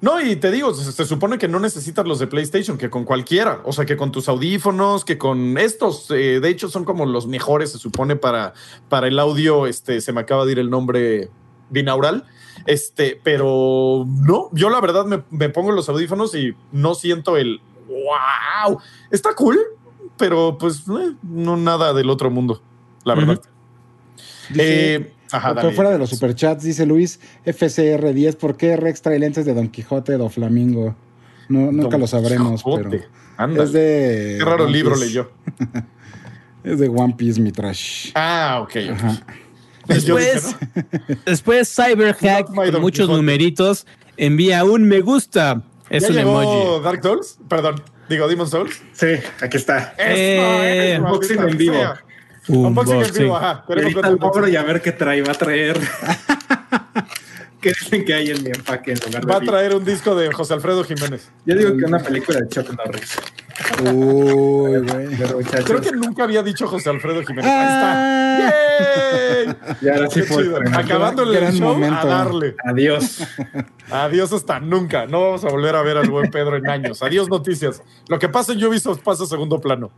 [0.00, 3.60] No, y te digo, se, supone que no necesitas los de PlayStation, que con cualquiera,
[3.64, 7.26] o sea, que con tus audífonos, que con estos, eh, de hecho son como los
[7.26, 8.54] mejores, se supone, para,
[8.88, 11.28] para el audio, este, se me acaba de ir el nombre
[11.68, 12.24] binaural,
[12.66, 18.78] este, pero no, yo la verdad me, pongo los audífonos y no siento el, wow,
[19.10, 19.58] está cool,
[20.16, 22.62] pero pues eh, no nada del otro mundo,
[23.04, 23.40] la verdad.
[24.56, 29.54] eh, Ajá, fuera de los superchats, dice Luis, FCR10, ¿por qué Rex trae lentes de
[29.54, 30.94] Don Quijote o Flamingo?
[31.48, 34.36] No, nunca lo sabremos, pero es de...
[34.38, 35.30] Qué raro libro leyó.
[36.64, 38.12] es de One Piece, mi trash.
[38.14, 38.76] Ah, ok.
[39.86, 40.56] Después,
[41.26, 43.86] después Cyberhack, con muchos numeritos,
[44.16, 45.62] envía un me gusta.
[45.90, 46.82] Es un emoji.
[46.82, 47.38] Dark Souls?
[47.48, 48.80] Perdón, digo Demon Souls.
[48.92, 49.94] Sí, aquí está.
[49.98, 51.76] Eh, en vivo.
[52.48, 53.64] Un unboxing en vivo, ajá.
[54.48, 55.78] y a ver qué trae, va a traer.
[57.60, 60.16] ¿Qué dicen que hay en mi empaque en lugar de Va a traer un disco
[60.16, 61.30] de José Alfredo Jiménez.
[61.46, 63.16] Yo digo que una película de Chuck Norris.
[63.92, 65.44] Uy, güey.
[65.64, 67.50] Creo que nunca había dicho José Alfredo Jiménez.
[67.50, 68.54] Ahí está.
[69.80, 70.44] Y ahora sí fue.
[70.72, 72.00] Acabando el show, momento.
[72.00, 72.54] a darle.
[72.64, 73.26] Adiós.
[73.90, 75.06] Adiós hasta nunca.
[75.06, 77.02] No vamos a volver a ver al buen Pedro en años.
[77.02, 77.82] Adiós noticias.
[78.08, 79.90] Lo que pasa en Ubisoft pasa a segundo plano.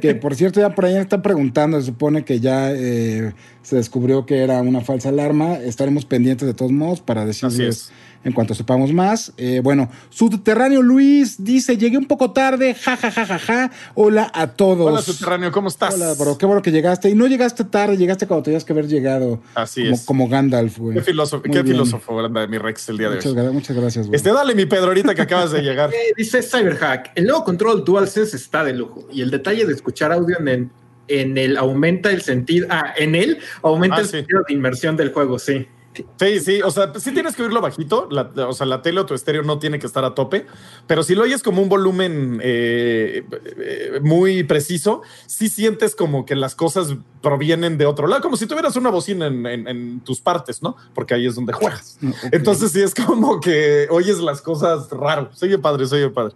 [0.00, 1.80] que por cierto, ya por ahí están preguntando.
[1.80, 3.32] Se supone que ya eh,
[3.62, 5.54] se descubrió que era una falsa alarma.
[5.54, 7.92] Estaremos pendientes de todos modos para decirles
[8.24, 9.32] en cuanto sepamos más.
[9.36, 13.70] Eh, bueno, Subterráneo Luis dice, llegué un poco tarde, ja, ja, ja, ja, ja.
[13.94, 14.86] Hola a todos.
[14.86, 15.94] Hola Subterráneo, ¿cómo estás?
[15.94, 17.08] Hola, bro, qué bueno que llegaste.
[17.08, 19.40] Y no llegaste tarde, llegaste cuando tenías que haber llegado.
[19.54, 20.04] Así como, es.
[20.04, 20.96] Como Gandalf, güey.
[20.96, 23.52] Qué filósofo, qué filósofo, grande, mi Rex, el día de hoy.
[23.52, 24.16] Muchas gracias, güey.
[24.16, 25.90] Este, dale, mi Pedro, ahorita que acabas de llegar.
[26.00, 29.06] Eh, dice Cyberhack, el nuevo control DualSense está de lujo.
[29.12, 30.70] Y el detalle de escuchar audio en
[31.08, 35.12] en el aumenta el sentido, ah, en él aumenta ah, el sentido de inmersión del
[35.12, 35.66] juego, sí.
[35.92, 39.14] Sí, sí, o sea, sí tienes que oírlo bajito, o sea, la tele o tu
[39.14, 40.46] estéreo no tiene que estar a tope,
[40.86, 43.24] pero si lo oyes como un volumen eh,
[43.58, 48.46] eh, muy preciso, sí sientes como que las cosas provienen de otro lado, como si
[48.46, 50.76] tuvieras una bocina en, tus partes, ¿no?
[50.94, 51.98] Porque ahí es donde juegas.
[52.00, 55.30] Mm, Entonces sí es como que oyes las cosas raro.
[55.32, 56.34] Soy el padre, soy el padre.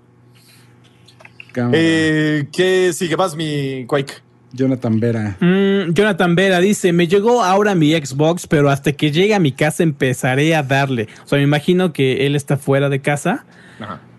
[1.72, 3.14] Eh, ¿Qué sigue?
[3.14, 4.14] Vas mi Quake.
[4.54, 5.36] Jonathan Vera.
[5.40, 9.52] Mm, Jonathan Vera dice, me llegó ahora mi Xbox, pero hasta que llegue a mi
[9.52, 11.08] casa empezaré a darle.
[11.24, 13.44] O sea, me imagino que él está fuera de casa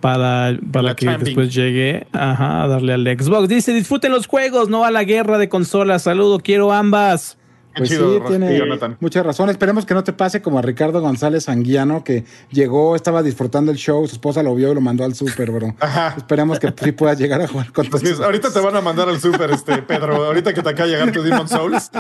[0.02, 3.48] para, para que después llegue a darle al Xbox.
[3.48, 6.04] Dice, disfruten los juegos, no a la guerra de consolas.
[6.04, 7.38] Saludo, quiero ambas.
[7.76, 7.98] Pues sí,
[8.28, 8.62] tiene
[9.00, 9.50] mucha razón.
[9.50, 13.78] Esperemos que no te pase como a Ricardo González Anguiano, que llegó, estaba disfrutando el
[13.78, 15.76] show, su esposa lo vio y lo mandó al súper, bro.
[16.18, 19.20] Esperemos que sí puedas llegar a jugar con pues Ahorita te van a mandar al
[19.20, 20.26] súper, este, Pedro.
[20.26, 21.92] Ahorita que te acaba de llegar tu Demon Souls.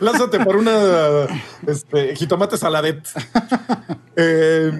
[0.00, 1.26] Lánzate por una
[1.66, 3.06] este, jitomate saladet.
[4.16, 4.70] Eh,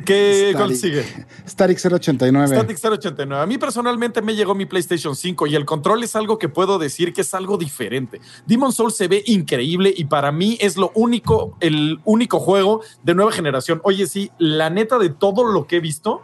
[0.00, 1.04] ¿Qué consigue?
[1.46, 2.56] Static 089.
[2.56, 3.42] Static 089.
[3.42, 6.78] A mí personalmente me llegó mi PlayStation 5 y el control es algo que puedo
[6.78, 8.20] decir que es algo diferente.
[8.46, 13.14] Demon Souls se ve increíble y para mí es lo único, el único juego de
[13.14, 13.80] nueva generación.
[13.84, 16.22] Oye, sí, la neta de todo lo que he visto,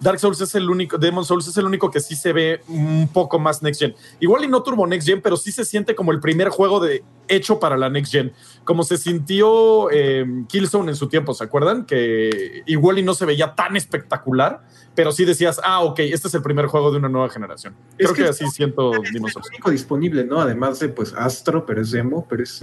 [0.00, 3.08] Dark Souls es el único, Demon Souls es el único que sí se ve un
[3.12, 3.94] poco más next gen.
[4.20, 7.02] Igual y no turbo next gen, pero sí se siente como el primer juego de
[7.26, 8.32] hecho para la next gen.
[8.64, 11.84] Como se sintió eh, Killzone en su tiempo, ¿se acuerdan?
[11.84, 14.62] Que igual y no se veía tan espectacular,
[14.94, 17.74] pero sí decías, ah, ok, este es el primer juego de una nueva generación.
[17.96, 19.46] Creo que, así siento Demon Souls.
[19.46, 20.40] Es el único disponible, ¿no?
[20.40, 22.62] Además de pues Astro, pero es demo, pero es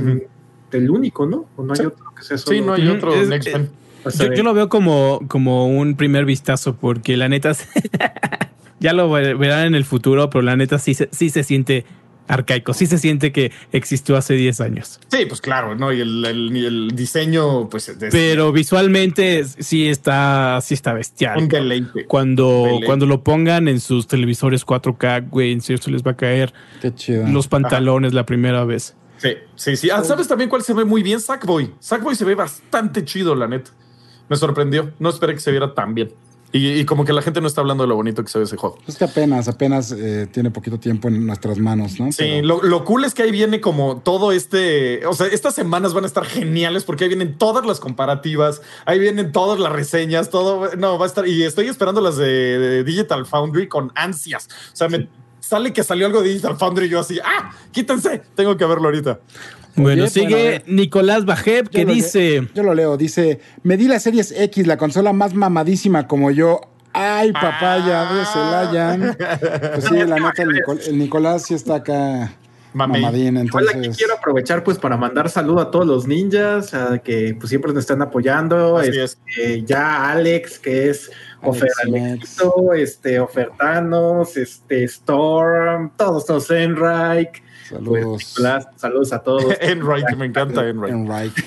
[0.72, 1.48] el único, ¿no?
[1.58, 2.56] ¿O no hay otro que sea solo?
[2.56, 3.85] Sí, no hay otro next gen.
[4.36, 7.54] Yo, lo veo como, como un primer vistazo, porque la neta,
[8.80, 11.86] ya lo verán en el futuro, pero la neta sí, sí se siente
[12.28, 15.00] arcaico, sí se siente que existió hace 10 años.
[15.10, 15.94] Sí, pues claro, ¿no?
[15.94, 17.96] Y el, diseño, pues...
[18.12, 21.38] Pero visualmente sí está, sí está bestial.
[21.38, 26.12] Un Cuando, cuando lo pongan en sus televisores 4K, güey, en serio se les va
[26.12, 26.54] a caer
[27.08, 28.96] los pantalones la primera vez.
[29.18, 29.90] Sí, sí, sí.
[29.90, 31.20] Ah, ¿Sabes también cuál se ve muy bien?
[31.22, 31.72] Sackboy.
[31.80, 33.72] Sackboy se ve bastante chido, la neta
[34.30, 34.92] me sorprendió.
[35.00, 36.14] No esperé que se viera tan bien.
[36.58, 38.56] Y, como que la gente no está hablando de lo bonito que se ve ese
[38.56, 38.78] juego.
[38.88, 42.10] Es que apenas, apenas eh, tiene poquito tiempo en nuestras manos, ¿no?
[42.14, 45.06] Sí, lo, cool es que ahí viene como todo este.
[45.06, 49.00] O sea, estas semanas van a estar geniales porque ahí vienen todas las comparativas, ahí
[49.00, 50.74] vienen todas las reseñas, todo.
[50.78, 51.28] No, va a estar.
[51.28, 54.48] Y estoy esperando las de, Digital Foundry con ansias.
[54.72, 55.10] O sea, me
[55.46, 57.52] sale que salió algo de Digital Foundry y yo así, ¡ah!
[57.72, 59.20] Quítense, tengo que verlo ahorita.
[59.76, 62.48] Bueno, sigue Nicolás Bajeb que dice.
[62.56, 66.62] yo lo leo, dice: Me di la Series X, la consola más mamadísima como yo.
[66.94, 69.18] Ay, papaya de Celayan.
[69.76, 72.34] Pues sí, la neta, el, Nicolás sí está acá.
[72.76, 73.96] Mamadín, entonces.
[73.96, 77.84] quiero aprovechar pues para mandar saludo a todos los ninjas a que pues siempre nos
[77.84, 78.82] están apoyando.
[78.82, 81.10] Este, ya Alex, que es
[81.42, 88.36] Ofertanito, este, Ofertanos, este, Storm, todos, todos, Enrique, Saludos.
[88.76, 89.56] saludos a todos.
[89.62, 91.46] Enrique, me encanta Enrique.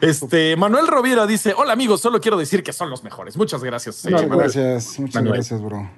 [0.00, 3.36] Este, Manuel Rovira dice: Hola amigos, solo quiero decir que son los mejores.
[3.36, 4.06] Muchas gracias.
[4.06, 5.90] Muchas eh, gracias, muchas gracias, bro.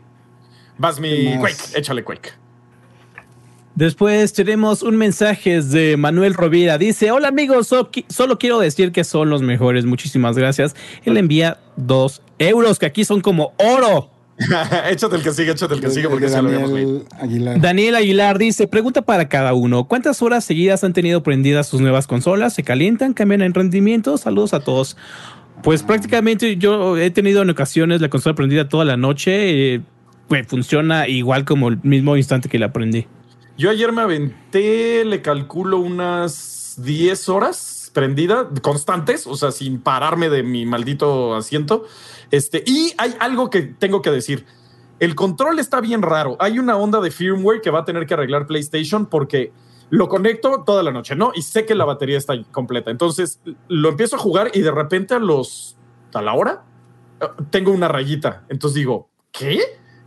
[0.78, 2.48] Vas mi Quake, échale Quake.
[3.78, 6.78] Después tenemos un mensaje de Manuel Rovira.
[6.78, 7.72] Dice: Hola amigos,
[8.09, 9.84] solo quiero decir que son los mejores.
[9.84, 10.74] Muchísimas gracias.
[11.05, 14.10] Él envía dos euros, que aquí son como oro.
[14.90, 16.50] échate el que sigue, échate el que sigue porque se lo
[17.20, 17.60] Aguilar.
[17.60, 22.09] Daniel Aguilar dice, pregunta para cada uno, ¿cuántas horas seguidas han tenido prendidas sus nuevas
[22.09, 22.55] consolas?
[22.55, 23.14] ¿Se calientan?
[23.14, 24.18] ¿Cambian en rendimiento?
[24.18, 24.96] Saludos a todos.
[25.62, 29.74] Pues prácticamente yo he tenido en ocasiones la consola prendida toda la noche.
[29.74, 29.82] Eh,
[30.26, 33.06] pues funciona igual como el mismo instante que la prendí.
[33.59, 40.28] Yo ayer me aventé, le calculo unas 10 horas prendida, constantes, o sea, sin pararme
[40.28, 41.85] de mi maldito asiento.
[42.30, 44.47] Este, y hay algo que tengo que decir.
[45.01, 46.36] El control está bien raro.
[46.39, 49.52] Hay una onda de firmware que va a tener que arreglar PlayStation porque
[49.90, 51.32] lo conecto toda la noche, ¿no?
[51.35, 52.93] Y sé que la batería está completa.
[52.93, 55.76] Entonces lo empiezo a jugar y de repente a los.
[56.14, 56.62] a la hora
[57.51, 58.44] tengo una rayita.
[58.51, 59.60] Entonces digo, ¿qué?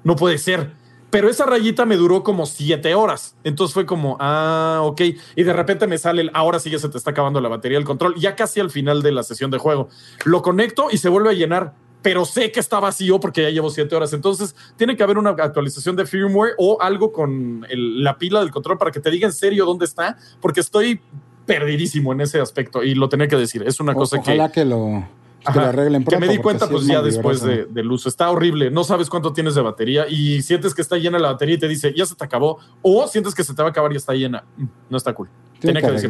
[0.06, 0.80] No puede ser.
[1.12, 3.36] Pero esa rayita me duró como siete horas.
[3.44, 5.02] Entonces fue como, ah, ok.
[5.36, 7.78] Y de repente me sale el, ahora sí ya se te está acabando la batería
[7.78, 9.90] del control, ya casi al final de la sesión de juego.
[10.26, 13.70] Lo conecto y se vuelve a llenar pero sé que está vacío porque ya llevo
[13.70, 14.14] siete horas.
[14.14, 18.78] Entonces, tiene que haber una actualización de firmware o algo con la pila del control
[18.78, 21.00] para que te diga en serio dónde está, porque estoy
[21.46, 23.64] perdidísimo en ese aspecto y lo tenía que decir.
[23.66, 24.32] Es una cosa que.
[24.32, 25.08] Ojalá que lo.
[25.46, 28.08] Que, lo arreglen pronto, que me di cuenta pues ya después de, del uso.
[28.08, 31.56] Está horrible, no sabes cuánto tienes de batería y sientes que está llena la batería
[31.56, 33.92] y te dice, ya se te acabó, o sientes que se te va a acabar
[33.92, 34.44] y está llena.
[34.58, 35.30] Mm, no está cool.
[35.60, 35.98] Tiene que.
[35.98, 36.08] Sí.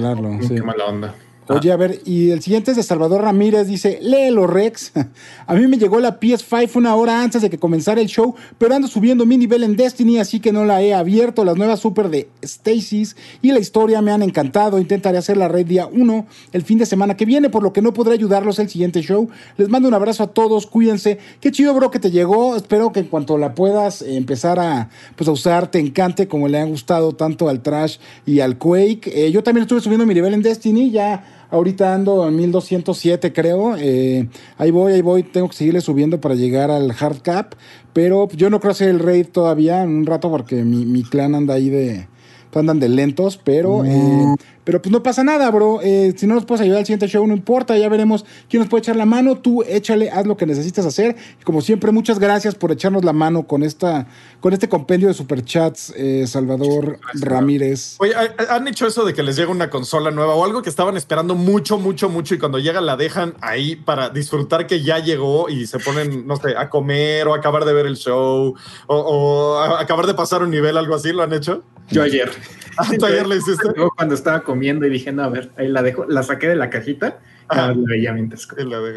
[0.56, 1.16] Qué mala onda.
[1.48, 4.94] Oye, a ver, y el siguiente es de Salvador Ramírez, dice, léelo Rex.
[5.48, 8.76] A mí me llegó la PS5 una hora antes de que comenzara el show, pero
[8.76, 11.44] ando subiendo mi nivel en Destiny, así que no la he abierto.
[11.44, 14.80] Las nuevas super de Stasis y la historia me han encantado.
[14.80, 17.82] Intentaré hacer la red día 1 el fin de semana que viene, por lo que
[17.82, 19.28] no podré ayudarlos el siguiente show.
[19.58, 21.18] Les mando un abrazo a todos, cuídense.
[21.42, 22.56] Qué chido, bro, que te llegó.
[22.56, 26.60] Espero que en cuanto la puedas empezar a, pues, a usar, te encante como le
[26.60, 29.12] han gustado tanto al Trash y al Quake.
[29.14, 33.76] Eh, yo también estuve subiendo mi nivel en Destiny, ya Ahorita ando en 1207, creo.
[33.78, 35.24] Eh, ahí voy, ahí voy.
[35.24, 37.56] Tengo que seguirle subiendo para llegar al hard cap.
[37.94, 41.56] Pero yo no creo hacer el raid todavía en un rato porque mi, clan anda
[41.56, 42.08] ahí de,
[42.54, 45.80] andan de lentos, pero, eh, pero pues no pasa nada, bro.
[45.82, 48.70] Eh, si no nos puedes ayudar al siguiente show, no importa, ya veremos quién nos
[48.70, 49.38] puede echar la mano.
[49.38, 51.16] Tú échale, haz lo que necesitas hacer.
[51.40, 54.08] Y como siempre, muchas gracias por echarnos la mano con esta,
[54.40, 57.96] con este compendio de superchats, eh, Salvador Ramírez.
[58.00, 58.14] Oye,
[58.50, 61.36] ¿han hecho eso de que les llega una consola nueva o algo que estaban esperando
[61.36, 65.68] mucho, mucho, mucho y cuando llega la dejan ahí para disfrutar que ya llegó y
[65.68, 68.56] se ponen, no sé, a comer o acabar de ver el show
[68.88, 71.12] o, o acabar de pasar un nivel, algo así?
[71.12, 71.64] ¿Lo han hecho?
[71.90, 72.32] Yo ayer.
[72.78, 73.68] Ah, ayer le hiciste?
[73.76, 76.58] Yo cuando estaba comiendo y dije, no, a ver, ahí la dejo, la saqué de
[76.58, 77.20] la cajita,
[77.50, 78.46] la veía mientras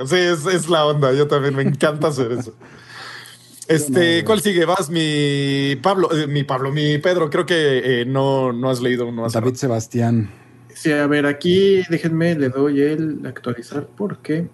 [0.06, 2.56] Sí, es, es, la onda, yo también me encanta hacer eso.
[3.68, 4.64] Este, ¿cuál sigue?
[4.64, 9.06] Vas, mi Pablo, eh, mi Pablo, mi Pedro, creo que eh, no, no has leído
[9.06, 9.28] uno.
[9.28, 10.28] David Sebastián.
[10.74, 14.48] Sí, a ver, aquí déjenme, le doy el actualizar porque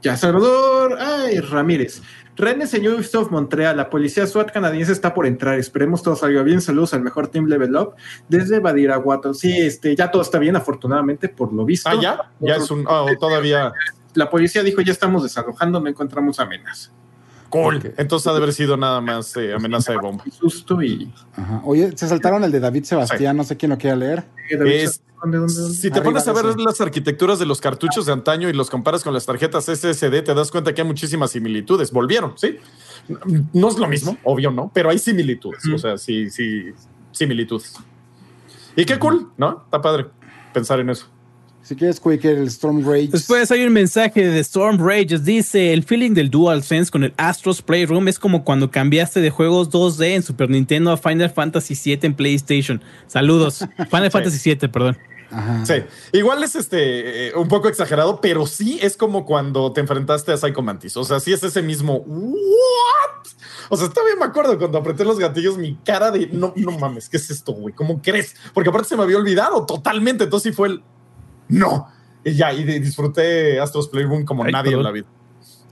[0.00, 2.02] ya Salvador, ay, Ramírez.
[2.40, 3.76] Ren enseñó Ubisoft Montreal.
[3.76, 5.58] La policía SWAT canadiense está por entrar.
[5.58, 6.60] Esperemos todo salga bien.
[6.60, 7.94] Saludos al mejor Team Level Up
[8.28, 9.34] desde Badiraguato.
[9.34, 11.88] Sí, este, ya todo está bien, afortunadamente, por lo visto.
[11.88, 12.84] Ah, ya, ya es un.
[12.88, 13.72] Oh, todavía.
[14.14, 16.92] La policía dijo: Ya estamos desalojando, no encontramos amenazas.
[17.50, 17.92] Cool.
[17.96, 20.24] Entonces ha de haber sido nada más eh, amenaza de bomba.
[20.30, 21.12] Susto y.
[21.64, 24.24] Oye, se saltaron el de David Sebastián, no sé quién lo quiera leer.
[25.48, 29.02] Si te pones a ver las arquitecturas de los cartuchos de antaño y los comparas
[29.02, 31.90] con las tarjetas SSD, te das cuenta que hay muchísimas similitudes.
[31.90, 32.58] Volvieron, ¿sí?
[33.52, 35.62] No es lo mismo, obvio no, pero hay similitudes.
[35.74, 36.72] O sea, sí, sí,
[37.10, 37.74] similitudes.
[38.76, 39.62] Y qué cool, ¿no?
[39.64, 40.06] Está padre
[40.54, 41.06] pensar en eso.
[41.62, 43.08] Si quieres, Quaker, el Storm Rage.
[43.08, 45.18] Después hay un mensaje de Storm Rage.
[45.18, 49.70] Dice: El feeling del DualSense con el Astros Playroom es como cuando cambiaste de juegos
[49.70, 52.82] 2D en Super Nintendo a Final Fantasy VII en PlayStation.
[53.06, 53.58] Saludos.
[53.90, 54.98] Final Fantasy VII, perdón.
[55.64, 55.74] Sí,
[56.12, 60.36] igual es este eh, un poco exagerado, pero sí es como cuando te enfrentaste a
[60.36, 60.96] Psycho Mantis.
[60.96, 63.28] O sea, sí es ese mismo ¿What?
[63.68, 67.08] O sea, todavía me acuerdo cuando apreté los gatillos, mi cara de no, no mames,
[67.08, 67.72] ¿qué es esto, güey?
[67.72, 68.34] ¿Cómo crees?
[68.52, 70.24] Porque aparte se me había olvidado totalmente.
[70.24, 70.82] Entonces sí fue el
[71.50, 71.88] no.
[72.24, 75.06] Y ya, y disfruté Astros Playroom como nadie en la vida.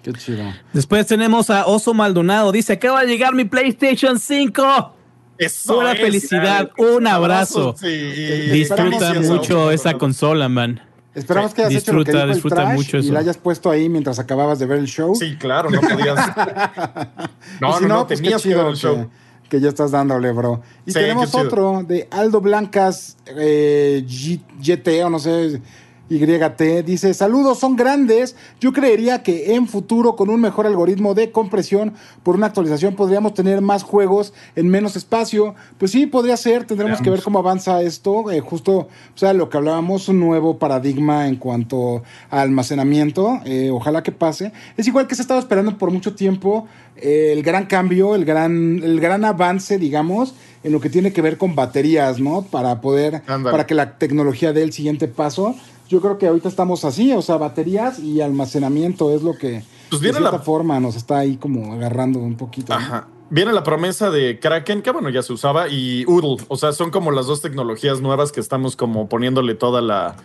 [0.03, 0.45] Qué chido.
[0.73, 2.53] Después tenemos a Oso Maldonado.
[2.53, 4.95] Dice: Acaba de llegar mi PlayStation 5.
[5.39, 7.75] Eso Pura felicidad, un abrazo.
[7.81, 10.81] Disfruta mucho esa consola, man.
[11.15, 13.09] Esperamos que hayas disfruta, hecho lo que disfruta mucho eso.
[13.09, 15.15] y la hayas puesto ahí mientras acababas de ver el show.
[15.15, 16.17] Sí, claro, no podías.
[17.61, 18.97] no, no, no, pues tenías que ver el show.
[18.97, 19.09] Que,
[19.51, 20.61] ya estás dándole, bro.
[20.85, 25.61] Y tenemos otro de Aldo Blancas eh, GT, o no sé,
[26.09, 28.37] YT dice, saludos, son grandes.
[28.61, 33.35] Yo creería que en futuro con un mejor algoritmo de compresión por una actualización podríamos
[33.35, 35.55] tener más juegos en menos espacio.
[35.77, 38.31] Pues sí, podría ser, tendremos que ver cómo avanza esto.
[38.31, 43.41] Eh, justo, o sea, lo que hablábamos, un nuevo paradigma en cuanto a almacenamiento.
[43.45, 44.53] Eh, ojalá que pase.
[44.77, 46.67] Es igual que se ha estado esperando por mucho tiempo
[46.97, 51.23] eh, el gran cambio, el gran, el gran avance, digamos, en lo que tiene que
[51.23, 52.43] ver con baterías, ¿no?
[52.43, 55.55] Para poder, para que la tecnología dé el siguiente paso
[55.89, 60.03] yo creo que ahorita estamos así, o sea, baterías y almacenamiento es lo que pues
[60.03, 62.73] viene de cierta forma nos está ahí como agarrando un poquito.
[62.75, 63.09] Ajá.
[63.31, 66.43] Viene la promesa de Kraken, que bueno, ya se usaba, y Udl.
[66.49, 70.17] O sea, son como las dos tecnologías nuevas que estamos como poniéndole toda la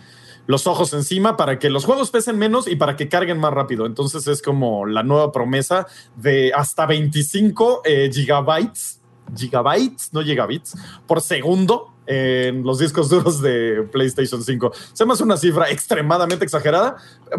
[0.46, 3.86] los ojos encima para que los juegos pesen menos y para que carguen más rápido.
[3.86, 5.86] Entonces es como la nueva promesa
[6.16, 9.00] de hasta 25 eh, gigabytes,
[9.34, 10.76] gigabytes, no gigabits,
[11.06, 14.72] por segundo en los discos duros de PlayStation 5.
[14.92, 16.96] Se me hace una cifra extremadamente exagerada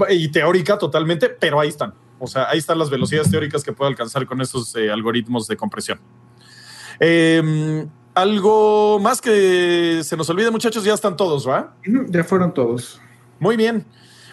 [0.10, 1.94] y teórica totalmente, pero ahí están.
[2.20, 5.58] O sea, ahí están las velocidades teóricas que puede alcanzar con esos eh, algoritmos de
[5.58, 6.00] compresión.
[7.00, 11.76] Em, algo más que se nos olvide, muchachos, ya están todos, ¿va?
[12.10, 13.02] Ya fueron todos.
[13.40, 13.86] Muy bien.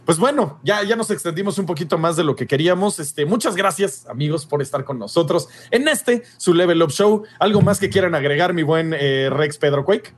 [0.05, 2.99] Pues bueno, ya, ya nos extendimos un poquito más de lo que queríamos.
[2.99, 7.23] Este, muchas gracias, amigos, por estar con nosotros en este, su Level Up Show.
[7.39, 10.13] ¿Algo más que quieran agregar, mi buen eh, Rex Pedro Quake?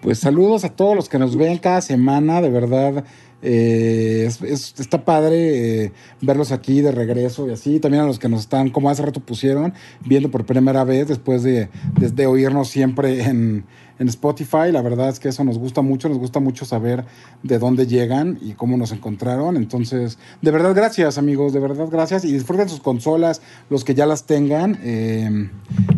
[0.00, 3.04] Pues saludos a todos los que nos ven cada semana, de verdad.
[3.46, 5.92] Eh, está padre eh,
[6.22, 7.80] verlos aquí de regreso y así.
[7.80, 9.74] También a los que nos están, como hace rato pusieron,
[10.06, 11.68] viendo por primera vez después de,
[11.98, 13.66] de oírnos siempre en,
[13.98, 14.72] en Spotify.
[14.72, 17.04] La verdad es que eso nos gusta mucho, nos gusta mucho saber
[17.42, 19.56] de dónde llegan y cómo nos encontraron.
[19.56, 22.24] Entonces, de verdad, gracias amigos, de verdad, gracias.
[22.24, 24.78] Y disfruten sus consolas, los que ya las tengan.
[24.82, 25.50] Eh,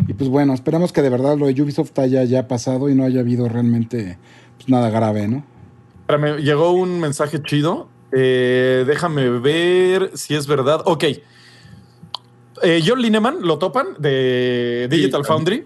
[0.07, 3.03] y pues bueno, esperamos que de verdad lo de Ubisoft haya ya pasado y no
[3.03, 4.17] haya habido realmente
[4.57, 5.43] pues, nada grave, ¿no?
[6.17, 7.89] Me llegó un mensaje chido.
[8.13, 10.81] Eh, déjame ver si es verdad.
[10.85, 11.03] Ok.
[12.63, 15.65] Eh, John Lineman, lo topan, de Digital Foundry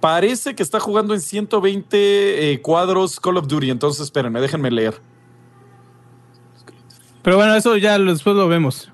[0.00, 5.00] Parece que está jugando en 120 eh, cuadros Call of Duty, entonces espérenme, déjenme leer.
[7.22, 8.90] Pero bueno, eso ya después lo vemos.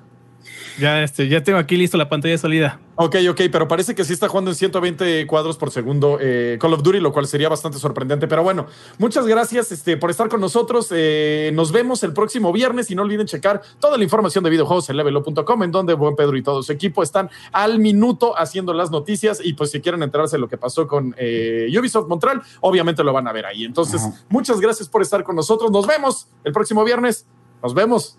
[0.78, 2.80] Ya, este, ya tengo aquí listo la pantalla salida.
[2.96, 6.74] Ok, ok, pero parece que sí está jugando en 120 cuadros por segundo eh, Call
[6.74, 8.28] of Duty, lo cual sería bastante sorprendente.
[8.28, 8.66] Pero bueno,
[8.98, 10.88] muchas gracias este, por estar con nosotros.
[10.90, 14.88] Eh, nos vemos el próximo viernes y no olviden checar toda la información de videojuegos
[14.90, 18.90] en levelo.com, en donde Buen Pedro y todo su equipo están al minuto haciendo las
[18.90, 19.40] noticias.
[19.42, 23.12] Y pues si quieren enterarse de lo que pasó con eh, Ubisoft Montreal, obviamente lo
[23.12, 23.64] van a ver ahí.
[23.64, 25.70] Entonces, muchas gracias por estar con nosotros.
[25.72, 27.26] Nos vemos el próximo viernes.
[27.60, 28.18] Nos vemos.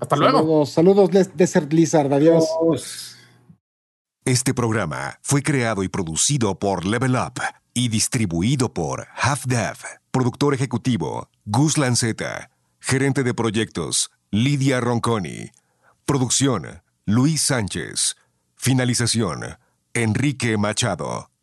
[0.00, 0.66] Hasta luego.
[0.66, 2.12] Saludos, Desert Blizzard.
[2.12, 2.48] Adiós.
[4.24, 7.42] Este programa fue creado y producido por Level Up
[7.74, 9.76] y distribuido por Half Dev.
[10.10, 12.50] Productor ejecutivo Gus Lanceta.
[12.80, 15.50] Gerente de proyectos Lidia Ronconi.
[16.06, 18.16] Producción Luis Sánchez.
[18.56, 19.58] Finalización
[19.92, 21.33] Enrique Machado.